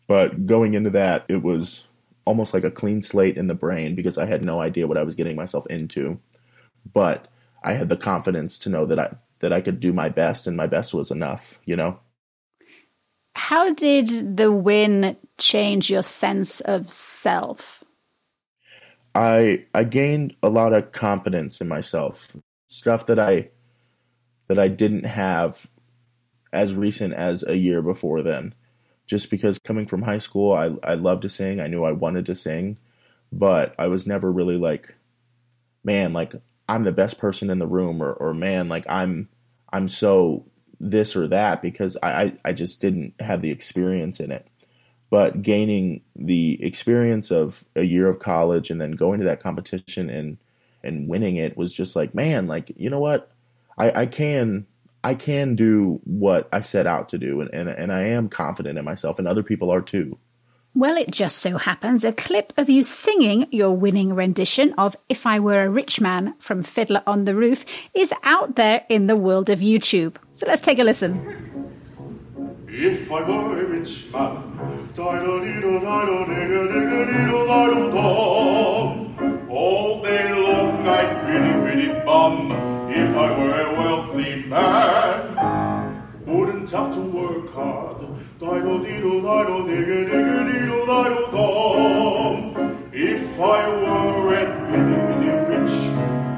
But 0.07 0.45
going 0.45 0.73
into 0.73 0.89
that, 0.91 1.25
it 1.27 1.43
was 1.43 1.85
almost 2.25 2.53
like 2.53 2.63
a 2.63 2.71
clean 2.71 3.01
slate 3.01 3.37
in 3.37 3.47
the 3.47 3.55
brain 3.55 3.95
because 3.95 4.17
I 4.17 4.25
had 4.25 4.43
no 4.43 4.61
idea 4.61 4.87
what 4.87 4.97
I 4.97 5.03
was 5.03 5.15
getting 5.15 5.35
myself 5.35 5.65
into. 5.67 6.19
But 6.93 7.27
I 7.63 7.73
had 7.73 7.89
the 7.89 7.97
confidence 7.97 8.57
to 8.59 8.69
know 8.69 8.85
that 8.85 8.99
I 8.99 9.15
that 9.39 9.51
I 9.51 9.61
could 9.61 9.79
do 9.79 9.93
my 9.93 10.09
best 10.09 10.47
and 10.47 10.55
my 10.55 10.67
best 10.67 10.93
was 10.93 11.11
enough, 11.11 11.59
you 11.65 11.75
know. 11.75 11.99
How 13.37 13.71
did 13.71 14.35
the 14.35 14.51
win 14.51 15.15
change 15.37 15.91
your 15.91 16.01
sense 16.01 16.59
of 16.61 16.89
self? 16.89 17.83
I 19.13 19.65
I 19.75 19.83
gained 19.83 20.35
a 20.41 20.49
lot 20.49 20.73
of 20.73 20.91
confidence 20.91 21.61
in 21.61 21.67
myself. 21.67 22.35
Stuff 22.67 23.05
that 23.05 23.19
I 23.19 23.49
that 24.47 24.57
I 24.57 24.67
didn't 24.67 25.05
have 25.05 25.69
as 26.51 26.73
recent 26.73 27.13
as 27.13 27.43
a 27.43 27.55
year 27.55 27.83
before 27.83 28.23
then. 28.23 28.55
Just 29.05 29.29
because 29.29 29.59
coming 29.59 29.85
from 29.85 30.01
high 30.01 30.17
school, 30.17 30.53
I 30.53 30.75
I 30.83 30.95
loved 30.95 31.21
to 31.21 31.29
sing. 31.29 31.59
I 31.59 31.67
knew 31.67 31.83
I 31.83 31.91
wanted 31.91 32.25
to 32.25 32.35
sing, 32.35 32.77
but 33.31 33.75
I 33.77 33.85
was 33.85 34.07
never 34.07 34.31
really 34.31 34.57
like, 34.57 34.95
man, 35.83 36.11
like 36.11 36.33
I'm 36.67 36.85
the 36.85 36.91
best 36.91 37.19
person 37.19 37.51
in 37.51 37.59
the 37.59 37.67
room, 37.67 38.01
or 38.01 38.13
or 38.13 38.33
man, 38.33 38.67
like 38.67 38.85
I'm 38.89 39.29
I'm 39.71 39.87
so 39.87 40.43
this 40.79 41.15
or 41.15 41.27
that 41.27 41.61
because 41.61 41.97
I, 42.03 42.33
I 42.45 42.53
just 42.53 42.81
didn't 42.81 43.13
have 43.19 43.41
the 43.41 43.51
experience 43.51 44.19
in 44.19 44.31
it. 44.31 44.47
But 45.09 45.41
gaining 45.41 46.01
the 46.15 46.63
experience 46.63 47.31
of 47.31 47.63
a 47.75 47.83
year 47.83 48.09
of 48.09 48.19
college 48.19 48.69
and 48.69 48.79
then 48.79 48.91
going 48.91 49.19
to 49.19 49.25
that 49.25 49.41
competition 49.41 50.09
and 50.09 50.37
and 50.83 51.07
winning 51.07 51.37
it 51.37 51.57
was 51.57 51.73
just 51.73 51.95
like, 51.95 52.13
man, 52.13 52.47
like, 52.47 52.71
you 52.77 52.89
know 52.89 52.99
what? 52.99 53.31
I, 53.77 54.01
I 54.01 54.05
can 54.05 54.67
I 55.03 55.15
can 55.15 55.55
do 55.55 56.01
what 56.03 56.49
I 56.51 56.61
set 56.61 56.87
out 56.87 57.09
to 57.09 57.17
do 57.17 57.39
and, 57.39 57.49
and, 57.53 57.69
and 57.69 57.93
I 57.93 58.01
am 58.03 58.29
confident 58.29 58.77
in 58.77 58.83
myself 58.85 59.19
and 59.19 59.27
other 59.27 59.43
people 59.43 59.71
are 59.71 59.81
too. 59.81 60.17
Well, 60.77 60.95
it 60.95 61.09
just 61.09 61.39
so 61.39 61.57
happens 61.57 62.03
a 62.03 62.13
clip 62.13 62.53
of 62.55 62.69
you 62.69 62.83
singing 62.83 63.47
your 63.49 63.75
winning 63.75 64.13
rendition 64.13 64.75
of 64.77 64.95
If 65.09 65.25
I 65.25 65.39
Were 65.39 65.63
a 65.63 65.69
Rich 65.71 65.99
Man 65.99 66.35
from 66.37 66.61
Fiddler 66.61 67.01
on 67.07 67.25
the 67.25 67.33
Roof 67.33 67.65
is 67.95 68.13
out 68.21 68.57
there 68.57 68.85
in 68.87 69.07
the 69.07 69.15
world 69.15 69.49
of 69.49 69.57
YouTube. 69.57 70.17
So 70.33 70.45
let's 70.45 70.61
take 70.61 70.77
a 70.77 70.83
listen. 70.83 71.17
If 72.67 73.11
I 73.11 73.27
were 73.27 73.59
a 73.59 73.65
rich 73.65 74.05
man, 74.13 74.53
all 79.49 80.03
day 80.03 80.31
long 80.31 80.87
I'd 80.87 81.25
biddy 81.25 81.53
biddy 81.65 82.05
bum. 82.05 82.51
If 82.91 83.17
I 83.17 83.31
were 83.35 83.61
a 83.61 83.73
wealthy 83.73 84.43
man, 84.43 85.56
wouldn't 86.67 86.85
have 86.85 86.93
to 86.93 87.17
work 87.17 87.53
hard 87.53 87.97
Diddle 88.39 88.79
diddle 88.79 89.21
diddle 89.21 89.63
digga 89.63 90.05
digga 90.09 90.39
diddle 90.51 90.85
diddle 90.85 91.31
dom. 91.31 92.89
If 92.91 93.39
I 93.39 93.67
were 93.69 94.33
a 94.33 94.45
bitty 94.67 94.95
bitty 95.07 95.31
rich 95.47 95.75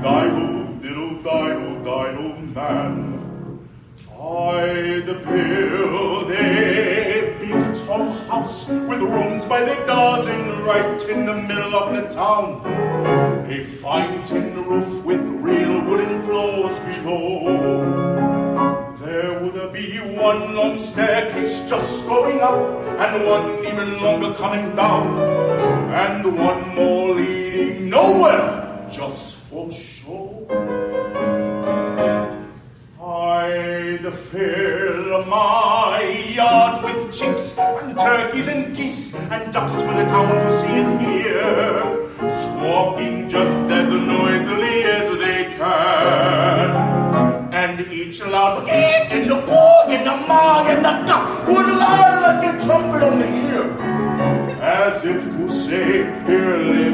diddle 0.03 0.65
diddle 0.81 1.15
diddle 1.23 1.83
diddle 1.83 2.41
man, 2.53 2.95
I'd 4.11 5.05
build 5.05 6.31
a 6.31 7.37
big 7.39 7.85
tall 7.85 8.11
house 8.29 8.67
with 8.67 9.01
rooms 9.01 9.45
by 9.45 9.61
the 9.61 9.75
dozen 9.87 10.63
right 10.63 11.09
in 11.09 11.25
the 11.25 11.33
middle 11.33 11.75
of 11.75 11.95
the 11.95 12.07
town. 12.09 12.65
A 13.49 13.63
fine 13.63 14.23
tin 14.23 14.53
roof 14.65 15.03
with 15.03 15.21
real 15.21 15.81
wooden 15.85 16.21
floors 16.23 16.79
below. 16.79 18.28
There 19.09 19.43
would 19.43 19.73
be 19.73 19.97
one 19.97 20.55
long 20.55 20.77
staircase 20.77 21.67
just 21.67 22.05
going 22.05 22.41
up, 22.41 22.59
and 23.03 23.25
one 23.25 23.65
even 23.65 24.03
longer 24.03 24.35
coming 24.35 24.75
down, 24.75 25.17
and 25.89 26.37
one 26.37 26.75
more 26.75 27.15
leading 27.15 27.89
nowhere, 27.89 28.85
just 28.87 29.37
for 29.49 29.71
show. 29.71 30.45
I'd 33.01 34.13
fill 34.13 35.25
my 35.25 36.03
yard 36.29 36.83
with 36.83 37.11
chicks 37.11 37.57
and 37.57 37.97
turkeys 37.97 38.47
and 38.47 38.77
geese 38.77 39.15
and 39.15 39.51
ducks 39.51 39.73
for 39.73 39.93
the 39.99 40.05
town 40.05 40.35
to 40.35 40.61
see 40.61 40.75
and 40.83 41.01
hear, 41.01 42.29
squawking 42.37 43.27
just 43.27 43.59
as 43.79 43.91
noisily 43.91 44.83
as 44.83 45.17
they 45.17 45.45
can 45.57 46.88
and 47.79 47.93
each 47.93 48.19
loud 48.21 48.65
beat 48.65 49.07
in 49.17 49.27
the 49.29 49.35
boog 49.49 49.87
in 49.95 50.03
the 50.03 50.15
ma 50.27 50.67
in 50.69 50.83
the 50.83 50.93
duck 51.07 51.47
would 51.47 51.69
lie 51.81 52.19
like 52.25 52.43
a 52.51 52.65
trumpet 52.65 53.01
on 53.09 53.19
the 53.19 53.29
ear, 53.51 53.67
as 54.61 55.05
if 55.05 55.23
to 55.23 55.49
say, 55.49 56.03
Here 56.27 56.57
lives 56.57 56.88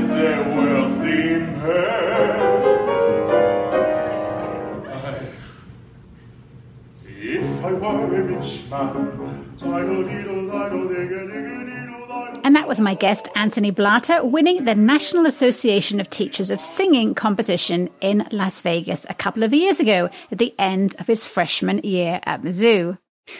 was 12.75 12.81
my 12.81 12.93
guest, 12.93 13.29
Anthony 13.35 13.71
Blatter, 13.71 14.25
winning 14.25 14.65
the 14.65 14.75
National 14.75 15.25
Association 15.25 16.01
of 16.01 16.09
Teachers 16.09 16.51
of 16.51 16.59
Singing 16.59 17.15
competition 17.15 17.89
in 18.01 18.27
Las 18.31 18.59
Vegas 18.59 19.05
a 19.07 19.13
couple 19.13 19.43
of 19.43 19.53
years 19.53 19.79
ago 19.79 20.09
at 20.29 20.39
the 20.39 20.53
end 20.59 20.93
of 20.99 21.07
his 21.07 21.25
freshman 21.25 21.77
year 21.85 22.19
at 22.25 22.41
Mizzou. 22.41 22.97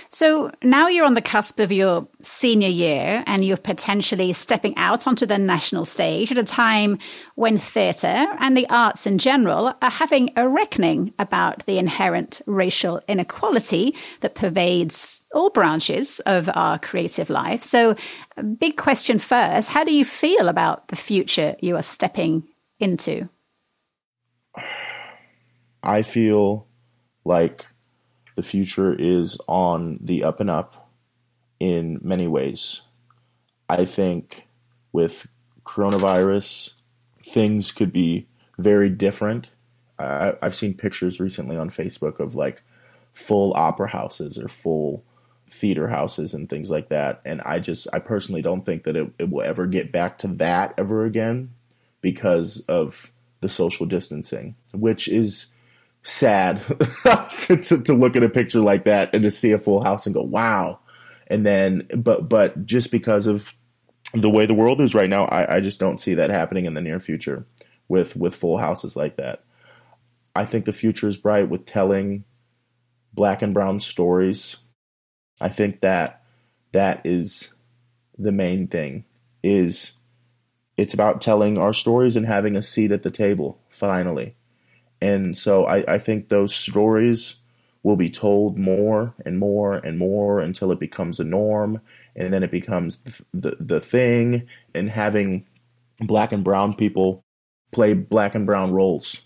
So 0.09 0.51
now 0.63 0.88
you're 0.88 1.05
on 1.05 1.13
the 1.13 1.21
cusp 1.21 1.59
of 1.59 1.71
your 1.71 2.07
senior 2.21 2.69
year 2.69 3.23
and 3.27 3.45
you're 3.45 3.57
potentially 3.57 4.33
stepping 4.33 4.75
out 4.77 5.07
onto 5.07 5.25
the 5.25 5.38
national 5.38 5.86
stage 5.86 6.31
at 6.31 6.38
a 6.38 6.43
time 6.43 6.97
when 7.36 7.57
theatre 7.57 8.25
and 8.39 8.57
the 8.57 8.67
arts 8.69 9.05
in 9.05 9.17
general 9.17 9.73
are 9.81 9.91
having 9.91 10.31
a 10.36 10.47
reckoning 10.47 11.13
about 11.19 11.65
the 11.65 11.77
inherent 11.77 12.41
racial 12.45 13.01
inequality 13.07 13.95
that 14.21 14.36
pervades 14.36 15.21
all 15.33 15.49
branches 15.49 16.19
of 16.21 16.49
our 16.53 16.79
creative 16.79 17.29
life. 17.29 17.61
So, 17.61 17.95
big 18.57 18.77
question 18.77 19.19
first 19.19 19.69
how 19.69 19.83
do 19.83 19.93
you 19.93 20.05
feel 20.05 20.47
about 20.47 20.88
the 20.88 20.95
future 20.95 21.55
you 21.59 21.75
are 21.75 21.83
stepping 21.83 22.47
into? 22.79 23.29
I 25.83 26.01
feel 26.01 26.67
like 27.25 27.67
the 28.36 28.43
future 28.43 28.93
is 28.93 29.39
on 29.47 29.99
the 30.01 30.23
up 30.23 30.39
and 30.39 30.49
up 30.49 30.89
in 31.59 31.99
many 32.01 32.27
ways. 32.27 32.81
I 33.69 33.86
think 33.86 34.47
with 34.91 35.27
coronavirus, 35.65 36.73
things 37.25 37.71
could 37.71 37.91
be 37.91 38.27
very 38.57 38.89
different. 38.89 39.49
I've 39.97 40.55
seen 40.55 40.73
pictures 40.73 41.19
recently 41.19 41.57
on 41.57 41.69
Facebook 41.69 42.19
of 42.19 42.36
like 42.36 42.63
full 43.13 43.53
opera 43.55 43.89
houses 43.89 44.38
or 44.38 44.49
full 44.49 45.03
theater 45.47 45.88
houses 45.88 46.33
and 46.33 46.49
things 46.49 46.69
like 46.69 46.89
that. 46.89 47.21
And 47.23 47.41
I 47.41 47.59
just, 47.59 47.88
I 47.93 47.99
personally 47.99 48.41
don't 48.41 48.65
think 48.65 48.83
that 48.83 48.95
it, 48.95 49.11
it 49.17 49.29
will 49.29 49.43
ever 49.43 49.67
get 49.67 49.91
back 49.91 50.17
to 50.19 50.27
that 50.27 50.73
ever 50.77 51.05
again 51.05 51.51
because 52.01 52.59
of 52.67 53.11
the 53.41 53.49
social 53.49 53.86
distancing, 53.86 54.55
which 54.73 55.07
is 55.07 55.47
sad 56.06 56.62
to, 57.39 57.58
to, 57.58 57.82
to 57.82 57.93
look 57.93 58.16
at 58.16 58.24
a 58.24 58.30
picture 58.30 58.62
like 58.62 58.86
that 58.86 59.14
and 59.14 59.24
to 59.24 59.32
see 59.32 59.51
a 59.51 59.58
full 59.58 59.84
house 59.84 60.06
and 60.06 60.16
go, 60.16 60.22
wow. 60.22 60.80
And 61.28 61.45
then, 61.45 61.88
but, 61.97 62.30
but 62.30 62.66
just 62.66 62.91
because 62.91 63.28
of 63.28 63.56
the 64.14 64.30
way 64.30 64.45
the 64.45 64.53
world 64.53 64.80
is 64.80 64.95
right 64.95 65.10
now, 65.10 65.26
I, 65.26 65.58
I 65.58 65.60
just 65.60 65.80
don't 65.80 65.99
see 65.99 66.14
that 66.14 66.30
happening 66.30 66.66
in 66.66 66.76
the 66.76 66.82
near 66.82 66.99
future 66.99 67.45
with, 67.89 68.16
with 68.16 68.36
full 68.36 68.60
houses 68.60 68.95
like 68.95 69.18
that. 69.18 69.43
I 70.36 70.45
think 70.45 70.66
the 70.66 70.74
future 70.74 71.10
is 71.10 71.18
bright 71.18 71.49
with 71.49 71.66
telling 71.66 72.24
black 73.12 73.41
and 73.41 73.53
brown 73.53 73.80
stories. 73.80 74.58
I 75.41 75.49
think 75.49 75.82
that 75.82 76.22
that 76.72 77.01
is 77.03 77.53
the 78.18 78.32
main 78.32 78.68
thing 78.68 79.06
is 79.41 79.93
it's 80.78 80.93
about 80.93 81.22
telling 81.22 81.58
our 81.58 81.74
stories 81.74 82.16
and 82.16 82.26
having 82.26 82.56
a 82.56 82.62
seat 82.62 82.91
at 82.91 83.03
the 83.03 83.12
table 83.12 83.60
finally 83.70 84.36
and 85.01 85.37
so 85.37 85.65
I, 85.65 85.95
I 85.95 85.97
think 85.99 86.29
those 86.29 86.55
stories 86.55 87.35
will 87.85 87.95
be 87.95 88.09
told 88.09 88.57
more 88.57 89.13
and 89.27 89.37
more 89.37 89.75
and 89.75 89.99
more 89.99 90.39
until 90.39 90.71
it 90.71 90.79
becomes 90.79 91.19
a 91.19 91.23
norm. 91.23 91.79
And 92.15 92.33
then 92.33 92.41
it 92.41 92.49
becomes 92.49 92.97
the, 93.31 93.55
the 93.59 93.79
thing 93.79 94.47
and 94.73 94.89
having 94.89 95.45
black 95.99 96.31
and 96.31 96.43
brown 96.43 96.73
people 96.73 97.23
play 97.71 97.93
black 97.93 98.33
and 98.33 98.47
brown 98.47 98.71
roles. 98.71 99.21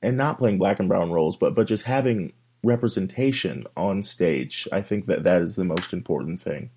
And 0.00 0.16
not 0.16 0.38
playing 0.38 0.56
black 0.56 0.80
and 0.80 0.88
brown 0.88 1.12
roles 1.12 1.36
but 1.36 1.54
but 1.54 1.66
just 1.66 1.84
having 1.84 2.32
representation 2.64 3.66
on 3.76 4.02
stage. 4.02 4.66
I 4.72 4.80
think 4.80 5.06
that 5.06 5.24
that 5.24 5.42
is 5.42 5.56
the 5.56 5.64
most 5.64 5.92
important 5.92 6.40
thing. 6.40 6.70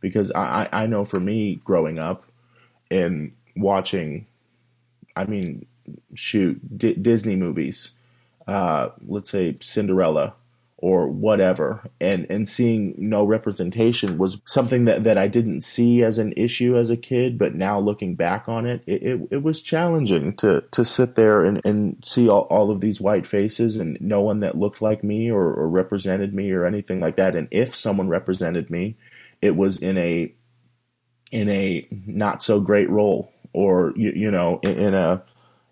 Because 0.00 0.32
i 0.32 0.66
i 0.72 0.86
know 0.86 1.04
for 1.04 1.20
me 1.20 1.56
growing 1.56 1.98
up 1.98 2.24
and 2.90 3.32
watching 3.54 4.26
i 5.14 5.24
mean 5.24 5.66
shoot 6.14 6.78
D- 6.78 6.94
Disney 6.94 7.36
movies, 7.36 7.92
uh, 8.46 8.90
let's 9.06 9.30
say 9.30 9.56
Cinderella 9.60 10.34
or 10.84 11.08
whatever, 11.08 11.80
and 11.98 12.26
and 12.28 12.46
seeing 12.46 12.94
no 12.98 13.24
representation 13.24 14.18
was 14.18 14.42
something 14.44 14.84
that 14.84 15.04
that 15.04 15.16
I 15.16 15.28
didn't 15.28 15.62
see 15.62 16.02
as 16.02 16.18
an 16.18 16.34
issue 16.36 16.76
as 16.76 16.90
a 16.90 16.96
kid, 16.96 17.38
but 17.38 17.54
now 17.54 17.78
looking 17.78 18.14
back 18.16 18.50
on 18.50 18.66
it, 18.66 18.82
it, 18.86 19.02
it, 19.02 19.28
it 19.30 19.42
was 19.42 19.62
challenging 19.62 20.34
to 20.36 20.62
to 20.72 20.84
sit 20.84 21.14
there 21.14 21.42
and, 21.42 21.60
and 21.64 22.04
see 22.04 22.28
all, 22.28 22.42
all 22.50 22.70
of 22.70 22.82
these 22.82 23.00
white 23.00 23.24
faces 23.24 23.76
and 23.76 23.96
no 23.98 24.20
one 24.20 24.40
that 24.40 24.58
looked 24.58 24.82
like 24.82 25.02
me 25.02 25.30
or, 25.30 25.54
or 25.54 25.68
represented 25.70 26.34
me 26.34 26.50
or 26.50 26.66
anything 26.66 27.00
like 27.00 27.16
that. 27.16 27.34
And 27.34 27.48
if 27.50 27.74
someone 27.74 28.08
represented 28.08 28.68
me, 28.68 28.96
it 29.40 29.56
was 29.56 29.78
in 29.78 29.96
a 29.96 30.34
in 31.32 31.48
a 31.48 31.86
not 31.90 32.42
so 32.42 32.60
great 32.60 32.90
role 32.90 33.32
or 33.54 33.94
you, 33.96 34.12
you 34.14 34.30
know 34.30 34.60
in, 34.62 34.78
in 34.78 34.94
a 34.94 35.22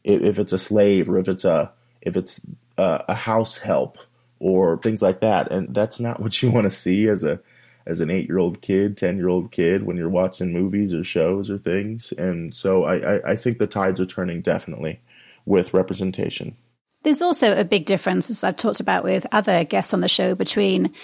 if, 0.05 0.39
it's 0.39 0.53
a 0.53 0.59
slave 0.59 1.09
or 1.09 1.19
if 1.19 1.29
it's 1.29 1.45
a 1.45 1.71
if 2.01 2.17
it's 2.17 2.41
a, 2.77 3.05
a 3.09 3.15
house 3.15 3.59
help 3.59 3.99
or 4.39 4.77
things 4.79 5.03
like 5.03 5.21
that. 5.21 5.51
And 5.51 5.73
that's 5.75 6.01
not 6.01 6.21
what 6.21 6.43
you 6.43 6.51
want 6.51 6.65
to 6.65 6.71
see 6.71 7.09
as 7.09 7.25
a 7.25 7.41
as 7.85 8.01
an 8.01 8.11
eight 8.11 8.29
year 8.29 8.39
old 8.39 8.63
kid, 8.63 8.97
ten 8.97 9.17
year 9.17 9.29
old 9.29 9.51
kid 9.51 9.85
when 9.85 9.97
you're 9.97 10.09
watching 10.09 10.53
movies 10.53 10.95
or 10.95 11.05
shows 11.05 11.51
or 11.51 11.59
things. 11.59 12.13
And 12.13 12.55
so 12.55 12.85
I, 12.85 13.17
I, 13.17 13.31
I 13.31 13.37
think 13.37 13.59
the 13.59 13.67
tides 13.67 14.01
are 14.01 14.07
turning 14.07 14.41
definitely 14.41 15.01
with 15.45 15.75
representation. 15.75 16.57
There's 17.03 17.23
also 17.23 17.59
a 17.59 17.65
big 17.65 17.85
difference, 17.85 18.31
as 18.31 18.45
I've 18.45 18.57
talked 18.57 18.79
about 18.79 19.03
with 19.03 19.27
other 19.33 19.65
guests 19.65 19.93
on 19.93 20.01
the 20.01 20.09
show, 20.09 20.37
between 20.37 20.95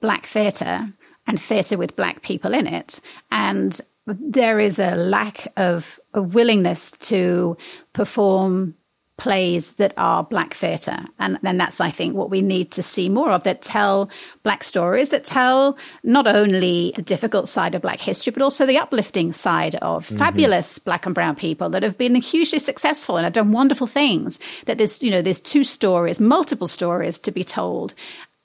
black 0.00 0.26
theatre 0.26 0.92
and 1.26 1.40
theatre 1.40 1.78
with 1.78 1.94
black 1.94 2.22
people 2.22 2.52
in 2.52 2.66
it. 2.66 3.00
And 3.30 3.80
there 4.06 4.60
is 4.60 4.78
a 4.78 4.96
lack 4.96 5.52
of 5.56 5.98
a 6.12 6.22
willingness 6.22 6.90
to 7.00 7.56
perform 7.92 8.74
plays 9.16 9.74
that 9.74 9.94
are 9.96 10.24
black 10.24 10.54
theatre. 10.54 10.98
And 11.20 11.38
then 11.42 11.56
that's 11.56 11.80
i 11.80 11.90
think 11.90 12.14
what 12.14 12.30
we 12.30 12.42
need 12.42 12.72
to 12.72 12.82
see 12.82 13.08
more 13.08 13.30
of 13.30 13.44
that 13.44 13.62
tell 13.62 14.10
black 14.42 14.64
stories 14.64 15.10
that 15.10 15.24
tell 15.24 15.78
not 16.02 16.26
only 16.26 16.92
the 16.96 17.02
difficult 17.02 17.48
side 17.48 17.74
of 17.74 17.82
black 17.82 18.00
history 18.00 18.32
but 18.32 18.42
also 18.42 18.66
the 18.66 18.78
uplifting 18.78 19.30
side 19.32 19.76
of 19.76 20.06
mm-hmm. 20.06 20.16
fabulous 20.16 20.78
black 20.80 21.06
and 21.06 21.14
brown 21.14 21.36
people 21.36 21.70
that 21.70 21.84
have 21.84 21.96
been 21.96 22.16
hugely 22.16 22.58
successful 22.58 23.16
and 23.16 23.24
have 23.24 23.32
done 23.32 23.52
wonderful 23.52 23.86
things 23.86 24.40
that 24.66 24.78
there's 24.78 25.02
you 25.02 25.10
know 25.10 25.22
there's 25.22 25.40
two 25.40 25.62
stories 25.62 26.20
multiple 26.20 26.68
stories 26.68 27.18
to 27.18 27.30
be 27.30 27.44
told. 27.44 27.94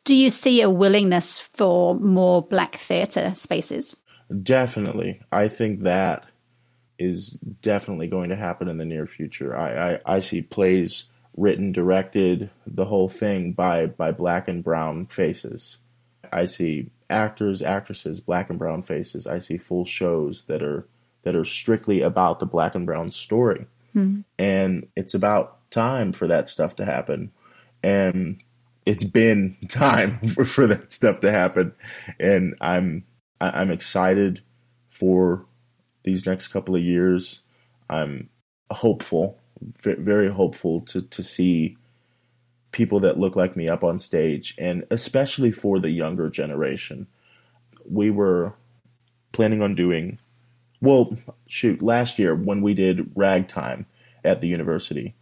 Do 0.05 0.15
you 0.15 0.29
see 0.29 0.61
a 0.61 0.69
willingness 0.69 1.39
for 1.39 1.95
more 1.95 2.41
black 2.41 2.75
theatre 2.75 3.33
spaces 3.35 3.95
Definitely. 4.43 5.21
I 5.31 5.47
think 5.47 5.81
that 5.81 6.25
is 6.97 7.31
definitely 7.61 8.07
going 8.07 8.29
to 8.29 8.35
happen 8.35 8.67
in 8.67 8.77
the 8.77 8.85
near 8.85 9.07
future. 9.07 9.55
I, 9.55 9.93
I, 9.93 9.99
I 10.05 10.19
see 10.19 10.41
plays 10.41 11.05
written, 11.35 11.71
directed, 11.71 12.49
the 12.67 12.85
whole 12.85 13.09
thing 13.09 13.53
by, 13.53 13.85
by 13.85 14.11
black 14.11 14.47
and 14.47 14.63
brown 14.63 15.05
faces. 15.07 15.77
I 16.31 16.45
see 16.45 16.91
actors, 17.09 17.61
actresses, 17.61 18.19
black 18.19 18.49
and 18.49 18.59
brown 18.59 18.81
faces. 18.81 19.25
I 19.25 19.39
see 19.39 19.57
full 19.57 19.85
shows 19.85 20.43
that 20.43 20.61
are 20.61 20.87
that 21.23 21.35
are 21.35 21.45
strictly 21.45 22.01
about 22.01 22.39
the 22.39 22.45
black 22.45 22.75
and 22.75 22.85
brown 22.85 23.11
story. 23.11 23.65
Mm-hmm. 23.95 24.21
And 24.37 24.87
it's 24.95 25.13
about 25.13 25.69
time 25.69 26.13
for 26.13 26.27
that 26.27 26.47
stuff 26.47 26.75
to 26.77 26.85
happen. 26.85 27.31
And 27.83 28.41
it's 28.85 29.03
been 29.03 29.57
time 29.69 30.19
for, 30.27 30.45
for 30.45 30.67
that 30.67 30.93
stuff 30.93 31.19
to 31.21 31.31
happen. 31.31 31.73
And 32.19 32.55
I'm 32.61 33.03
I, 33.41 33.61
am 33.61 33.71
excited 33.71 34.41
for 34.89 35.45
these 36.03 36.25
next 36.25 36.49
couple 36.49 36.75
of 36.75 36.81
years. 36.81 37.41
I'm 37.89 38.29
hopeful, 38.71 39.39
very 39.61 40.31
hopeful 40.31 40.81
to 40.81 41.01
to 41.01 41.23
see 41.23 41.77
people 42.71 42.99
that 42.99 43.19
look 43.19 43.35
like 43.35 43.55
me 43.55 43.67
up 43.67 43.83
on 43.83 43.99
stage, 43.99 44.55
and 44.57 44.85
especially 44.91 45.51
for 45.51 45.79
the 45.79 45.89
younger 45.89 46.29
generation. 46.29 47.07
We 47.89 48.11
were 48.11 48.53
planning 49.31 49.61
on 49.61 49.75
doing, 49.75 50.19
well, 50.81 51.17
shoot, 51.47 51.81
last 51.81 52.19
year 52.19 52.35
when 52.35 52.61
we 52.61 52.73
did 52.73 53.11
ragtime 53.15 53.85
at 54.23 54.41
the 54.41 54.47
university, 54.47 55.15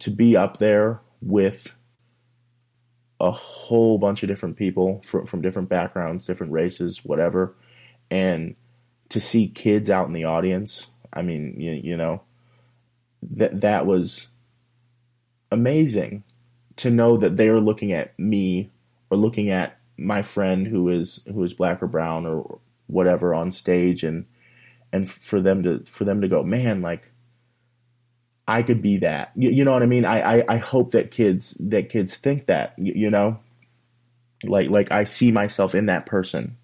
to 0.00 0.10
be 0.10 0.36
up 0.36 0.56
there 0.56 1.00
with 1.20 1.74
a 3.20 3.30
whole 3.30 3.98
bunch 3.98 4.22
of 4.22 4.28
different 4.28 4.56
people 4.56 5.02
from, 5.04 5.26
from 5.26 5.42
different 5.42 5.68
backgrounds, 5.68 6.24
different 6.24 6.52
races, 6.52 7.04
whatever. 7.04 7.54
And 8.10 8.54
to 9.08 9.20
see 9.20 9.48
kids 9.48 9.90
out 9.90 10.06
in 10.06 10.12
the 10.12 10.24
audience, 10.24 10.88
I 11.12 11.22
mean, 11.22 11.60
you, 11.60 11.72
you 11.72 11.96
know, 11.96 12.22
that 13.22 13.60
that 13.60 13.86
was 13.86 14.28
amazing 15.50 16.22
to 16.76 16.90
know 16.90 17.16
that 17.16 17.36
they 17.36 17.48
are 17.48 17.60
looking 17.60 17.92
at 17.92 18.16
me 18.18 18.70
or 19.10 19.16
looking 19.16 19.50
at 19.50 19.78
my 19.96 20.22
friend 20.22 20.66
who 20.68 20.88
is 20.88 21.24
who 21.26 21.42
is 21.42 21.54
black 21.54 21.82
or 21.82 21.88
brown 21.88 22.24
or 22.24 22.60
whatever 22.86 23.34
on 23.34 23.50
stage 23.50 24.04
and 24.04 24.26
and 24.92 25.10
for 25.10 25.40
them 25.40 25.62
to 25.64 25.80
for 25.86 26.04
them 26.04 26.20
to 26.20 26.28
go 26.28 26.42
man 26.44 26.80
like 26.80 27.10
I 28.48 28.62
could 28.62 28.80
be 28.80 28.96
that. 28.98 29.30
You, 29.36 29.50
you 29.50 29.64
know 29.64 29.72
what 29.72 29.82
I 29.82 29.86
mean? 29.86 30.06
I, 30.06 30.38
I, 30.38 30.44
I 30.48 30.56
hope 30.56 30.92
that 30.92 31.10
kids 31.10 31.54
that 31.60 31.90
kids 31.90 32.16
think 32.16 32.46
that. 32.46 32.72
You, 32.78 32.94
you 32.96 33.10
know, 33.10 33.38
like 34.44 34.70
like 34.70 34.90
I 34.90 35.04
see 35.04 35.30
myself 35.30 35.74
in 35.74 35.86
that 35.86 36.06
person. 36.06 36.56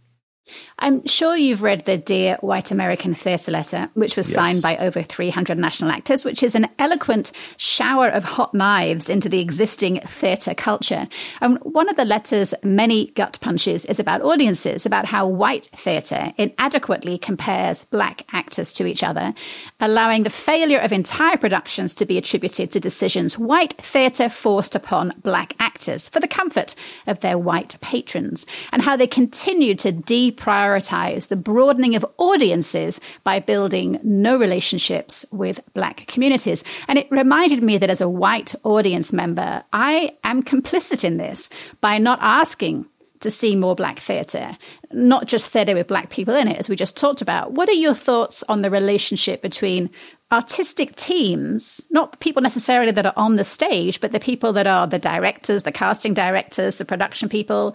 I'm 0.78 1.06
sure 1.06 1.36
you've 1.36 1.62
read 1.62 1.86
the 1.86 1.96
Dear 1.96 2.36
White 2.40 2.70
American 2.70 3.14
Theatre 3.14 3.50
Letter, 3.50 3.88
which 3.94 4.16
was 4.16 4.28
Yes. 4.30 4.34
signed 4.34 4.62
by 4.62 4.76
over 4.84 5.02
300 5.02 5.58
national 5.58 5.90
actors, 5.90 6.24
which 6.24 6.42
is 6.42 6.54
an 6.54 6.68
eloquent 6.78 7.32
shower 7.56 8.08
of 8.08 8.24
hot 8.24 8.52
knives 8.52 9.08
into 9.08 9.28
the 9.28 9.40
existing 9.40 10.00
theatre 10.06 10.52
culture. 10.54 11.08
And 11.40 11.58
one 11.62 11.88
of 11.88 11.96
the 11.96 12.04
letter's 12.04 12.52
many 12.62 13.06
gut 13.14 13.38
punches 13.40 13.86
is 13.86 13.98
about 13.98 14.20
audiences, 14.22 14.84
about 14.84 15.06
how 15.06 15.26
white 15.26 15.70
theatre 15.74 16.32
inadequately 16.36 17.16
compares 17.18 17.86
black 17.86 18.26
actors 18.32 18.72
to 18.74 18.86
each 18.86 19.02
other, 19.02 19.32
allowing 19.80 20.24
the 20.24 20.30
failure 20.30 20.78
of 20.78 20.92
entire 20.92 21.38
productions 21.38 21.94
to 21.94 22.04
be 22.04 22.18
attributed 22.18 22.70
to 22.72 22.80
decisions 22.80 23.38
white 23.38 23.72
theatre 23.74 24.28
forced 24.28 24.74
upon 24.74 25.12
black 25.22 25.54
actors 25.58 26.08
for 26.08 26.20
the 26.20 26.28
comfort 26.28 26.74
of 27.06 27.20
their 27.20 27.38
white 27.38 27.76
patrons, 27.80 28.44
and 28.72 28.82
how 28.82 28.96
they 28.96 29.06
continue 29.06 29.74
to 29.74 29.92
deprioritize 30.34 31.28
the 31.28 31.36
broadening 31.36 31.94
of 31.94 32.06
audiences 32.18 33.00
by 33.22 33.40
building 33.40 34.00
no 34.02 34.36
relationships 34.36 35.24
with 35.30 35.60
black 35.74 36.06
communities. 36.06 36.64
And 36.88 36.98
it 36.98 37.10
reminded 37.10 37.62
me 37.62 37.78
that 37.78 37.90
as 37.90 38.00
a 38.00 38.08
white 38.08 38.54
audience 38.64 39.12
member, 39.12 39.62
I 39.72 40.16
am 40.24 40.42
complicit 40.42 41.04
in 41.04 41.16
this 41.16 41.48
by 41.80 41.98
not 41.98 42.18
asking 42.20 42.86
to 43.20 43.30
see 43.30 43.56
more 43.56 43.74
black 43.74 43.98
theatre, 43.98 44.56
not 44.92 45.26
just 45.26 45.48
theatre 45.48 45.74
with 45.74 45.88
black 45.88 46.10
people 46.10 46.34
in 46.34 46.46
it, 46.46 46.58
as 46.58 46.68
we 46.68 46.76
just 46.76 46.94
talked 46.96 47.22
about. 47.22 47.52
What 47.52 47.70
are 47.70 47.72
your 47.72 47.94
thoughts 47.94 48.44
on 48.50 48.60
the 48.60 48.70
relationship 48.70 49.40
between 49.40 49.88
artistic 50.30 50.94
teams, 50.96 51.80
not 51.90 52.12
the 52.12 52.18
people 52.18 52.42
necessarily 52.42 52.92
that 52.92 53.06
are 53.06 53.14
on 53.16 53.36
the 53.36 53.44
stage, 53.44 54.00
but 54.00 54.12
the 54.12 54.20
people 54.20 54.52
that 54.52 54.66
are 54.66 54.86
the 54.86 54.98
directors, 54.98 55.62
the 55.62 55.72
casting 55.72 56.12
directors, 56.12 56.76
the 56.76 56.84
production 56.84 57.30
people, 57.30 57.74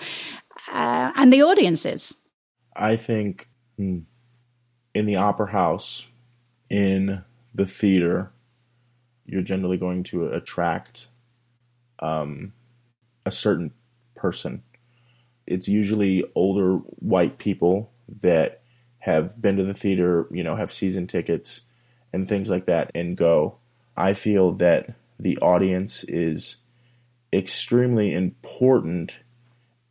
uh, 0.71 1.11
and 1.15 1.33
the 1.33 1.41
audiences? 1.41 2.15
I 2.75 2.95
think 2.95 3.49
hmm, 3.77 3.99
in 4.93 5.05
the 5.05 5.15
opera 5.15 5.51
house, 5.51 6.07
in 6.69 7.23
the 7.53 7.65
theater, 7.65 8.31
you're 9.25 9.41
generally 9.41 9.77
going 9.77 10.03
to 10.03 10.27
attract 10.27 11.07
um, 11.99 12.53
a 13.25 13.31
certain 13.31 13.71
person. 14.15 14.63
It's 15.45 15.67
usually 15.67 16.23
older 16.35 16.77
white 16.77 17.37
people 17.37 17.91
that 18.21 18.61
have 18.99 19.41
been 19.41 19.57
to 19.57 19.63
the 19.63 19.73
theater, 19.73 20.27
you 20.31 20.43
know, 20.43 20.55
have 20.55 20.73
season 20.73 21.07
tickets 21.07 21.61
and 22.11 22.27
things 22.27 22.49
like 22.49 22.65
that, 22.65 22.91
and 22.93 23.15
go. 23.15 23.57
I 23.95 24.13
feel 24.13 24.51
that 24.53 24.93
the 25.19 25.37
audience 25.37 26.03
is 26.05 26.57
extremely 27.31 28.13
important 28.13 29.17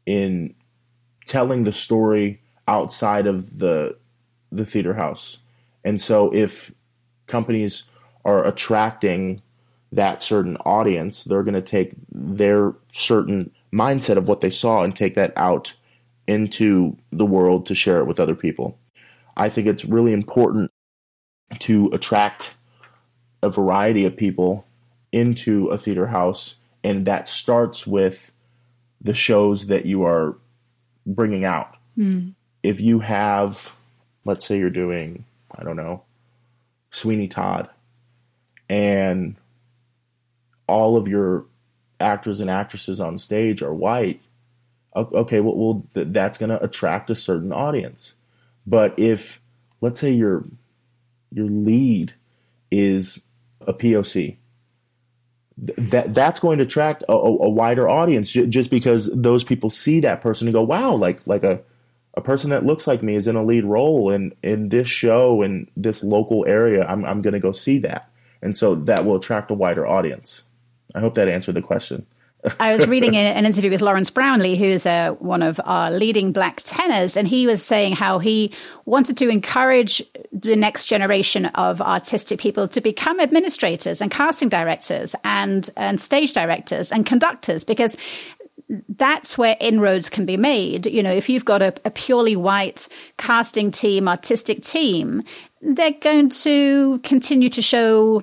in 0.07 0.55
telling 1.27 1.65
the 1.65 1.73
story 1.73 2.41
outside 2.69 3.27
of 3.27 3.59
the 3.59 3.97
the 4.53 4.65
theater 4.65 4.95
house. 4.95 5.39
And 5.85 6.01
so 6.01 6.33
if 6.33 6.73
companies 7.27 7.91
are 8.25 8.47
attracting 8.47 9.43
that 9.93 10.23
certain 10.23 10.57
audience, 10.59 11.25
they're 11.25 11.43
going 11.43 11.55
to 11.55 11.63
take 11.63 11.93
their 12.11 12.75
certain 12.93 13.51
mindset 13.73 14.17
of 14.17 14.29
what 14.29 14.41
they 14.41 14.51
saw 14.51 14.83
and 14.83 14.95
take 14.95 15.15
that 15.15 15.33
out 15.37 15.73
into 16.27 16.97
the 17.11 17.27
world 17.27 17.67
to 17.67 17.75
share 17.75 17.99
it 17.99 18.07
with 18.07 18.21
other 18.21 18.35
people. 18.35 18.79
I 19.37 19.49
think 19.49 19.67
it's 19.67 19.85
really 19.85 20.13
important 20.13 20.71
to 21.61 21.91
attract 21.93 22.55
a 23.43 23.49
variety 23.49 24.05
of 24.05 24.17
people 24.17 24.67
into 25.13 25.69
a 25.69 25.79
theater 25.79 26.09
house 26.09 26.57
and 26.85 27.07
that 27.07 27.29
starts 27.29 27.87
with 27.87 28.33
the 29.01 29.15
shows 29.15 29.69
that 29.69 29.87
you 29.87 30.05
are 30.05 30.37
bringing 31.07 31.45
out 31.45 31.77
hmm. 31.95 32.31
If 32.69 32.83
you 32.83 32.99
have, 33.01 33.75
let's 34.27 34.45
say 34.45 34.59
you're 34.59 34.69
doing, 34.69 35.25
I 35.51 35.65
don't 35.65 35.77
know, 35.77 36.03
Sweeney 36.91 37.27
Todd, 37.27 37.71
and 38.69 39.37
all 40.67 40.99
of 40.99 41.09
your 41.09 41.47
actors 41.99 42.41
and 42.41 42.51
actresses 42.51 43.01
on 43.01 43.17
stage 43.17 43.63
are 43.63 43.73
white, 43.73 44.21
okay, 44.95 45.41
well, 45.41 45.83
th- 45.95 46.09
that's 46.11 46.37
going 46.37 46.51
to 46.51 46.63
attract 46.63 47.09
a 47.09 47.15
certain 47.15 47.55
audience. 47.55 48.17
But 48.67 48.99
if, 48.99 49.41
let's 49.81 49.99
say 49.99 50.13
your 50.13 50.45
your 51.33 51.47
lead 51.47 52.13
is 52.71 53.23
a 53.63 53.73
POC, 53.73 54.37
that 55.57 56.13
that's 56.13 56.41
going 56.41 56.59
to 56.59 56.65
attract 56.65 57.03
a, 57.09 57.15
a, 57.15 57.49
wider 57.49 57.89
audience 57.89 58.31
just 58.31 58.71
because 58.71 59.09
those 59.15 59.43
people 59.43 59.71
see 59.71 60.01
that 60.01 60.21
person 60.21 60.49
and 60.49 60.55
go, 60.55 60.63
wow, 60.63 60.93
like 60.93 61.27
like 61.27 61.45
a 61.45 61.61
a 62.19 62.21
person 62.21 62.51
that 62.51 62.67
looks 62.67 62.89
like 62.89 63.01
me 63.01 63.15
is 63.15 63.29
in 63.29 63.37
a 63.37 63.45
lead 63.45 63.65
role 63.65 64.11
in 64.11 64.35
in 64.43 64.71
this 64.71 64.89
show 64.89 65.41
in 65.41 65.71
this 65.77 66.03
local 66.03 66.45
area. 66.47 66.85
I'm 66.85 67.05
I'm 67.05 67.23
going 67.23 67.35
to 67.35 67.41
go 67.41 67.53
see 67.53 67.79
that, 67.79 68.11
and 68.43 68.59
so 68.59 68.75
that 68.75 69.05
will 69.05 69.17
attract 69.17 69.53
a 69.53 69.55
wider 69.55 69.87
audience. 69.87 70.43
I 70.97 71.01
hope 71.01 71.15
that 71.15 71.29
answered 71.29 71.55
the 71.55 71.63
question. 71.63 72.07
I 72.61 72.73
was 72.73 72.87
reading 72.87 73.17
an 73.17 73.47
interview 73.47 73.71
with 73.71 73.83
Lawrence 73.83 74.11
Brownlee, 74.11 74.57
who 74.57 74.65
is 74.65 74.87
uh, 74.87 75.13
one 75.19 75.43
of 75.43 75.61
our 75.65 75.91
leading 75.91 76.33
black 76.33 76.63
tenors, 76.65 77.17
and 77.17 77.27
he 77.27 77.47
was 77.47 77.65
saying 77.65 77.95
how 77.95 78.21
he 78.21 78.53
wanted 78.85 79.17
to 79.19 79.29
encourage 79.29 80.03
the 80.33 80.55
next 80.55 80.87
generation 80.87 81.47
of 81.47 81.83
artistic 81.83 82.39
people 82.41 82.69
to 82.69 82.81
become 82.81 83.19
administrators 83.19 84.01
and 84.01 84.11
casting 84.11 84.49
directors 84.49 85.17
and, 85.25 85.69
and 85.77 86.01
stage 86.01 86.33
directors 86.33 86.93
and 86.93 87.05
conductors 87.05 87.65
because 87.65 87.97
that's 88.89 89.39
where 89.39 89.57
inroads 89.61 90.09
can 90.09 90.27
be 90.27 90.37
made. 90.37 90.87
You 90.87 91.03
know, 91.03 91.13
if 91.13 91.29
you've 91.29 91.45
got 91.45 91.63
a, 91.63 91.75
a 91.85 91.91
purely 91.91 92.37
white 92.37 92.89
casting 93.17 93.71
team, 93.71 94.09
artistic 94.09 94.63
team, 94.63 95.23
they're 95.63 95.93
going 95.93 96.29
to 96.31 96.99
continue 97.01 97.49
to 97.51 97.63
show 97.63 98.23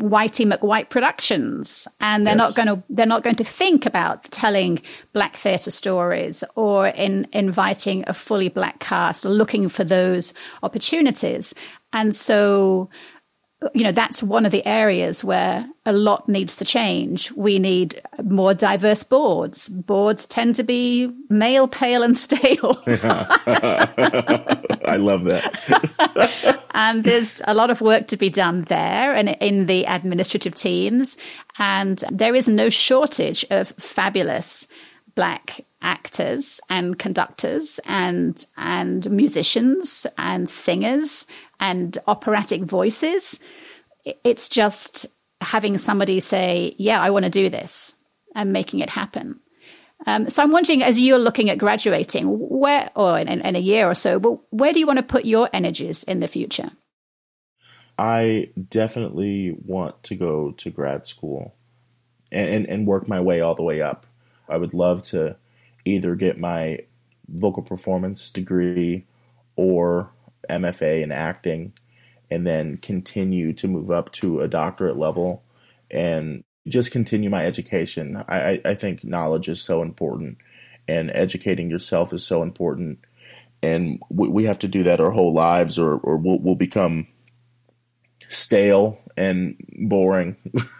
Whitey 0.00 0.50
McWhite 0.52 0.90
productions, 0.90 1.88
and 2.00 2.26
they're 2.26 2.34
not 2.34 2.54
going 2.54 2.68
to 2.68 2.82
they're 2.90 3.06
not 3.06 3.22
going 3.22 3.36
to 3.36 3.44
think 3.44 3.86
about 3.86 4.24
telling 4.30 4.78
black 5.14 5.36
theatre 5.36 5.70
stories 5.70 6.44
or 6.54 6.88
in 6.88 7.26
inviting 7.32 8.04
a 8.06 8.12
fully 8.12 8.50
black 8.50 8.78
cast 8.78 9.24
or 9.24 9.30
looking 9.30 9.70
for 9.70 9.84
those 9.84 10.34
opportunities. 10.62 11.54
And 11.94 12.14
so, 12.14 12.90
you 13.74 13.84
know, 13.84 13.92
that's 13.92 14.22
one 14.22 14.44
of 14.44 14.52
the 14.52 14.66
areas 14.66 15.24
where 15.24 15.66
a 15.86 15.92
lot 15.92 16.28
needs 16.28 16.56
to 16.56 16.64
change. 16.64 17.32
We 17.32 17.58
need 17.58 18.02
more 18.22 18.52
diverse 18.52 19.02
boards. 19.02 19.70
Boards 19.70 20.26
tend 20.26 20.56
to 20.56 20.62
be 20.62 21.10
male, 21.30 21.66
pale, 21.66 22.02
and 22.02 22.16
stale. 22.18 22.82
I 24.86 24.96
love 24.98 25.24
that. 25.24 26.60
and 26.74 27.02
there's 27.02 27.40
a 27.46 27.54
lot 27.54 27.70
of 27.70 27.80
work 27.80 28.08
to 28.08 28.16
be 28.18 28.28
done 28.28 28.64
there 28.64 29.14
and 29.14 29.30
in 29.40 29.66
the 29.66 29.84
administrative 29.84 30.54
teams. 30.54 31.16
And 31.58 32.04
there 32.12 32.34
is 32.34 32.48
no 32.48 32.68
shortage 32.68 33.44
of 33.50 33.68
fabulous 33.78 34.66
black 35.14 35.64
actors 35.82 36.60
and 36.68 36.98
conductors 36.98 37.80
and 37.86 38.44
and 38.56 39.08
musicians 39.10 40.06
and 40.18 40.48
singers 40.48 41.26
and 41.60 41.96
operatic 42.06 42.62
voices. 42.62 43.38
It's 44.24 44.48
just 44.48 45.06
having 45.40 45.78
somebody 45.78 46.20
say, 46.20 46.74
"Yeah, 46.78 47.00
I 47.00 47.10
want 47.10 47.24
to 47.24 47.30
do 47.30 47.48
this," 47.48 47.94
and 48.34 48.52
making 48.52 48.80
it 48.80 48.90
happen. 48.90 49.40
Um, 50.06 50.28
so 50.28 50.42
I'm 50.42 50.52
wondering, 50.52 50.82
as 50.82 51.00
you're 51.00 51.18
looking 51.18 51.48
at 51.48 51.58
graduating, 51.58 52.26
where, 52.26 52.90
or 52.94 53.18
in, 53.18 53.28
in 53.28 53.56
a 53.56 53.60
year 53.60 53.88
or 53.88 53.94
so, 53.94 54.18
but 54.18 54.38
where 54.50 54.72
do 54.72 54.78
you 54.78 54.86
want 54.86 54.98
to 54.98 55.02
put 55.02 55.24
your 55.24 55.48
energies 55.52 56.04
in 56.04 56.20
the 56.20 56.28
future? 56.28 56.70
I 57.98 58.50
definitely 58.68 59.56
want 59.64 60.02
to 60.04 60.14
go 60.14 60.52
to 60.52 60.70
grad 60.70 61.06
school 61.06 61.54
and, 62.30 62.48
and, 62.48 62.66
and 62.66 62.86
work 62.86 63.08
my 63.08 63.20
way 63.20 63.40
all 63.40 63.54
the 63.54 63.62
way 63.62 63.80
up. 63.80 64.06
I 64.48 64.58
would 64.58 64.74
love 64.74 65.02
to 65.04 65.36
either 65.84 66.14
get 66.14 66.38
my 66.38 66.80
vocal 67.28 67.62
performance 67.62 68.30
degree 68.30 69.06
or 69.56 70.10
MFA 70.48 71.02
in 71.02 71.12
acting 71.12 71.72
and 72.30 72.46
then 72.46 72.76
continue 72.78 73.52
to 73.52 73.68
move 73.68 73.90
up 73.90 74.10
to 74.12 74.40
a 74.40 74.48
doctorate 74.48 74.96
level 74.96 75.44
and 75.90 76.42
just 76.66 76.90
continue 76.90 77.30
my 77.30 77.46
education. 77.46 78.24
I, 78.28 78.60
I, 78.64 78.74
think 78.74 79.04
knowledge 79.04 79.48
is 79.48 79.62
so 79.62 79.82
important 79.82 80.38
and 80.88 81.12
educating 81.14 81.70
yourself 81.70 82.12
is 82.12 82.26
so 82.26 82.42
important. 82.42 82.98
And 83.62 84.02
we, 84.10 84.28
we 84.28 84.44
have 84.44 84.58
to 84.60 84.68
do 84.68 84.82
that 84.82 85.00
our 85.00 85.12
whole 85.12 85.32
lives 85.32 85.78
or, 85.78 85.94
or 85.98 86.16
we'll, 86.16 86.40
we'll 86.40 86.56
become 86.56 87.06
stale 88.28 88.98
and 89.16 89.56
boring. 89.78 90.36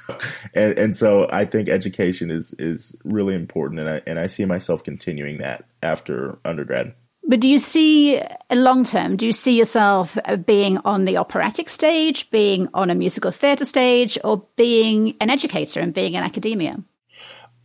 and, 0.55 0.79
and 0.79 0.97
so 0.97 1.29
I 1.31 1.45
think 1.45 1.69
education 1.69 2.31
is, 2.31 2.55
is 2.59 2.97
really 3.05 3.35
important. 3.35 3.81
And 3.81 3.89
I, 3.89 4.03
and 4.07 4.19
I 4.19 4.27
see 4.27 4.45
myself 4.45 4.83
continuing 4.83 5.39
that 5.39 5.65
after 5.83 6.39
undergrad. 6.45 6.95
But 7.29 7.41
do 7.41 7.49
you 7.49 7.59
see 7.59 8.23
long 8.53 8.85
term? 8.85 9.17
Do 9.17 9.27
you 9.27 9.33
see 9.33 9.59
yourself 9.59 10.17
uh, 10.25 10.37
being 10.37 10.79
on 10.79 11.07
the 11.07 11.17
operatic 11.17 11.69
stage, 11.69 12.31
being 12.31 12.69
on 12.73 12.89
a 12.89 12.95
musical 12.95 13.33
theatre 13.33 13.65
stage, 13.65 14.17
or 14.23 14.45
being 14.57 15.17
an 15.21 15.31
educator 15.31 15.81
and 15.81 15.93
being 15.93 16.15
in 16.15 16.23
academia? 16.23 16.79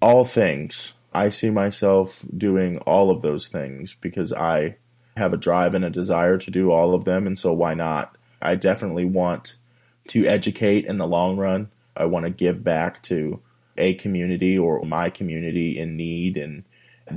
all 0.01 0.25
things. 0.25 0.93
I 1.13 1.29
see 1.29 1.49
myself 1.49 2.25
doing 2.35 2.79
all 2.79 3.11
of 3.11 3.21
those 3.21 3.47
things 3.47 3.95
because 3.99 4.33
I 4.33 4.77
have 5.15 5.33
a 5.33 5.37
drive 5.37 5.75
and 5.75 5.85
a 5.85 5.89
desire 5.89 6.37
to 6.37 6.51
do 6.51 6.71
all 6.71 6.95
of 6.95 7.05
them. 7.05 7.27
And 7.27 7.37
so 7.37 7.53
why 7.53 7.73
not? 7.73 8.17
I 8.41 8.55
definitely 8.55 9.05
want 9.05 9.55
to 10.07 10.25
educate 10.25 10.85
in 10.85 10.97
the 10.97 11.07
long 11.07 11.37
run. 11.37 11.69
I 11.95 12.05
want 12.05 12.25
to 12.25 12.31
give 12.31 12.63
back 12.63 13.03
to 13.03 13.41
a 13.77 13.93
community 13.93 14.57
or 14.57 14.83
my 14.83 15.09
community 15.09 15.77
in 15.77 15.95
need 15.95 16.37
and 16.37 16.63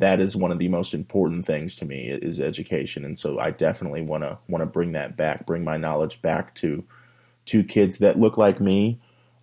that 0.00 0.20
is 0.20 0.36
one 0.36 0.50
of 0.50 0.58
the 0.58 0.68
most 0.68 0.94
important 0.94 1.46
things 1.46 1.76
to 1.76 1.84
me 1.84 2.08
is 2.08 2.40
education 2.40 3.04
and 3.04 3.18
so 3.18 3.38
i 3.38 3.50
definitely 3.50 4.02
want 4.02 4.22
to 4.22 4.38
want 4.48 4.62
to 4.62 4.66
bring 4.66 4.92
that 4.92 5.16
back 5.16 5.46
bring 5.46 5.64
my 5.64 5.76
knowledge 5.76 6.20
back 6.22 6.54
to 6.54 6.84
to 7.46 7.62
kids 7.62 7.98
that 7.98 8.18
look 8.18 8.36
like 8.36 8.60
me 8.60 8.98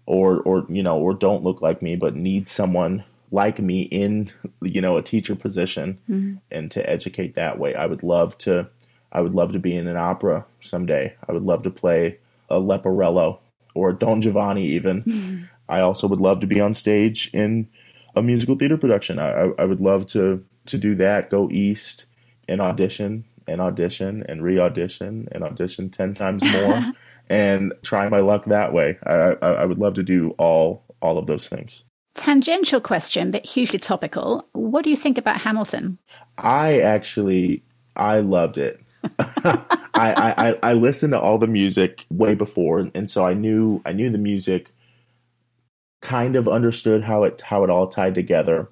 or 0.05 0.41
or 0.41 0.65
you 0.69 0.83
know 0.83 0.97
or 0.97 1.13
don't 1.13 1.43
look 1.43 1.61
like 1.61 1.81
me 1.81 1.95
but 1.95 2.15
need 2.15 2.47
someone 2.47 3.03
like 3.31 3.59
me 3.59 3.83
in 3.83 4.29
you 4.61 4.81
know 4.81 4.97
a 4.97 5.03
teacher 5.03 5.35
position 5.35 5.97
mm-hmm. 6.09 6.35
and 6.51 6.71
to 6.71 6.87
educate 6.89 7.35
that 7.35 7.57
way 7.57 7.75
i 7.75 7.85
would 7.85 8.03
love 8.03 8.37
to 8.37 8.67
i 9.11 9.21
would 9.21 9.33
love 9.33 9.51
to 9.51 9.59
be 9.59 9.75
in 9.75 9.87
an 9.87 9.97
opera 9.97 10.45
someday 10.59 11.15
i 11.27 11.31
would 11.31 11.43
love 11.43 11.63
to 11.63 11.69
play 11.69 12.17
a 12.49 12.59
leporello 12.59 13.39
or 13.73 13.93
don 13.93 14.21
giovanni 14.21 14.65
even 14.65 15.03
mm-hmm. 15.03 15.43
i 15.69 15.79
also 15.79 16.07
would 16.07 16.21
love 16.21 16.39
to 16.39 16.47
be 16.47 16.59
on 16.59 16.73
stage 16.73 17.29
in 17.33 17.67
a 18.15 18.21
musical 18.21 18.55
theater 18.55 18.77
production. 18.77 19.19
I, 19.19 19.29
I, 19.29 19.51
I 19.59 19.65
would 19.65 19.79
love 19.79 20.07
to 20.07 20.43
to 20.67 20.77
do 20.77 20.95
that. 20.95 21.29
Go 21.29 21.49
east 21.49 22.05
and 22.47 22.61
audition 22.61 23.25
and 23.47 23.59
audition 23.59 24.23
and 24.27 24.43
re-audition 24.43 25.27
and 25.31 25.43
audition 25.43 25.89
ten 25.89 26.13
times 26.13 26.43
more 26.43 26.81
and 27.29 27.73
try 27.83 28.07
my 28.09 28.19
luck 28.19 28.45
that 28.45 28.73
way. 28.73 28.97
I, 29.05 29.13
I, 29.13 29.51
I 29.51 29.65
would 29.65 29.79
love 29.79 29.95
to 29.95 30.03
do 30.03 30.31
all 30.37 30.83
all 31.01 31.17
of 31.17 31.27
those 31.27 31.47
things. 31.47 31.83
Tangential 32.15 32.81
question, 32.81 33.31
but 33.31 33.45
hugely 33.45 33.79
topical. 33.79 34.45
What 34.51 34.83
do 34.83 34.89
you 34.89 34.97
think 34.97 35.17
about 35.17 35.39
Hamilton? 35.41 35.97
I 36.37 36.79
actually 36.81 37.63
I 37.95 38.19
loved 38.19 38.57
it. 38.57 38.79
I, 39.93 40.57
I, 40.63 40.71
I 40.71 40.73
listened 40.73 41.13
to 41.13 41.19
all 41.19 41.37
the 41.37 41.47
music 41.47 42.05
way 42.09 42.35
before, 42.35 42.89
and 42.93 43.09
so 43.09 43.25
I 43.25 43.33
knew 43.33 43.81
I 43.85 43.93
knew 43.93 44.09
the 44.09 44.17
music 44.17 44.73
kind 46.01 46.35
of 46.35 46.47
understood 46.47 47.03
how 47.03 47.23
it 47.23 47.41
how 47.41 47.63
it 47.63 47.69
all 47.69 47.87
tied 47.87 48.15
together, 48.15 48.69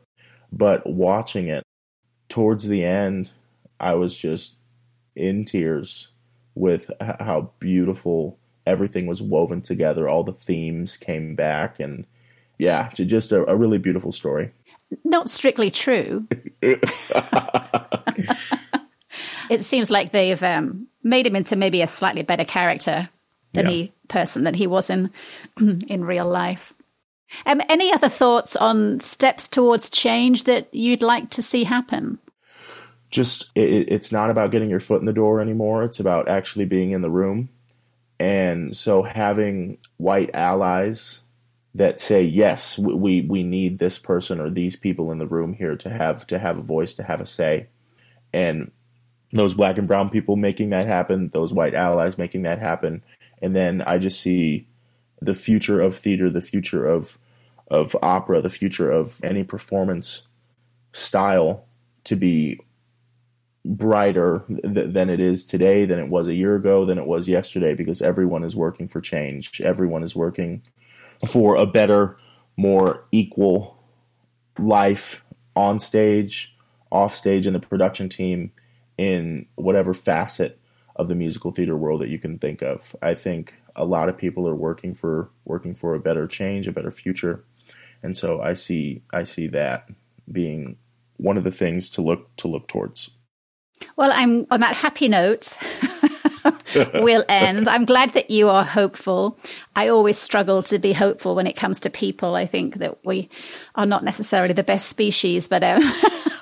but 0.52 0.86
watching 0.88 1.48
it 1.48 1.64
towards 2.28 2.68
the 2.68 2.84
end, 2.84 3.32
I 3.80 3.94
was 3.94 4.18
just 4.18 4.58
in 5.16 5.46
tears 5.46 6.10
with 6.56 6.92
how 7.00 7.52
beautiful 7.60 8.38
everything 8.66 9.08
was 9.08 9.22
woven 9.22 9.62
together. 9.62 10.10
All 10.10 10.24
the 10.24 10.34
themes 10.34 10.98
came 10.98 11.36
back, 11.36 11.80
and 11.80 12.06
yeah, 12.58 12.90
just 12.94 13.32
a, 13.32 13.50
a 13.50 13.56
really 13.56 13.78
beautiful 13.78 14.12
story. 14.12 14.52
Not 15.04 15.30
strictly 15.30 15.70
true. 15.70 16.28
it 19.50 19.64
seems 19.64 19.92
like 19.92 20.12
they've 20.12 20.42
um, 20.42 20.88
made 21.04 21.28
him 21.28 21.36
into 21.36 21.56
maybe 21.56 21.82
a 21.82 21.88
slightly 21.88 22.24
better 22.24 22.44
character 22.44 23.10
than 23.54 23.66
yeah. 23.66 23.72
he 23.72 23.94
person 24.08 24.44
that 24.44 24.56
he 24.56 24.68
was 24.68 24.90
in 24.90 25.12
in 25.60 26.04
real 26.04 26.28
life. 26.28 26.74
Um, 27.46 27.62
any 27.70 27.94
other 27.94 28.10
thoughts 28.10 28.56
on 28.56 29.00
steps 29.00 29.48
towards 29.48 29.90
change 29.90 30.46
that 30.46 30.74
you'd 30.74 31.04
like 31.04 31.30
to 31.32 31.42
see 31.42 31.64
happen? 31.64 32.20
Just, 33.10 33.52
it, 33.56 33.92
it's 33.92 34.12
not 34.12 34.30
about 34.30 34.52
getting 34.52 34.70
your 34.70 34.80
foot 34.80 35.00
in 35.00 35.06
the 35.06 35.14
door 35.14 35.42
anymore. 35.42 35.84
It's 35.84 36.00
about 36.00 36.28
actually 36.28 36.66
being 36.66 36.92
in 36.92 37.02
the 37.02 37.10
room. 37.10 37.50
And 38.20 38.76
so 38.76 39.04
having 39.04 39.78
white 39.98 40.30
allies 40.34 41.22
that 41.76 42.00
say, 42.00 42.24
yes, 42.24 42.78
we, 42.78 43.22
we 43.22 43.44
need 43.44 43.80
this 43.80 44.00
person 44.00 44.40
or 44.40 44.50
these 44.50 44.76
people 44.76 45.12
in 45.12 45.20
the 45.20 45.28
room 45.28 45.54
here 45.54 45.76
to 45.78 45.90
have, 45.90 46.28
to 46.28 46.40
have 46.40 46.58
a 46.58 46.64
voice, 46.64 46.94
to 46.96 47.04
have 47.04 47.22
a 47.22 47.26
say. 47.26 47.68
And 48.34 48.72
those 49.32 49.54
black 49.54 49.78
and 49.78 49.88
brown 49.88 50.10
people 50.10 50.36
making 50.36 50.72
that 50.72 50.88
happen, 50.88 51.30
those 51.30 51.54
white 51.54 51.76
allies 51.76 52.18
making 52.18 52.42
that 52.44 52.60
happen. 52.60 53.04
And 53.42 53.56
then 53.56 53.82
I 53.82 53.98
just 53.98 54.20
see 54.20 54.68
the 55.22 55.34
future 55.34 55.82
of 55.82 55.96
theater, 55.96 56.30
the 56.30 56.42
future 56.42 56.86
of 56.88 57.18
of 57.70 57.96
opera, 58.02 58.42
the 58.42 58.50
future 58.50 58.90
of 58.92 59.20
any 59.24 59.44
performance 59.44 60.28
style 60.92 61.66
to 62.04 62.16
be 62.16 62.60
brighter 63.64 64.44
th- 64.48 64.92
than 64.94 65.10
it 65.10 65.20
is 65.20 65.46
today, 65.46 65.86
than 65.86 66.00
it 66.00 66.08
was 66.08 66.28
a 66.28 66.34
year 66.34 66.56
ago, 66.56 66.84
than 66.84 66.98
it 66.98 67.06
was 67.06 67.30
yesterday, 67.30 67.76
because 67.76 68.02
everyone 68.02 68.44
is 68.44 68.56
working 68.56 68.88
for 68.88 69.02
change. 69.02 69.62
Everyone 69.62 70.02
is 70.02 70.16
working 70.16 70.64
for 71.28 71.56
a 71.56 71.68
better, 71.68 72.18
more 72.58 73.06
equal 73.12 73.78
life 74.58 75.24
on 75.56 75.80
stage, 75.80 76.56
off 76.92 77.16
stage, 77.16 77.46
in 77.46 77.54
the 77.54 77.60
production 77.60 78.10
team, 78.10 78.52
in 78.98 79.46
whatever 79.56 79.94
facet 79.94 80.60
of 80.96 81.08
the 81.08 81.16
musical 81.16 81.52
theater 81.52 81.78
world 81.78 82.02
that 82.02 82.10
you 82.10 82.20
can 82.20 82.40
think 82.40 82.62
of. 82.62 82.96
I 83.02 83.14
think 83.14 83.62
a 83.80 83.86
lot 83.86 84.10
of 84.10 84.18
people 84.18 84.48
are 84.48 84.56
working 84.56 84.94
for 84.94 85.30
working 85.46 85.74
for 85.74 85.96
a 85.96 86.00
better 86.00 86.28
change, 86.28 86.68
a 86.68 86.72
better 86.72 86.92
future, 86.92 87.44
and 88.04 88.16
so 88.16 88.42
I 88.42 88.54
see 88.54 89.02
I 89.12 89.24
see 89.24 89.48
that 89.48 89.90
being 90.32 90.78
one 91.18 91.38
of 91.38 91.44
the 91.44 91.52
things 91.52 91.90
to 91.92 92.02
look 92.02 92.36
to 92.38 92.48
look 92.48 92.68
towards. 92.68 93.12
Well, 93.96 94.12
I'm 94.14 94.46
on 94.52 94.60
that 94.60 94.76
happy 94.76 95.08
note. 95.08 95.58
We'll 96.94 97.26
end. 97.28 97.68
I'm 97.68 97.86
glad 97.86 98.12
that 98.12 98.30
you 98.30 98.50
are 98.50 98.64
hopeful. 98.64 99.40
I 99.76 99.88
always 99.88 100.18
struggle 100.18 100.62
to 100.64 100.78
be 100.78 100.94
hopeful 100.94 101.36
when 101.36 101.48
it 101.48 101.56
comes 101.56 101.80
to 101.82 101.90
people. 101.90 102.36
I 102.36 102.46
think 102.46 102.76
that 102.76 103.04
we 103.04 103.30
are 103.76 103.86
not 103.86 104.04
necessarily 104.04 104.54
the 104.54 104.64
best 104.64 104.88
species, 104.88 105.48
but 105.48 105.64
um, 105.64 105.82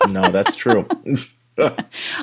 no, 0.09 0.29
that's 0.29 0.55
true. 0.55 0.85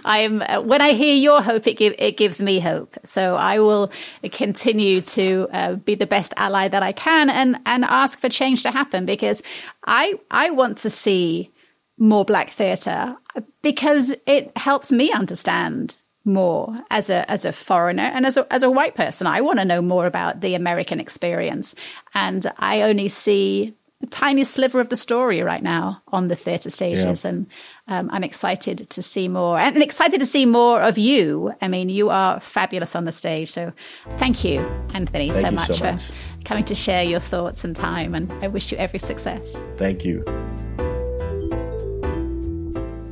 I'm 0.04 0.40
when 0.66 0.80
I 0.80 0.92
hear 0.92 1.14
your 1.14 1.42
hope, 1.42 1.66
it 1.66 1.76
give, 1.76 1.94
it 1.98 2.16
gives 2.16 2.40
me 2.40 2.60
hope. 2.60 2.96
So 3.04 3.36
I 3.36 3.58
will 3.58 3.90
continue 4.32 5.00
to 5.00 5.48
uh, 5.52 5.74
be 5.74 5.94
the 5.94 6.06
best 6.06 6.32
ally 6.36 6.68
that 6.68 6.82
I 6.82 6.92
can 6.92 7.30
and 7.30 7.58
and 7.66 7.84
ask 7.84 8.18
for 8.18 8.28
change 8.28 8.62
to 8.62 8.70
happen 8.70 9.06
because 9.06 9.42
I 9.86 10.14
I 10.30 10.50
want 10.50 10.78
to 10.78 10.90
see 10.90 11.50
more 11.98 12.24
black 12.24 12.50
theatre 12.50 13.16
because 13.62 14.14
it 14.26 14.56
helps 14.56 14.90
me 14.90 15.12
understand 15.12 15.96
more 16.24 16.74
as 16.90 17.10
a 17.10 17.30
as 17.30 17.44
a 17.44 17.52
foreigner 17.52 18.02
and 18.02 18.26
as 18.26 18.36
a 18.36 18.52
as 18.52 18.62
a 18.62 18.70
white 18.70 18.94
person. 18.94 19.26
I 19.26 19.40
want 19.40 19.58
to 19.58 19.64
know 19.64 19.82
more 19.82 20.06
about 20.06 20.40
the 20.40 20.54
American 20.54 21.00
experience, 21.00 21.74
and 22.14 22.50
I 22.58 22.82
only 22.82 23.08
see 23.08 23.74
a 24.02 24.06
tiny 24.06 24.44
sliver 24.44 24.80
of 24.80 24.88
the 24.88 24.96
story 24.96 25.42
right 25.42 25.62
now 25.62 26.02
on 26.08 26.28
the 26.28 26.36
theatre 26.36 26.70
stages, 26.70 27.24
yeah. 27.24 27.30
and 27.30 27.46
um, 27.86 28.08
I'm 28.12 28.24
excited 28.24 28.88
to 28.88 29.02
see 29.02 29.28
more 29.28 29.58
and 29.58 29.82
excited 29.82 30.18
to 30.20 30.26
see 30.26 30.46
more 30.46 30.80
of 30.80 30.96
you. 30.96 31.52
I 31.60 31.68
mean, 31.68 31.90
you 31.90 32.08
are 32.08 32.40
fabulous 32.40 32.96
on 32.96 33.04
the 33.04 33.12
stage. 33.12 33.50
So 33.50 33.72
thank 34.16 34.42
you, 34.42 34.60
Anthony, 34.94 35.30
thank 35.30 35.42
so, 35.42 35.48
you 35.48 35.54
much 35.54 35.78
so 35.78 35.84
much 35.84 36.06
for 36.06 36.44
coming 36.44 36.64
to 36.64 36.74
share 36.74 37.02
your 37.02 37.20
thoughts 37.20 37.64
and 37.64 37.76
time. 37.76 38.14
And 38.14 38.32
I 38.42 38.48
wish 38.48 38.72
you 38.72 38.78
every 38.78 38.98
success. 38.98 39.62
Thank 39.74 40.04
you. 40.04 40.24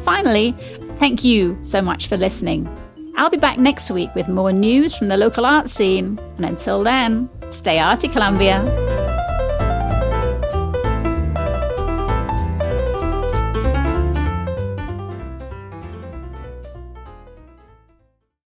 Finally, 0.04 0.54
thank 0.98 1.24
you 1.24 1.58
so 1.62 1.82
much 1.82 2.06
for 2.06 2.16
listening. 2.16 2.68
I'll 3.16 3.30
be 3.30 3.36
back 3.36 3.58
next 3.58 3.90
week 3.90 4.14
with 4.14 4.28
more 4.28 4.52
news 4.52 4.96
from 4.96 5.08
the 5.08 5.16
local 5.16 5.44
art 5.44 5.68
scene. 5.68 6.18
And 6.36 6.46
until 6.46 6.82
then, 6.82 7.28
stay 7.50 7.78
arty, 7.78 8.08
Columbia. 8.08 8.99